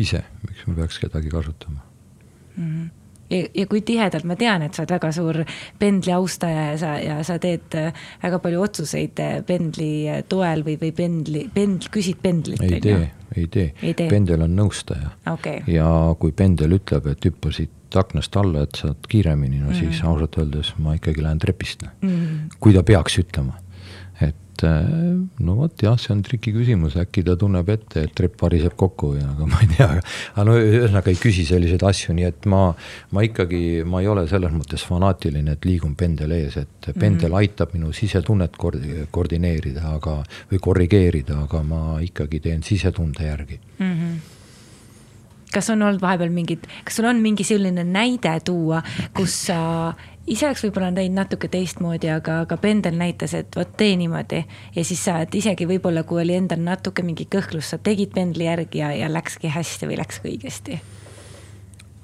Ise, 0.00 0.24
miks 0.48 0.66
ma 0.66 0.74
peaks 0.74 0.98
kedagi 0.98 1.32
kasutama 1.32 1.80
mm. 2.56 2.70
-hmm 2.70 3.06
ja, 3.30 3.42
ja 3.54 3.66
kui 3.66 3.82
tihedalt, 3.86 4.26
ma 4.28 4.36
tean, 4.38 4.64
et 4.66 4.76
sa 4.76 4.84
oled 4.84 4.94
väga 4.96 5.10
suur 5.14 5.40
pendli 5.80 6.14
austaja 6.14 6.66
ja 6.70 6.78
sa, 6.80 6.92
ja 7.02 7.18
sa 7.26 7.38
teed 7.42 7.76
äh, 7.78 8.04
väga 8.22 8.40
palju 8.44 8.64
otsuseid 8.66 9.22
äh, 9.22 9.36
pendli 9.46 9.90
äh, 10.10 10.22
toel 10.28 10.64
või, 10.66 10.76
või 10.80 10.92
pendli, 10.96 11.46
pendl, 11.54 11.90
küsid 11.92 12.20
pendlit. 12.22 12.62
ei 12.62 12.80
tee, 12.80 13.08
ei 13.36 13.48
tee, 13.50 14.10
pendel 14.10 14.46
on 14.46 14.54
nõustaja 14.58 15.12
okay.. 15.32 15.64
ja 15.70 15.88
kui 16.20 16.34
pendel 16.36 16.78
ütleb, 16.78 17.10
et 17.12 17.28
hüppa 17.28 17.52
siit 17.54 17.72
aknast 17.96 18.34
alla, 18.36 18.64
et 18.66 18.78
saad 18.78 19.06
kiiremini, 19.08 19.60
no 19.60 19.70
mm 19.70 19.72
-hmm. 19.72 19.92
siis 19.92 20.04
ausalt 20.04 20.38
öeldes 20.38 20.74
ma 20.78 20.94
ikkagi 20.94 21.22
lähen 21.22 21.38
trepist 21.38 21.82
mm, 21.82 22.08
-hmm. 22.08 22.56
kui 22.60 22.74
ta 22.74 22.82
peaks 22.82 23.18
ütlema 23.18 23.58
et 24.56 24.64
äh, 24.64 25.16
no 25.44 25.56
vot 25.58 25.82
jah, 25.82 25.96
see 26.00 26.12
on 26.14 26.22
trikiküsimus, 26.24 26.96
äkki 27.00 27.24
ta 27.26 27.36
tunneb 27.38 27.68
ette, 27.72 28.06
et 28.06 28.14
trepp 28.16 28.40
variseb 28.40 28.76
kokku 28.78 29.12
ja, 29.16 29.28
aga 29.34 29.48
ma 29.50 29.60
ei 29.64 29.70
tea, 29.74 29.88
aga 30.32 30.46
no 30.48 30.56
ühesõnaga 30.60 31.12
ei 31.12 31.20
küsi 31.20 31.46
selliseid 31.48 31.84
asju, 31.86 32.14
nii 32.16 32.28
et 32.28 32.48
ma, 32.50 32.62
ma 33.12 33.24
ikkagi, 33.26 33.82
ma 33.88 34.02
ei 34.04 34.08
ole 34.12 34.26
selles 34.30 34.54
mõttes 34.56 34.86
fanaatiline, 34.88 35.56
et 35.56 35.68
liigun 35.68 35.96
pendel 35.98 36.32
ees, 36.38 36.56
et 36.62 36.90
pendel 36.92 37.28
mm 37.28 37.34
-hmm. 37.34 37.38
aitab 37.42 37.74
minu 37.76 37.92
sisetunnet 37.92 38.56
koordineerida, 38.56 39.92
aga, 39.98 40.22
või 40.52 40.62
korrigeerida, 40.62 41.42
aga 41.44 41.62
ma 41.62 41.82
ikkagi 42.00 42.40
teen 42.40 42.62
sisetunde 42.62 43.28
järgi 43.28 43.60
mm. 43.78 43.92
-hmm 43.92 44.16
kas 45.56 45.70
on 45.70 45.82
olnud 45.82 46.02
vahepeal 46.02 46.30
mingid, 46.30 46.66
kas 46.84 46.98
sul 46.98 47.06
on 47.08 47.22
mingi 47.22 47.44
selline 47.44 47.84
näide 47.84 48.34
tuua, 48.44 48.82
kus 49.16 49.46
sa 49.46 49.94
ise 50.26 50.46
oleks 50.48 50.64
võib-olla 50.66 50.90
teinud 50.94 51.20
natuke 51.20 51.48
teistmoodi, 51.52 52.10
aga, 52.10 52.40
aga 52.46 52.58
pendel 52.60 52.98
näitas, 52.98 53.34
et 53.38 53.56
vot 53.56 53.70
tee 53.78 53.94
niimoodi. 53.98 54.42
ja 54.74 54.84
siis 54.84 55.04
sa, 55.04 55.20
et 55.22 55.34
isegi 55.34 55.68
võib-olla, 55.68 56.02
kui 56.04 56.22
oli 56.22 56.36
endal 56.36 56.62
natuke 56.64 57.04
mingi 57.06 57.28
kõhklus, 57.30 57.70
sa 57.70 57.78
tegid 57.78 58.14
pendli 58.14 58.48
järgi 58.48 58.82
ja, 58.82 58.92
ja 58.92 59.10
läkski 59.12 59.52
hästi 59.54 59.90
või 59.90 59.98
läks 60.02 60.20
ka 60.22 60.30
õigesti? 60.30 60.80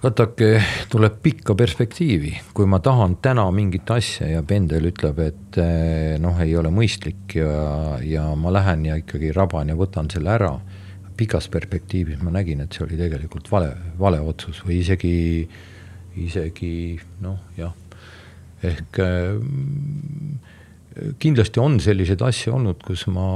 vaadake, 0.03 0.57
tuleb 0.91 1.19
pikka 1.23 1.55
perspektiivi, 1.55 2.33
kui 2.55 2.67
ma 2.67 2.81
tahan 2.83 3.21
täna 3.23 3.45
mingit 3.55 3.91
asja 3.95 4.27
ja 4.33 4.41
pendel 4.43 4.89
ütleb, 4.91 5.21
et 5.23 5.59
eh, 5.63 6.17
noh, 6.19 6.41
ei 6.43 6.57
ole 6.59 6.73
mõistlik 6.75 7.37
ja, 7.39 7.99
ja 8.03 8.25
ma 8.35 8.51
lähen 8.51 8.83
ja 8.89 8.99
ikkagi 8.99 9.31
raban 9.35 9.71
ja 9.71 9.79
võtan 9.79 10.11
selle 10.11 10.35
ära. 10.35 10.57
pikas 11.17 11.47
perspektiivis 11.49 12.23
ma 12.23 12.33
nägin, 12.35 12.65
et 12.65 12.73
see 12.73 12.83
oli 12.83 12.97
tegelikult 12.99 13.51
vale, 13.53 13.77
vale 13.99 14.19
otsus 14.21 14.65
või 14.67 14.81
isegi, 14.81 15.47
isegi 16.19 16.99
noh, 17.21 17.39
jah 17.57 17.77
ehk 18.69 19.01
äh, 19.03 19.39
kindlasti 21.23 21.61
on 21.63 21.79
selliseid 21.81 22.23
asju 22.25 22.57
olnud, 22.59 22.83
kus 22.85 23.07
ma, 23.13 23.27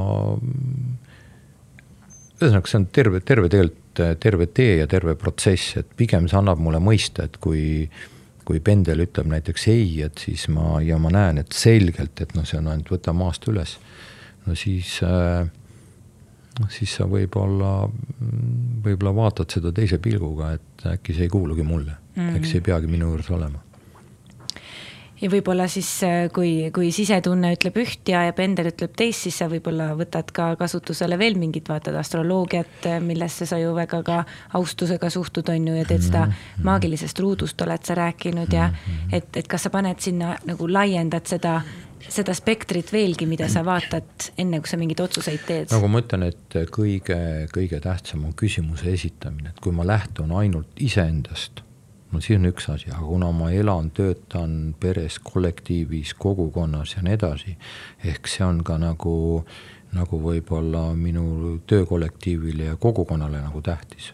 ühesõnaga, 2.37 2.69
see 2.69 2.81
on 2.83 2.91
terve, 2.93 3.23
terve 3.25 3.51
tegelikult, 3.53 3.83
terve 4.21 4.47
tee 4.53 4.75
ja 4.83 4.87
terve 4.91 5.15
protsess, 5.17 5.79
et 5.81 5.95
pigem 5.97 6.27
see 6.29 6.37
annab 6.37 6.61
mulle 6.61 6.83
mõista, 6.85 7.25
et 7.25 7.39
kui 7.41 7.89
kui 8.47 8.61
pendel 8.63 9.01
ütleb 9.03 9.27
näiteks 9.27 9.65
ei, 9.73 9.87
et 10.07 10.21
siis 10.23 10.45
ma, 10.55 10.77
ja 10.85 11.01
ma 11.03 11.11
näen, 11.11 11.41
et 11.43 11.55
selgelt, 11.57 12.21
et 12.23 12.35
noh, 12.37 12.45
see 12.47 12.61
on 12.61 12.69
ainult 12.71 12.93
võta 12.93 13.11
maast 13.17 13.49
üles, 13.51 13.73
no 14.45 14.55
siis 14.55 14.93
äh, 15.03 15.49
noh, 16.61 16.71
siis 16.71 16.95
sa 16.99 17.09
võib-olla, 17.11 17.73
võib-olla 18.85 19.15
vaatad 19.17 19.57
seda 19.57 19.73
teise 19.75 19.99
pilguga, 20.03 20.53
et 20.61 20.87
äkki 20.95 21.17
see 21.17 21.27
ei 21.27 21.33
kuulugi 21.33 21.67
mulle 21.67 21.97
mm, 21.97 22.21
-hmm. 22.21 22.37
äkki 22.39 22.53
see 22.53 22.63
ei 22.63 22.69
peagi 22.71 22.91
minu 22.91 23.11
juures 23.11 23.31
olema 23.35 23.66
ja 25.21 25.31
võib-olla 25.33 25.67
siis, 25.71 25.89
äh, 26.05 26.27
kui, 26.35 26.69
kui 26.75 26.91
sisetunne 26.95 27.53
ütleb 27.57 27.79
üht 27.81 28.11
ja, 28.13 28.25
ja 28.29 28.35
pendel 28.37 28.71
ütleb 28.73 28.93
teist, 28.99 29.27
siis 29.27 29.41
sa 29.41 29.49
võib-olla 29.51 29.93
võtad 29.99 30.31
ka 30.35 30.51
kasutusele 30.61 31.19
veel 31.21 31.39
mingit, 31.41 31.69
vaatad 31.73 31.97
astroloogiat, 31.97 32.77
äh, 32.91 33.01
millesse 33.05 33.49
sa 33.49 33.61
ju 33.61 33.73
väga 33.77 34.03
ka 34.07 34.21
austusega 34.59 35.11
suhtud, 35.13 35.49
on 35.53 35.73
ju, 35.73 35.79
ja 35.81 35.89
teed 35.89 36.05
seda 36.09 36.27
mhm. 36.27 36.69
maagilisest 36.69 37.25
ruudust, 37.25 37.61
oled 37.65 37.89
sa 37.89 37.99
rääkinud 37.99 38.53
ja 38.53 38.69
mhm. 38.71 39.17
et, 39.17 39.33
et 39.37 39.49
kas 39.49 39.67
sa 39.67 39.75
paned 39.75 40.01
sinna 40.05 40.37
nagu 40.47 40.71
laiendad 40.71 41.27
seda 41.29 41.61
seda 42.07 42.35
spektrit 42.37 42.93
veelgi, 42.93 43.27
mida 43.27 43.49
sa 43.51 43.65
vaatad, 43.67 44.29
enne 44.39 44.61
kui 44.63 44.71
sa 44.71 44.79
mingeid 44.79 45.01
otsuseid 45.03 45.43
teed? 45.49 45.73
nagu 45.73 45.89
ma 45.91 46.03
ütlen, 46.05 46.29
et 46.29 46.59
kõige, 46.71 47.19
kõige 47.51 47.81
tähtsam 47.83 48.29
on 48.29 48.35
küsimuse 48.37 48.93
esitamine, 48.93 49.51
et 49.51 49.63
kui 49.65 49.75
ma 49.75 49.87
lähtun 49.89 50.31
ainult 50.39 50.85
iseendast 50.87 51.66
no 52.13 52.21
siis 52.21 52.39
on 52.39 52.49
üks 52.51 52.69
asi, 52.73 52.91
aga 52.91 53.05
kuna 53.05 53.31
ma 53.35 53.51
elan, 53.55 53.91
töötan 53.95 54.75
peres, 54.81 55.19
kollektiivis, 55.25 56.15
kogukonnas 56.19 56.97
ja 56.97 57.05
nii 57.07 57.17
edasi, 57.19 57.57
ehk 58.05 58.31
see 58.31 58.47
on 58.47 58.63
ka 58.67 58.79
nagu, 58.83 59.17
nagu 59.97 60.21
võib-olla 60.23 60.89
minu 60.99 61.57
töökollektiivile 61.67 62.73
ja 62.73 62.77
kogukonnale 62.77 63.43
nagu 63.43 63.63
tähtis. 63.63 64.13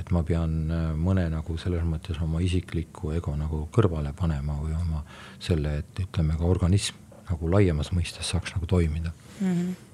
et 0.00 0.10
ma 0.16 0.22
pean 0.24 0.70
äh, 0.72 0.84
mõne 0.96 1.26
nagu 1.28 1.58
selles 1.60 1.82
mõttes 1.84 2.16
oma 2.24 2.40
isikliku 2.40 3.10
ego 3.12 3.34
nagu 3.36 3.66
kõrvale 3.72 4.14
panema 4.16 4.54
või 4.56 4.72
oma 4.72 5.02
selle, 5.38 5.74
et 5.82 6.00
ütleme 6.00 6.38
ka 6.40 6.48
organism 6.48 6.96
nagu 7.28 7.50
laiemas 7.52 7.92
mõistes 7.92 8.32
saaks 8.32 8.54
nagu 8.56 8.66
toimida 8.66 9.12
mm. 9.12 9.52
-hmm 9.52 9.89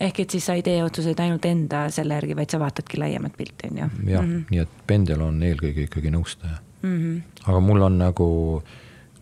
ehk 0.00 0.20
et 0.24 0.34
siis 0.36 0.46
sa 0.46 0.56
ei 0.58 0.64
tee 0.66 0.80
otsuseid 0.84 1.20
ainult 1.20 1.46
enda 1.48 1.84
selle 1.92 2.16
järgi, 2.18 2.36
vaid 2.38 2.52
sa 2.52 2.60
vaatadki 2.62 3.00
laiemat 3.00 3.36
pilti, 3.36 3.70
on 3.70 3.78
ju? 3.78 3.88
jah 4.14 4.24
mm, 4.24 4.34
-hmm. 4.34 4.44
nii 4.50 4.60
et 4.64 4.82
pendel 4.86 5.22
on 5.26 5.42
eelkõige 5.42 5.86
ikkagi 5.88 6.12
nõustaja 6.14 6.58
mm. 6.82 6.98
-hmm. 6.98 7.48
aga 7.50 7.60
mul 7.60 7.82
on 7.88 7.98
nagu 7.98 8.28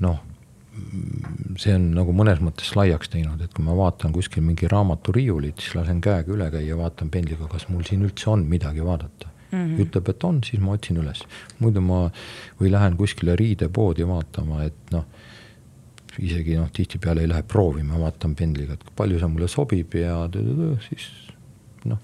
noh, 0.00 0.20
see 1.58 1.74
on 1.74 1.90
nagu 1.96 2.12
mõnes 2.14 2.42
mõttes 2.44 2.70
laiaks 2.78 3.10
teinud, 3.12 3.40
et 3.42 3.54
kui 3.54 3.64
ma 3.64 3.74
vaatan 3.76 4.12
kuskil 4.14 4.44
mingi 4.46 4.68
raamaturiiulit, 4.70 5.58
siis 5.58 5.74
lasen 5.74 6.00
käega 6.04 6.32
üle 6.32 6.50
käia, 6.54 6.76
vaatan 6.78 7.10
pendliga, 7.10 7.48
kas 7.50 7.68
mul 7.68 7.82
siin 7.88 8.04
üldse 8.06 8.30
on 8.30 8.46
midagi 8.46 8.84
vaadata 8.84 9.28
mm. 9.50 9.58
-hmm. 9.58 9.80
ütleb, 9.86 10.08
et 10.08 10.24
on, 10.24 10.42
siis 10.44 10.62
ma 10.62 10.76
otsin 10.78 11.02
üles. 11.02 11.24
muidu 11.58 11.80
ma, 11.80 12.10
või 12.60 12.70
lähen 12.70 12.96
kuskile 12.96 13.36
riidepoodi 13.36 14.06
vaatama, 14.06 14.62
et 14.64 14.94
noh 14.94 15.04
isegi 16.18 16.58
noh, 16.58 16.68
tihtipeale 16.74 17.24
ei 17.24 17.30
lähe 17.30 17.44
proovima, 17.48 17.98
vaatan 18.00 18.36
pendliga, 18.38 18.78
et 18.78 18.94
palju 18.98 19.20
see 19.20 19.32
mulle 19.32 19.48
sobib 19.50 19.94
ja 19.98 20.20
siis 20.88 21.10
noh, 21.88 22.00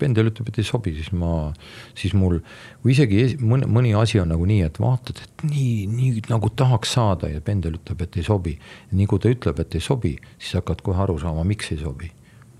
pendel 0.00 0.30
ütleb, 0.30 0.48
et 0.50 0.60
ei 0.62 0.66
sobi, 0.66 0.94
siis 0.96 1.10
ma, 1.16 1.50
siis 1.98 2.14
mul, 2.16 2.38
või 2.84 2.94
isegi 2.94 3.36
mõni, 3.44 3.68
mõni 3.68 3.94
asi 3.98 4.20
on 4.22 4.30
nagu 4.32 4.46
nii, 4.48 4.62
et 4.68 4.80
vaatad, 4.80 5.20
et 5.24 5.44
nii, 5.48 5.74
nii 5.90 6.24
nagu 6.30 6.52
tahaks 6.56 6.94
saada 6.96 7.30
ja 7.32 7.42
pendel 7.44 7.76
ütleb, 7.80 8.06
et 8.06 8.20
ei 8.20 8.26
sobi. 8.26 8.56
nii 8.96 9.08
kui 9.10 9.22
ta 9.22 9.32
ütleb, 9.32 9.60
et 9.60 9.76
ei 9.76 9.84
sobi, 9.84 10.14
siis 10.38 10.56
hakkad 10.60 10.84
kohe 10.86 11.04
aru 11.04 11.18
saama, 11.20 11.44
miks 11.48 11.72
ei 11.74 11.82
sobi 11.82 12.10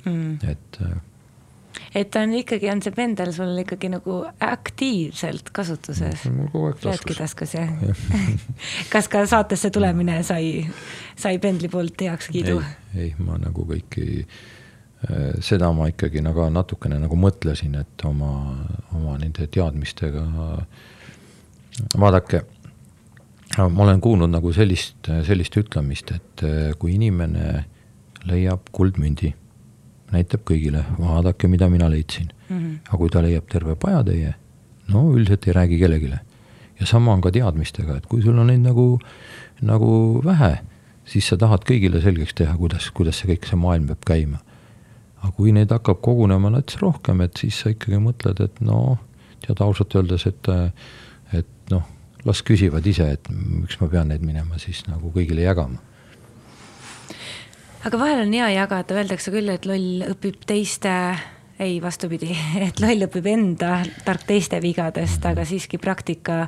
mm.. 0.05 0.37
et 0.51 0.83
et 1.95 2.17
on 2.17 2.33
ikkagi, 2.39 2.69
on 2.73 2.83
see 2.85 2.95
pendel 2.95 3.33
sul 3.35 3.59
ikkagi 3.63 3.91
nagu 3.93 4.21
aktiivselt 4.47 5.51
kasutuses? 5.55 6.27
mul 6.31 6.51
kogu 6.53 6.71
aeg 6.71 6.81
taskus. 6.85 7.19
taskus 7.19 7.55
jah 7.57 7.73
ja. 7.87 7.97
kas 8.93 9.11
ka 9.11 9.25
saatesse 9.31 9.73
tulemine 9.75 10.21
sai, 10.27 10.65
sai 11.19 11.39
pendli 11.43 11.71
poolt 11.73 12.07
heakskiidu? 12.07 12.61
ei, 12.95 13.09
ei, 13.09 13.11
ma 13.19 13.39
nagu 13.41 13.67
kõiki 13.69 14.07
äh, 14.21 15.35
seda 15.45 15.73
ma 15.77 15.91
ikkagi 15.91 16.23
nagu 16.25 16.47
natukene 16.53 17.01
nagu 17.03 17.19
mõtlesin, 17.19 17.77
et 17.81 18.07
oma, 18.07 18.33
oma 18.97 19.19
nende 19.21 19.49
teadmistega, 19.51 20.25
vaadake, 21.99 22.45
ma 23.59 23.85
olen 23.87 24.01
kuulnud 24.03 24.31
nagu 24.31 24.53
sellist, 24.55 25.11
sellist 25.27 25.57
ütlemist, 25.59 26.15
et 26.15 26.47
äh, 26.47 26.73
kui 26.79 26.95
inimene 26.99 27.65
leiab 28.29 28.69
kuldmündi 28.77 29.33
näitab 30.15 30.43
kõigile, 30.49 30.85
vaadake, 30.99 31.49
mida 31.49 31.69
mina 31.71 31.91
leidsin 31.91 32.31
mm. 32.49 32.57
-hmm. 32.57 32.79
aga 32.89 32.99
kui 32.99 33.11
ta 33.11 33.23
leiab 33.23 33.47
terve 33.51 33.77
pajatäie, 33.77 34.35
no 34.89 35.05
üldiselt 35.15 35.47
ei 35.47 35.53
räägi 35.53 35.79
kellelegi. 35.79 36.11
ja 36.81 36.87
sama 36.87 37.13
on 37.13 37.21
ka 37.21 37.31
teadmistega, 37.31 37.97
et 37.97 38.07
kui 38.07 38.23
sul 38.23 38.39
on 38.39 38.47
neid 38.47 38.61
nagu, 38.61 39.01
nagu 39.61 40.23
vähe, 40.25 40.59
siis 41.05 41.29
sa 41.29 41.37
tahad 41.37 41.65
kõigile 41.69 42.03
selgeks 42.03 42.35
teha, 42.35 42.57
kuidas, 42.57 42.91
kuidas 42.91 43.19
see 43.19 43.35
kõik, 43.35 43.47
see 43.47 43.57
maailm 43.57 43.87
peab 43.87 44.05
käima. 44.07 44.39
aga 45.23 45.33
kui 45.37 45.53
neid 45.53 45.71
hakkab 45.71 46.01
kogunema 46.01 46.51
nats 46.51 46.77
rohkem, 46.81 47.21
et 47.21 47.37
siis 47.37 47.61
sa 47.61 47.71
ikkagi 47.71 47.99
mõtled, 48.01 48.41
et 48.41 48.61
noh, 48.61 48.99
tead 49.47 49.61
ausalt 49.61 49.95
öeldes, 49.95 50.27
et, 50.27 50.49
et 51.33 51.71
noh, 51.71 51.85
las 52.25 52.43
küsivad 52.43 52.87
ise, 52.87 53.11
et 53.13 53.29
miks 53.31 53.81
ma 53.81 53.89
pean 53.89 54.09
neid 54.09 54.25
minema 54.25 54.59
siis 54.59 54.83
nagu 54.89 55.13
kõigile 55.13 55.45
jagama 55.45 55.79
aga 57.85 58.01
vahel 58.01 58.25
on 58.27 58.33
hea 58.37 58.51
jagada, 58.59 58.97
öeldakse 59.01 59.33
küll, 59.33 59.49
et 59.53 59.69
loll 59.69 60.05
õpib 60.11 60.43
teiste, 60.49 60.93
ei, 61.61 61.79
vastupidi, 61.83 62.35
et 62.67 62.81
loll 62.83 63.07
õpib 63.09 63.31
enda, 63.31 63.81
tark 64.05 64.27
teiste 64.29 64.61
vigadest, 64.61 65.25
aga 65.29 65.47
siiski 65.49 65.81
praktika, 65.81 66.43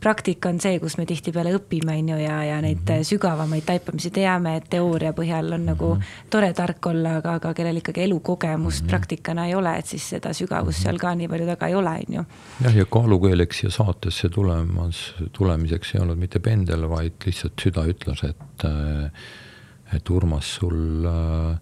praktika 0.00 0.48
on 0.48 0.60
see, 0.62 0.78
kus 0.80 0.96
me 0.96 1.04
tihtipeale 1.08 1.52
õpime, 1.58 1.98
on 2.00 2.08
ju, 2.14 2.20
ja, 2.22 2.38
ja 2.46 2.60
neid 2.64 2.84
-hmm. 2.86 3.04
sügavamaid 3.04 3.66
taipamisi 3.68 4.10
teame, 4.14 4.54
et 4.56 4.68
teooria 4.70 5.12
põhjal 5.12 5.52
on 5.56 5.66
nagu 5.66 5.90
-hmm. 5.94 6.30
tore 6.30 6.52
tark 6.52 6.86
olla, 6.86 7.16
aga, 7.20 7.34
aga 7.40 7.52
kellel 7.54 7.82
ikkagi 7.82 8.02
elukogemust 8.06 8.84
-hmm. 8.84 8.88
praktikana 8.88 9.46
ei 9.46 9.54
ole, 9.54 9.76
et 9.78 9.86
siis 9.86 10.08
seda 10.08 10.32
sügavust 10.32 10.82
seal 10.82 10.98
ka 10.98 11.14
nii 11.14 11.28
palju 11.28 11.46
taga 11.46 11.66
ei 11.66 11.74
ole, 11.74 11.90
on 12.08 12.14
ju. 12.14 12.24
jah, 12.64 12.76
ja 12.76 12.84
kaalukeeleks 12.84 13.62
ja 13.62 13.70
saatesse 13.70 14.28
tulemas, 14.28 15.14
tulemiseks 15.32 15.94
ei 15.94 16.00
olnud 16.00 16.18
mitte 16.18 16.38
pendel, 16.38 16.88
vaid 16.88 17.12
lihtsalt 17.26 17.60
süda 17.60 17.84
ütles, 17.84 18.24
et 18.24 18.64
äh, 18.64 19.12
et 19.96 20.10
Urmas, 20.10 20.54
sul 20.58 21.06
äh, 21.06 21.52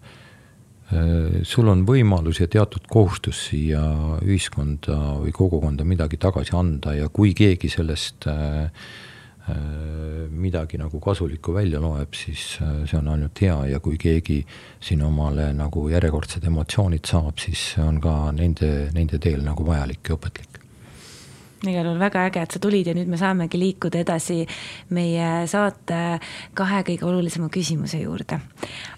äh, 0.91 1.41
sul 1.47 1.69
on 1.71 1.85
võimalus 1.87 2.41
ja 2.41 2.47
teatud 2.51 2.87
kohustus 2.89 3.47
siia 3.49 3.83
ühiskonda 4.23 5.17
või 5.21 5.33
kogukonda 5.35 5.87
midagi 5.87 6.19
tagasi 6.21 6.55
anda 6.57 6.95
ja 6.97 7.09
kui 7.09 7.33
keegi 7.37 7.71
sellest 7.71 8.27
äh, 8.31 8.71
midagi 10.27 10.75
nagu 10.75 10.99
kasulikku 10.99 11.53
välja 11.55 11.79
loeb, 11.79 12.11
siis 12.19 12.57
see 12.59 12.97
on 12.99 13.07
ainult 13.13 13.39
hea 13.39 13.55
ja 13.71 13.79
kui 13.79 13.95
keegi 13.95 14.41
siin 14.83 15.05
omale 15.07 15.53
nagu 15.55 15.85
järjekordsed 15.87 16.43
emotsioonid 16.51 17.07
saab, 17.07 17.39
siis 17.39 17.69
see 17.71 17.85
on 17.85 18.01
ka 18.03 18.17
nende, 18.35 18.89
nende 18.91 19.21
teel 19.23 19.47
nagu 19.47 19.63
vajalik 19.63 20.11
ja 20.11 20.19
õpetlik 20.19 20.66
igal 21.65 21.85
juhul 21.85 21.99
väga 21.99 22.25
äge, 22.27 22.41
et 22.43 22.53
sa 22.53 22.59
tulid 22.61 22.87
ja 22.89 22.93
nüüd 22.97 23.09
me 23.09 23.17
saamegi 23.17 23.59
liikuda 23.59 24.01
edasi 24.03 24.43
meie 24.93 25.29
saate 25.49 26.19
kahe 26.57 26.83
kõige 26.87 27.07
olulisema 27.07 27.49
küsimuse 27.53 28.01
juurde. 28.03 28.39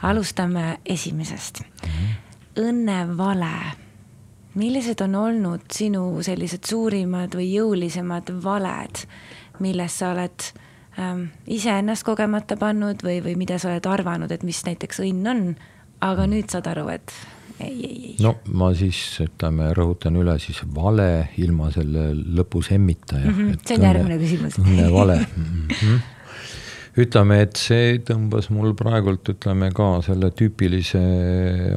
alustame 0.02 0.80
esimesest 0.86 1.62
mm. 1.62 1.90
-hmm. 1.90 2.68
õnnevale. 2.68 3.76
millised 4.56 5.02
on 5.02 5.16
olnud 5.16 5.62
sinu 5.72 6.24
sellised 6.24 6.66
suurimad 6.66 7.36
või 7.36 7.54
jõulisemad 7.54 8.44
valed, 8.44 9.06
milles 9.60 10.00
sa 10.00 10.12
oled 10.12 10.44
ähm, 11.00 11.24
iseennast 11.48 12.04
kogemata 12.04 12.58
pannud 12.58 13.04
või, 13.04 13.24
või 13.24 13.36
mida 13.36 13.58
sa 13.60 13.70
oled 13.70 13.86
arvanud, 13.86 14.32
et 14.32 14.44
mis 14.44 14.66
näiteks 14.66 15.00
õnn 15.00 15.28
on, 15.28 15.56
aga 16.02 16.28
nüüd 16.28 16.50
saad 16.50 16.68
aru, 16.68 16.88
et 16.90 17.14
ei, 17.60 17.86
ei, 17.86 17.98
ei. 18.10 18.16
no 18.24 18.36
ma 18.60 18.70
siis 18.78 19.00
ütleme, 19.24 19.72
rõhutan 19.78 20.18
üle 20.20 20.36
siis 20.42 20.62
vale 20.76 21.30
ilma 21.42 21.70
selle 21.76 22.12
lõpus 22.16 22.72
emmita 22.76 23.20
mm. 23.20 23.36
-hmm, 23.36 23.60
see 23.66 23.78
on 23.78 23.86
järgmine 23.88 24.20
küsimus. 24.22 24.60
õnne 24.62 24.88
vale 24.94 25.18
mm. 25.20 25.46
-hmm. 25.76 26.02
ütleme, 27.06 27.40
et 27.46 27.60
see 27.60 27.98
tõmbas 28.08 28.50
mul 28.56 28.76
praegult, 28.80 29.34
ütleme 29.36 29.72
ka 29.76 29.90
selle 30.06 30.32
tüüpilise 30.32 31.02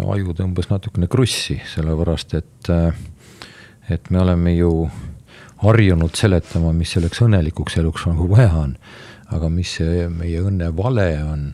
aju 0.03 0.37
tõmbas 0.39 0.71
natukene 0.71 1.11
krussi, 1.11 1.61
sellepärast 1.75 2.35
et, 2.39 2.73
et 3.91 4.11
me 4.11 4.23
oleme 4.23 4.55
ju 4.57 4.73
harjunud 5.63 6.15
seletama, 6.19 6.73
mis 6.75 6.95
selleks 6.95 7.23
õnnelikuks 7.23 7.79
eluks 7.79 8.07
nagu 8.11 8.29
vaja 8.31 8.53
on. 8.67 8.77
aga 9.33 9.49
mis 9.49 9.71
see 9.79 10.09
meie 10.13 10.43
õnne 10.45 10.69
vale 10.77 11.09
on? 11.25 11.53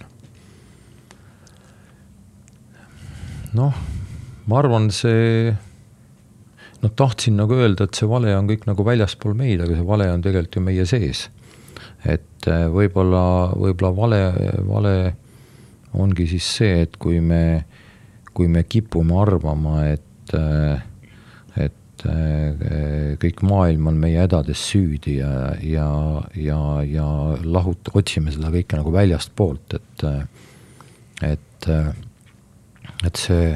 noh 3.54 3.76
ma 4.48 4.62
arvan, 4.62 4.88
see 4.94 5.52
noh, 6.82 6.92
tahtsin 6.96 7.38
nagu 7.38 7.56
öelda, 7.58 7.88
et 7.88 7.98
see 7.98 8.08
vale 8.08 8.34
on 8.36 8.48
kõik 8.48 8.66
nagu 8.68 8.86
väljaspool 8.86 9.36
meid, 9.38 9.62
aga 9.64 9.76
see 9.76 9.86
vale 9.86 10.08
on 10.12 10.24
tegelikult 10.24 10.58
ju 10.58 10.64
meie 10.64 10.86
sees. 10.88 11.28
et 12.06 12.46
äh, 12.46 12.66
võib-olla, 12.70 13.52
võib-olla 13.58 13.90
vale, 13.94 14.20
vale 14.66 14.92
ongi 15.98 16.28
siis 16.30 16.46
see, 16.58 16.84
et 16.86 16.94
kui 17.00 17.18
me, 17.20 17.64
kui 18.32 18.46
me 18.48 18.62
kipume 18.62 19.16
arvama, 19.18 19.80
et, 19.96 20.34
äh, 20.38 20.84
et 21.58 22.06
äh, 22.06 23.16
kõik 23.18 23.42
maailm 23.42 23.90
on 23.90 23.98
meie 23.98 24.22
hädades 24.22 24.62
süüdi 24.70 25.16
ja, 25.18 25.32
ja, 25.58 25.88
ja, 26.38 26.60
ja 26.86 27.08
lahut-, 27.42 27.90
otsime 27.98 28.30
seda 28.34 28.52
kõike 28.54 28.78
nagu 28.78 28.94
väljastpoolt, 28.94 29.74
et, 29.80 30.06
et, 31.32 31.70
et 33.02 33.26
see 33.26 33.50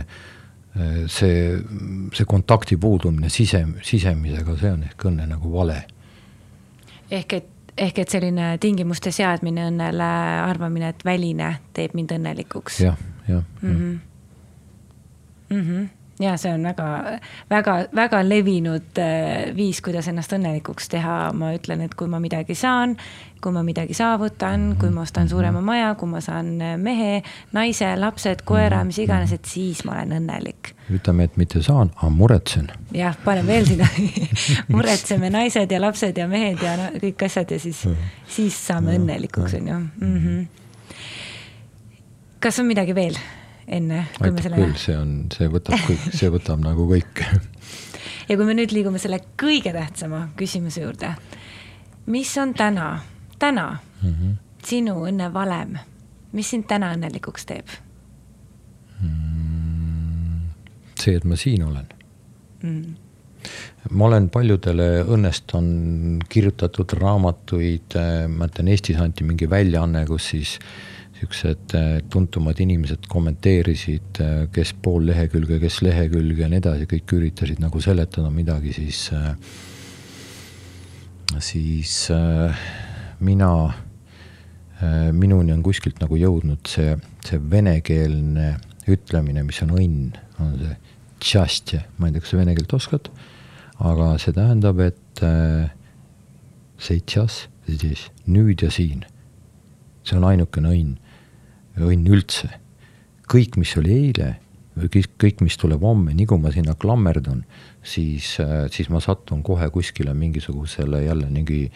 see, 1.06 1.56
see 2.16 2.28
kontakti 2.28 2.78
puudumine 2.80 3.28
sise, 3.28 3.64
sisemisega, 3.84 4.56
see 4.60 4.72
on 4.72 4.84
ehk 4.88 5.08
õnne 5.10 5.26
nagu 5.28 5.52
vale. 5.52 5.82
ehk 7.10 7.32
et, 7.38 7.48
ehk 7.76 7.98
et 8.04 8.14
selline 8.14 8.54
tingimuste 8.60 9.12
seadmine 9.12 9.66
õnnele, 9.68 10.12
arvamine, 10.48 10.92
et 10.94 11.04
väline 11.04 11.54
teeb 11.76 11.96
mind 11.98 12.16
õnnelikuks 12.16 12.80
ja,. 12.84 12.94
jah, 13.28 13.34
jah 13.36 13.44
mm 13.62 13.74
-hmm.. 13.74 13.98
Mm 15.52 15.66
-hmm 15.66 16.01
ja 16.22 16.36
see 16.40 16.52
on 16.54 16.62
väga, 16.66 17.18
väga, 17.50 17.74
väga 17.94 18.22
levinud 18.26 18.98
äh, 19.00 19.50
viis, 19.56 19.80
kuidas 19.84 20.08
ennast 20.10 20.32
õnnelikuks 20.36 20.88
teha, 20.92 21.16
ma 21.36 21.52
ütlen, 21.56 21.82
et 21.86 21.94
kui 21.98 22.08
ma 22.10 22.20
midagi 22.22 22.54
saan, 22.58 22.96
kui 23.42 23.52
ma 23.54 23.64
midagi 23.66 23.94
saavutan, 23.96 24.76
kui 24.80 24.92
ma 24.94 25.02
ostan 25.02 25.28
suurema 25.30 25.60
maja, 25.64 25.94
kui 25.98 26.10
ma 26.10 26.22
saan 26.24 26.54
äh, 26.62 26.76
mehe, 26.78 27.22
naise, 27.56 27.90
lapsed, 27.98 28.44
koera, 28.48 28.84
mis 28.86 29.00
iganes, 29.02 29.34
et 29.34 29.50
siis 29.50 29.82
ma 29.88 29.96
olen 29.98 30.16
õnnelik. 30.20 30.74
ütleme, 30.92 31.24
et 31.28 31.36
mitte 31.40 31.62
saan, 31.64 31.92
aga 31.96 32.10
muretsen. 32.14 32.70
jah, 32.94 33.16
paneme 33.24 33.54
veel 33.54 33.66
sinna 33.66 33.88
muretseme 34.74 35.30
naised 35.32 35.70
ja 35.72 35.80
lapsed 35.80 36.18
ja 36.18 36.28
mehed 36.30 36.62
ja 36.62 36.76
no, 36.78 36.90
kõik 37.02 37.26
asjad 37.26 37.50
ja 37.50 37.60
siis, 37.62 37.84
siis 38.30 38.66
saame 38.66 38.96
õnnelikuks, 38.98 39.58
on 39.58 39.68
ju 39.68 39.78
mm. 39.78 40.18
-hmm. 40.18 40.46
kas 42.40 42.58
on 42.58 42.66
midagi 42.70 42.94
veel? 42.94 43.18
Enne. 43.66 44.06
aitab 44.20 44.40
selle... 44.42 44.58
küll, 44.58 44.74
see 44.80 44.96
on, 44.98 45.12
see 45.34 45.48
võtab 45.52 45.84
kõik, 45.86 46.08
see 46.14 46.30
võtab 46.32 46.62
nagu 46.64 46.86
kõik. 46.90 47.22
ja 48.28 48.36
kui 48.36 48.46
me 48.48 48.56
nüüd 48.56 48.74
liigume 48.74 49.00
selle 49.02 49.20
kõige 49.40 49.74
tähtsama 49.74 50.26
küsimuse 50.38 50.84
juurde. 50.84 51.14
mis 52.06 52.32
on 52.38 52.54
täna, 52.54 53.00
täna 53.38 53.78
mm 54.02 54.10
-hmm. 54.10 54.34
sinu 54.64 54.98
õnnevalem, 55.06 55.78
mis 56.32 56.50
sind 56.50 56.66
täna 56.66 56.92
õnnelikuks 56.96 57.46
teeb 57.46 57.68
mm,? 59.00 60.50
see, 60.98 61.16
et 61.16 61.24
ma 61.24 61.36
siin 61.36 61.62
olen 61.62 61.86
mm 62.62 62.94
ma 63.90 64.04
olen 64.06 64.28
paljudele 64.30 65.02
õnnest 65.02 65.50
on 65.58 66.20
kirjutatud 66.28 66.92
raamatuid, 66.94 67.96
ma 68.28 68.46
ütlen, 68.46 68.68
Eestis 68.68 69.00
anti 69.02 69.24
mingi 69.26 69.50
väljaanne, 69.50 70.04
kus 70.06 70.28
siis 70.30 70.52
äh, 70.60 70.92
niisugused 71.22 71.74
äh, 71.74 72.02
tuntumad 72.10 72.58
inimesed 72.60 73.06
kommenteerisid, 73.08 74.20
äh, 74.20 74.48
kes 74.52 74.74
pool 74.82 75.06
lehekülge, 75.06 75.58
kes 75.60 75.82
lehekülge 75.82 76.42
ja 76.42 76.48
nii 76.48 76.58
edasi, 76.58 76.86
kõik 76.90 77.14
üritasid 77.14 77.60
nagu 77.62 77.80
seletada 77.80 78.30
midagi, 78.30 78.72
siis, 78.72 79.10
äh, 79.12 79.36
siis 81.38 82.10
mina, 83.20 83.72
minuni 85.12 85.52
on 85.54 85.62
kuskilt 85.62 86.00
nagu 86.02 86.16
jõudnud 86.18 86.66
see, 86.68 86.96
see 87.24 87.38
venekeelne 87.38 88.56
ütlemine, 88.90 89.44
mis 89.46 89.62
on 89.62 89.70
õnn, 89.78 90.10
on 90.42 90.56
see 90.58 90.74
tšastje, 91.22 91.84
ma 91.96 92.08
ei 92.08 92.16
tea, 92.16 92.24
kas 92.24 92.34
sa 92.34 92.40
vene 92.40 92.56
keelt 92.58 92.74
oskad, 92.74 93.08
aga 93.78 94.18
see 94.20 94.34
tähendab, 94.34 94.82
et 94.82 95.22
seitšas, 96.82 97.46
siis 97.70 98.10
nüüd 98.26 98.66
ja 98.66 98.70
siin. 98.74 99.06
see 100.02 100.18
on 100.18 100.26
ainukene 100.26 100.74
õnn 100.74 100.98
õnn 101.80 102.08
üldse. 102.12 102.50
kõik, 103.32 103.56
mis 103.56 103.70
oli 103.80 103.94
eile 103.94 104.34
või 104.76 104.88
kõik, 104.92 105.12
kõik, 105.20 105.38
mis 105.46 105.56
tuleb 105.56 105.80
homme, 105.84 106.12
nii 106.12 106.26
kui 106.28 106.40
ma 106.40 106.50
sinna 106.52 106.74
klammerdun, 106.76 107.44
siis, 107.82 108.34
äh, 108.40 108.66
siis 108.72 108.90
ma 108.92 109.00
satun 109.00 109.42
kohe 109.42 109.68
kuskile 109.72 110.12
mingisugusele 110.14 111.04
jälle 111.04 111.30
mingi, 111.32 111.70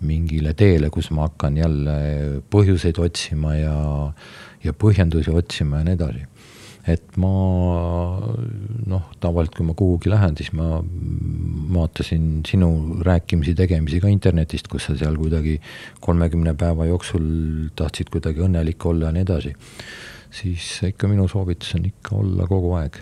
mingile 0.00 0.52
teele, 0.54 0.90
kus 0.90 1.10
ma 1.10 1.28
hakkan 1.28 1.56
jälle 1.56 1.96
põhjuseid 2.52 3.00
otsima 3.00 3.54
ja, 3.56 3.76
ja 4.64 4.72
põhjendusi 4.72 5.32
otsima 5.32 5.80
ja 5.80 5.88
nii 5.88 5.98
edasi 5.98 6.29
et 6.92 7.16
ma 7.20 7.30
noh, 8.90 9.04
tavaliselt 9.22 9.56
kui 9.56 9.66
ma 9.66 9.74
kuhugi 9.78 10.10
lähen, 10.12 10.36
siis 10.38 10.52
ma 10.56 10.80
vaatasin 11.74 12.42
sinu 12.48 12.70
rääkimisi, 13.06 13.54
tegemisi 13.58 14.00
ka 14.02 14.10
internetist, 14.12 14.68
kus 14.70 14.88
sa 14.88 14.96
seal 14.98 15.18
kuidagi 15.20 15.58
kolmekümne 16.04 16.54
päeva 16.58 16.88
jooksul 16.88 17.24
tahtsid 17.78 18.10
kuidagi 18.12 18.44
õnnelik 18.46 18.86
olla 18.86 19.10
ja 19.10 19.16
nii 19.16 19.26
edasi. 19.26 19.54
siis 20.30 20.66
ikka 20.86 21.08
minu 21.10 21.28
soovitus 21.28 21.74
on 21.74 21.86
ikka 21.88 22.16
olla 22.16 22.46
kogu 22.46 22.74
aeg. 22.78 23.00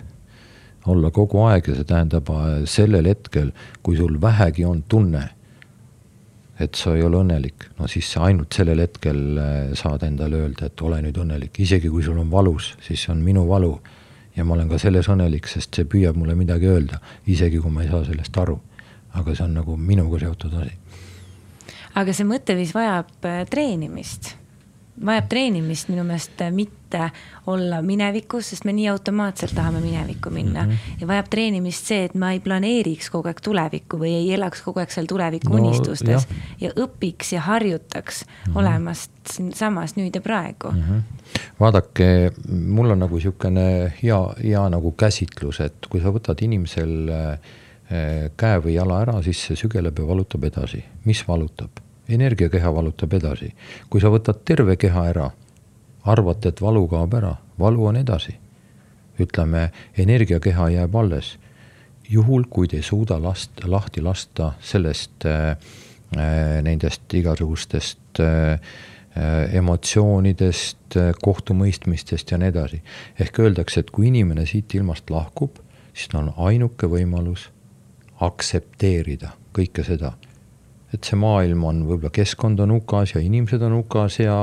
olla 0.87 1.11
kogu 1.11 1.43
aeg 1.45 1.67
ja 1.67 1.75
see 1.75 1.85
tähendab 1.85 2.29
äh, 2.33 2.63
sellel 2.65 3.05
hetkel, 3.05 3.51
kui 3.83 3.97
sul 3.97 4.21
vähegi 4.21 4.65
on 4.65 4.83
tunne, 4.89 5.29
et 6.59 6.75
sa 6.75 6.93
ei 6.95 7.03
ole 7.03 7.21
õnnelik, 7.21 7.69
no 7.79 7.87
siis 7.87 8.09
sa 8.11 8.25
ainult 8.27 8.53
sellel 8.55 8.81
hetkel 8.83 9.21
äh, 9.39 9.59
saad 9.79 10.03
endale 10.07 10.41
öelda, 10.43 10.67
et 10.67 10.81
ole 10.83 10.99
nüüd 11.05 11.19
õnnelik, 11.23 11.61
isegi 11.63 11.91
kui 11.91 12.03
sul 12.03 12.19
on 12.19 12.31
valus, 12.31 12.73
siis 12.85 13.05
see 13.05 13.13
on 13.13 13.23
minu 13.23 13.45
valu. 13.47 13.77
ja 14.35 14.45
ma 14.45 14.53
olen 14.53 14.69
ka 14.69 14.77
selles 14.79 15.07
õnnelik, 15.11 15.47
sest 15.51 15.75
see 15.75 15.87
püüab 15.89 16.15
mulle 16.15 16.35
midagi 16.35 16.67
öelda, 16.67 16.99
isegi 17.27 17.59
kui 17.59 17.71
ma 17.71 17.83
ei 17.83 17.89
saa 17.89 18.03
sellest 18.05 18.37
aru. 18.37 18.59
aga 19.13 19.35
see 19.35 19.43
on 19.43 19.53
nagu 19.53 19.77
minuga 19.77 20.19
seotud 20.19 20.53
asi. 20.61 20.75
aga 21.95 22.13
see 22.13 22.27
mõtteviis 22.27 22.75
vajab 22.75 23.25
äh, 23.25 23.45
treenimist 23.49 24.35
vajab 25.05 25.27
treenimist 25.29 25.89
minu 25.89 26.03
meelest 26.03 26.41
mitte 26.51 27.01
olla 27.47 27.81
minevikus, 27.85 28.49
sest 28.51 28.65
me 28.65 28.73
nii 28.73 28.87
automaatselt 28.91 29.53
tahame 29.55 29.81
minevikku 29.83 30.29
minna 30.29 30.63
mm. 30.63 30.71
-hmm. 30.71 31.01
ja 31.01 31.07
vajab 31.07 31.29
treenimist 31.29 31.85
see, 31.91 32.03
et 32.05 32.15
ma 32.15 32.31
ei 32.31 32.39
planeeriks 32.39 33.09
kogu 33.09 33.29
aeg 33.29 33.41
tulevikku 33.43 33.99
või 34.01 34.13
ei 34.17 34.33
elaks 34.33 34.61
kogu 34.65 34.79
aeg 34.79 34.91
seal 34.91 35.05
tuleviku 35.09 35.53
no, 35.53 35.63
unistustes 35.63 36.27
jah. 36.27 36.43
ja 36.59 36.71
õpiks 36.75 37.33
ja 37.33 37.41
harjutaks 37.41 38.25
mm 38.25 38.51
-hmm. 38.51 38.59
olemast 38.59 39.11
siinsamas 39.31 39.95
nüüd 39.95 40.15
ja 40.15 40.21
praegu 40.21 40.71
mm. 40.71 40.83
-hmm. 40.83 41.01
vaadake, 41.59 42.31
mul 42.49 42.91
on 42.91 42.99
nagu 42.99 43.15
niisugune 43.15 43.93
hea, 44.03 44.21
hea 44.43 44.69
nagu 44.69 44.91
käsitlus, 44.91 45.59
et 45.59 45.89
kui 45.89 46.01
sa 46.01 46.11
võtad 46.11 46.41
inimesel 46.41 47.09
äh, 47.09 47.39
käe 48.37 48.57
või 48.61 48.73
jala 48.73 49.01
ära, 49.01 49.21
siis 49.21 49.45
see 49.45 49.55
sügeleb 49.55 49.99
ja 49.99 50.07
valutab 50.07 50.43
edasi. 50.43 50.83
mis 51.05 51.27
valutab? 51.27 51.69
Energiakeha 52.09 52.73
valutab 52.73 53.13
edasi. 53.13 53.53
kui 53.89 54.01
sa 54.01 54.09
võtad 54.09 54.41
terve 54.45 54.75
keha 54.75 55.05
ära, 55.11 55.29
arvad, 56.05 56.45
et 56.45 56.61
valu 56.61 56.87
kaob 56.87 57.13
ära, 57.13 57.35
valu 57.59 57.85
on 57.85 57.99
edasi. 57.99 58.37
ütleme, 59.19 59.71
energiakeha 59.97 60.69
jääb 60.69 60.95
alles. 60.95 61.37
juhul, 62.09 62.43
kui 62.49 62.67
te 62.67 62.77
ei 62.77 62.83
suuda 62.83 63.21
last, 63.21 63.51
lahti 63.65 64.01
lasta 64.01 64.53
sellest 64.61 65.25
äh,, 65.25 65.57
äh 66.17 66.61
nendest 66.61 67.13
igasugustest 67.13 68.19
äh, 68.19 68.59
äh, 69.17 69.55
emotsioonidest, 69.55 70.95
äh, 70.95 71.11
kohtumõistmistest 71.21 72.31
ja 72.31 72.37
nii 72.37 72.47
edasi. 72.47 72.81
ehk 73.19 73.39
öeldakse, 73.39 73.79
et 73.79 73.91
kui 73.91 74.07
inimene 74.07 74.45
siit 74.45 74.73
ilmast 74.75 75.09
lahkub, 75.09 75.59
siis 75.93 76.07
tal 76.07 76.27
on 76.27 76.33
ainuke 76.37 76.87
võimalus 76.87 77.49
aktsepteerida 78.19 79.29
kõike 79.53 79.83
seda 79.83 80.13
et 80.93 81.05
see 81.05 81.19
maailm 81.19 81.65
on, 81.69 81.81
võib-olla 81.87 82.11
keskkond 82.13 82.61
on 82.63 82.73
hukas 82.77 83.13
ja 83.15 83.21
inimesed 83.23 83.61
on 83.65 83.75
hukas 83.79 84.19
ja, 84.21 84.37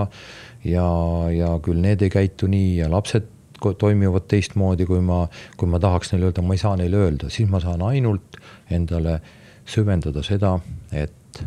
ja, 0.65 0.87
ja 1.35 1.55
küll 1.63 1.83
need 1.83 2.05
ei 2.07 2.13
käitu 2.13 2.51
nii 2.51 2.77
ja 2.83 2.91
lapsed 2.93 3.33
toimivad 3.81 4.27
teistmoodi, 4.29 4.87
kui 4.87 5.01
ma, 5.03 5.25
kui 5.57 5.69
ma 5.71 5.81
tahaks 5.83 6.13
neile 6.13 6.29
öelda, 6.29 6.45
ma 6.45 6.55
ei 6.55 6.61
saa 6.61 6.77
neile 6.79 7.01
öelda, 7.07 7.31
siis 7.33 7.49
ma 7.51 7.61
saan 7.63 7.83
ainult 7.83 8.37
endale 8.71 9.19
süvendada 9.67 10.23
seda, 10.23 10.59
et 10.93 11.43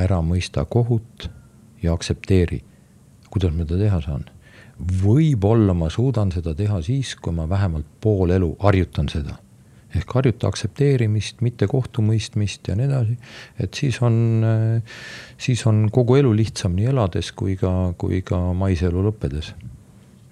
ära 0.00 0.20
mõista 0.24 0.64
kohut 0.64 1.28
ja 1.82 1.92
aktsepteeri. 1.92 2.62
kuidas 3.30 3.52
ma 3.52 3.66
seda 3.66 3.78
teha 3.82 4.00
saan? 4.00 4.24
võib-olla 5.02 5.74
ma 5.74 5.90
suudan 5.90 6.32
seda 6.34 6.54
teha 6.54 6.80
siis, 6.82 7.14
kui 7.14 7.34
ma 7.34 7.48
vähemalt 7.48 7.86
pool 8.00 8.30
elu 8.34 8.56
harjutan 8.62 9.08
seda 9.08 9.36
ehk 9.98 10.16
harjuta 10.18 10.48
aktsepteerimist, 10.50 11.42
mitte 11.44 11.68
kohtumõistmist 11.70 12.68
ja 12.68 12.78
nii 12.78 12.88
edasi. 12.88 13.18
et 13.60 13.74
siis 13.74 14.00
on, 14.02 14.16
siis 15.38 15.66
on 15.66 15.86
kogu 15.94 16.18
elu 16.20 16.32
lihtsam 16.36 16.74
nii 16.76 16.90
elades 16.94 17.32
kui 17.32 17.56
ka, 17.60 17.94
kui 17.98 18.22
ka 18.26 18.40
maiselu 18.58 19.06
lõppedes 19.08 19.54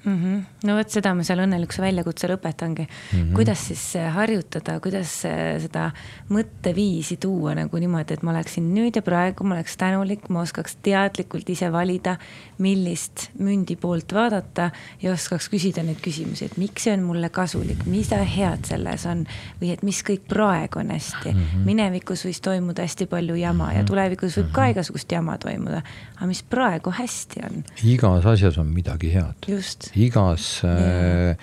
mm. 0.05 0.23
-hmm. 0.25 0.43
no 0.67 0.77
vot 0.77 0.91
seda 0.91 1.15
ma 1.15 1.25
seal 1.27 1.43
õnnelikkuse 1.45 1.83
väljakutsel 1.83 2.35
õpetangi 2.37 2.87
mm. 2.87 3.19
-hmm. 3.19 3.35
kuidas 3.35 3.67
siis 3.69 3.85
äh, 3.97 4.13
harjutada, 4.15 4.79
kuidas 4.81 5.25
äh, 5.25 5.61
seda 5.63 5.91
mõtteviisi 6.31 7.17
tuua 7.21 7.55
nagu 7.55 7.79
niimoodi, 7.79 8.15
et 8.15 8.23
ma 8.23 8.31
oleksin 8.35 8.75
nüüd 8.75 8.97
ja 8.97 9.03
praegu, 9.03 9.45
ma 9.45 9.55
oleks 9.55 9.77
tänulik, 9.77 10.29
ma 10.29 10.43
oskaks 10.43 10.77
teadlikult 10.83 11.49
ise 11.51 11.73
valida, 11.73 12.17
millist 12.59 13.31
mündi 13.39 13.77
poolt 13.77 14.15
vaadata 14.15 14.71
ja 15.03 15.13
oskaks 15.13 15.49
küsida 15.53 15.83
neid 15.83 16.01
küsimusi, 16.03 16.45
et 16.45 16.57
miks 16.57 16.83
see 16.83 16.95
on 16.95 17.03
mulle 17.07 17.29
kasulik, 17.31 17.85
mida 17.87 18.23
head 18.25 18.65
selles 18.67 19.07
on 19.07 19.27
või 19.61 19.73
et 19.73 19.83
mis 19.83 20.03
kõik 20.03 20.27
praegu 20.29 20.79
on 20.79 20.91
hästi 20.91 21.33
mm. 21.33 21.39
-hmm. 21.39 21.65
minevikus 21.65 22.27
võis 22.27 22.41
toimuda 22.41 22.83
hästi 22.83 23.07
palju 23.07 23.35
jama 23.35 23.73
ja 23.73 23.83
mhm. 23.83 23.87
tulevikus 23.87 24.37
võib 24.39 24.53
ka 24.53 24.63
mhm. 24.63 24.71
igasugust 24.71 25.13
jama 25.13 25.39
toimuda, 25.39 25.83
aga 26.17 26.27
mis 26.27 26.43
praegu 26.43 26.91
hästi 26.91 27.41
on? 27.51 27.65
igas 27.85 28.27
asjas 28.27 28.59
on 28.59 28.67
midagi 28.67 29.13
head. 29.15 29.35
just 29.49 29.92
igas 29.95 30.63
äh,, 30.65 31.37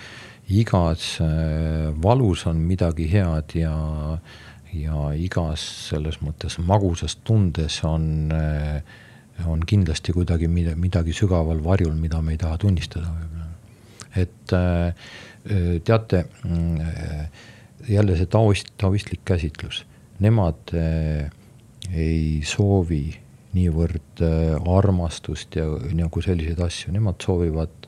igas 0.50 1.20
äh, 1.20 1.94
valus 2.02 2.46
on 2.46 2.56
midagi 2.66 3.06
head 3.10 3.54
ja, 3.54 3.74
ja 4.74 5.10
igas 5.14 5.62
selles 5.90 6.18
mõttes 6.24 6.58
magusas 6.58 7.16
tundes 7.24 7.80
on 7.86 8.32
äh, 8.34 8.82
on 9.46 9.62
kindlasti 9.64 10.12
kuidagi 10.12 10.50
midagi, 10.52 10.76
midagi 10.76 11.14
sügaval 11.16 11.62
varjul, 11.64 11.94
mida 11.96 12.18
me 12.20 12.34
ei 12.34 12.40
taha 12.40 12.58
tunnistada 12.60 13.08
võib-olla. 13.14 13.46
et 14.20 14.52
äh, 14.52 15.78
teate, 15.86 16.26
mm, 16.44 16.90
jälle 17.88 18.16
see 18.18 18.28
taoist, 18.28 18.74
taoistlik 18.76 19.22
käsitlus, 19.24 19.84
nemad 20.20 20.74
ei 20.74 22.42
soovi 22.44 23.06
niivõrd 23.56 24.20
armastust 24.68 25.56
ja 25.56 25.64
nagu 25.96 26.20
selliseid 26.22 26.60
asju, 26.60 26.92
nemad 26.92 27.24
soovivad 27.24 27.79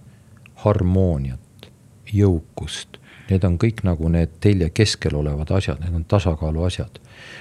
harmooniat, 0.65 1.71
jõukust 2.13 3.03
need 3.33 3.45
on 3.47 3.59
kõik 3.61 3.83
nagu 3.87 4.09
need 4.13 4.39
telje 4.43 4.71
keskel 4.75 5.17
olevad 5.19 5.53
asjad, 5.57 5.81
need 5.83 5.95
on 5.97 6.07
tasakaalu 6.09 6.65
asjad. 6.67 6.99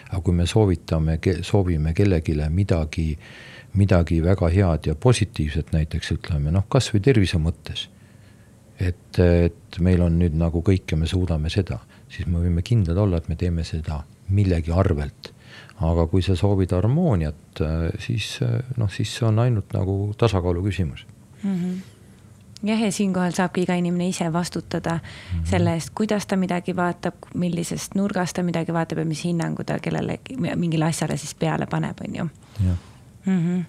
aga 0.10 0.22
kui 0.22 0.36
me 0.36 0.46
soovitame, 0.48 1.18
soovime 1.42 1.94
kellelegi 1.98 2.36
midagi, 2.50 3.08
midagi 3.74 4.22
väga 4.24 4.50
head 4.50 4.88
ja 4.88 4.96
positiivset 4.96 5.72
näiteks 5.72 6.12
ütleme, 6.18 6.52
noh, 6.52 6.68
kasvõi 6.70 7.02
tervise 7.02 7.38
mõttes. 7.38 7.90
et, 8.80 9.20
et 9.20 9.80
meil 9.80 10.02
on 10.02 10.18
nüüd 10.20 10.36
nagu 10.38 10.62
kõik 10.62 10.92
ja 10.92 10.98
me 10.98 11.08
suudame 11.08 11.50
seda, 11.50 11.80
siis 12.10 12.28
me 12.28 12.40
võime 12.40 12.62
kindlad 12.62 12.98
olla, 12.98 13.18
et 13.18 13.30
me 13.30 13.36
teeme 13.36 13.64
seda 13.64 14.04
millegi 14.30 14.72
arvelt. 14.72 15.34
aga 15.82 16.06
kui 16.08 16.22
sa 16.22 16.36
soovid 16.36 16.72
harmooniat, 16.72 17.62
siis 18.00 18.40
noh, 18.78 18.90
siis 18.90 19.16
see 19.18 19.26
on 19.26 19.40
ainult 19.40 19.74
nagu 19.74 20.14
tasakaalu 20.18 20.64
küsimus 20.70 21.06
mm. 21.44 21.56
-hmm 21.56 21.91
jah, 22.64 22.82
ja 22.82 22.92
siinkohal 22.92 23.32
saabki 23.32 23.66
iga 23.66 23.76
inimene 23.76 24.08
ise 24.08 24.34
vastutada 24.34 25.00
-hmm. 25.00 25.46
selle 25.50 25.74
eest, 25.74 25.90
kuidas 25.96 26.26
ta 26.26 26.36
midagi 26.36 26.76
vaatab, 26.76 27.16
millisest 27.34 27.96
nurgast 27.96 28.36
ta 28.36 28.44
midagi 28.44 28.74
vaatab 28.74 28.98
ja 28.98 29.06
mis 29.06 29.26
hinnangu 29.26 29.64
ta 29.64 29.80
kellelegi, 29.80 30.38
mingile 30.56 30.86
asjale 30.86 31.18
siis 31.18 31.36
peale 31.36 31.66
paneb, 31.66 31.98
on 32.08 32.16
ju. 32.16 32.30
Mm 32.64 32.78
-hmm. 33.26 33.64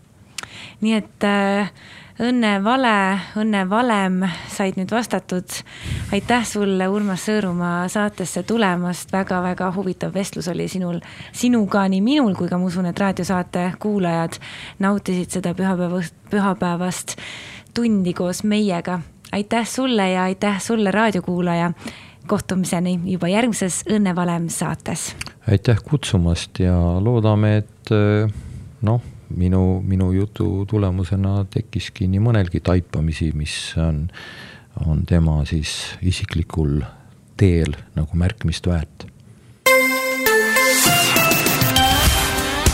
nii 0.81 0.95
et 0.95 1.25
äh, 1.25 1.73
õnne 2.21 2.53
vale, 2.65 3.21
õnne 3.41 3.63
valem 3.69 4.23
said 4.51 4.77
nüüd 4.77 4.91
vastatud. 4.93 5.49
aitäh 6.13 6.45
sulle, 6.47 6.89
Urmas 6.89 7.25
Sõõrumaa 7.29 7.89
saatesse 7.89 8.43
tulemast 8.43 9.13
väga,, 9.13 9.41
väga-väga 9.43 9.73
huvitav 9.77 10.15
vestlus 10.15 10.49
oli 10.49 10.69
sinul, 10.69 11.01
sinuga, 11.33 11.87
nii 11.89 12.01
minul 12.01 12.35
kui 12.35 12.49
ka 12.49 12.59
ma 12.59 12.69
usun, 12.69 12.87
et 12.87 12.99
raadiosaate 12.99 13.73
kuulajad 13.79 14.39
nautisid 14.79 15.31
seda 15.31 15.55
pühapäevast, 15.55 16.15
pühapäevast 16.31 17.17
tundi 17.75 18.13
koos 18.15 18.45
meiega. 18.45 19.01
aitäh 19.33 19.69
sulle 19.69 20.11
ja 20.11 20.23
aitäh 20.23 20.61
sulle, 20.61 20.91
raadiokuulaja. 20.91 21.73
kohtumiseni 22.27 23.01
juba 23.05 23.29
järgmises 23.29 23.85
Õnne 23.91 24.15
Valem 24.15 24.49
saates. 24.49 25.17
aitäh 25.51 25.79
kutsumast 25.85 26.59
ja 26.59 26.77
loodame, 27.01 27.57
et 27.57 27.91
eh, 27.91 28.33
noh, 28.83 29.03
minu, 29.37 29.81
minu 29.81 30.13
jutu 30.13 30.67
tulemusena 30.71 31.45
tekkiski 31.51 32.09
nii 32.09 32.21
mõnelgi 32.21 32.61
taipamisi, 32.61 33.33
mis 33.35 33.75
on, 33.77 34.09
on 34.87 35.07
tema 35.07 35.45
siis 35.45 35.97
isiklikul 36.03 36.81
teel 37.37 37.75
nagu 37.97 38.17
märkimist 38.17 38.67
väärt 38.67 39.07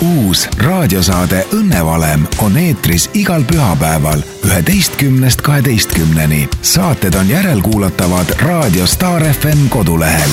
uus 0.00 0.48
raadiosaade 0.58 1.44
Õnnevalem 1.52 2.26
on 2.38 2.56
eetris 2.56 3.08
igal 3.14 3.44
pühapäeval 3.44 4.22
üheteistkümnest 4.44 5.42
kaheteistkümneni. 5.42 6.48
saated 6.62 7.14
on 7.14 7.28
järelkuulatavad 7.28 8.34
raadio 8.40 8.86
Star 8.86 9.22
FM 9.22 9.68
kodulehel 9.68 10.30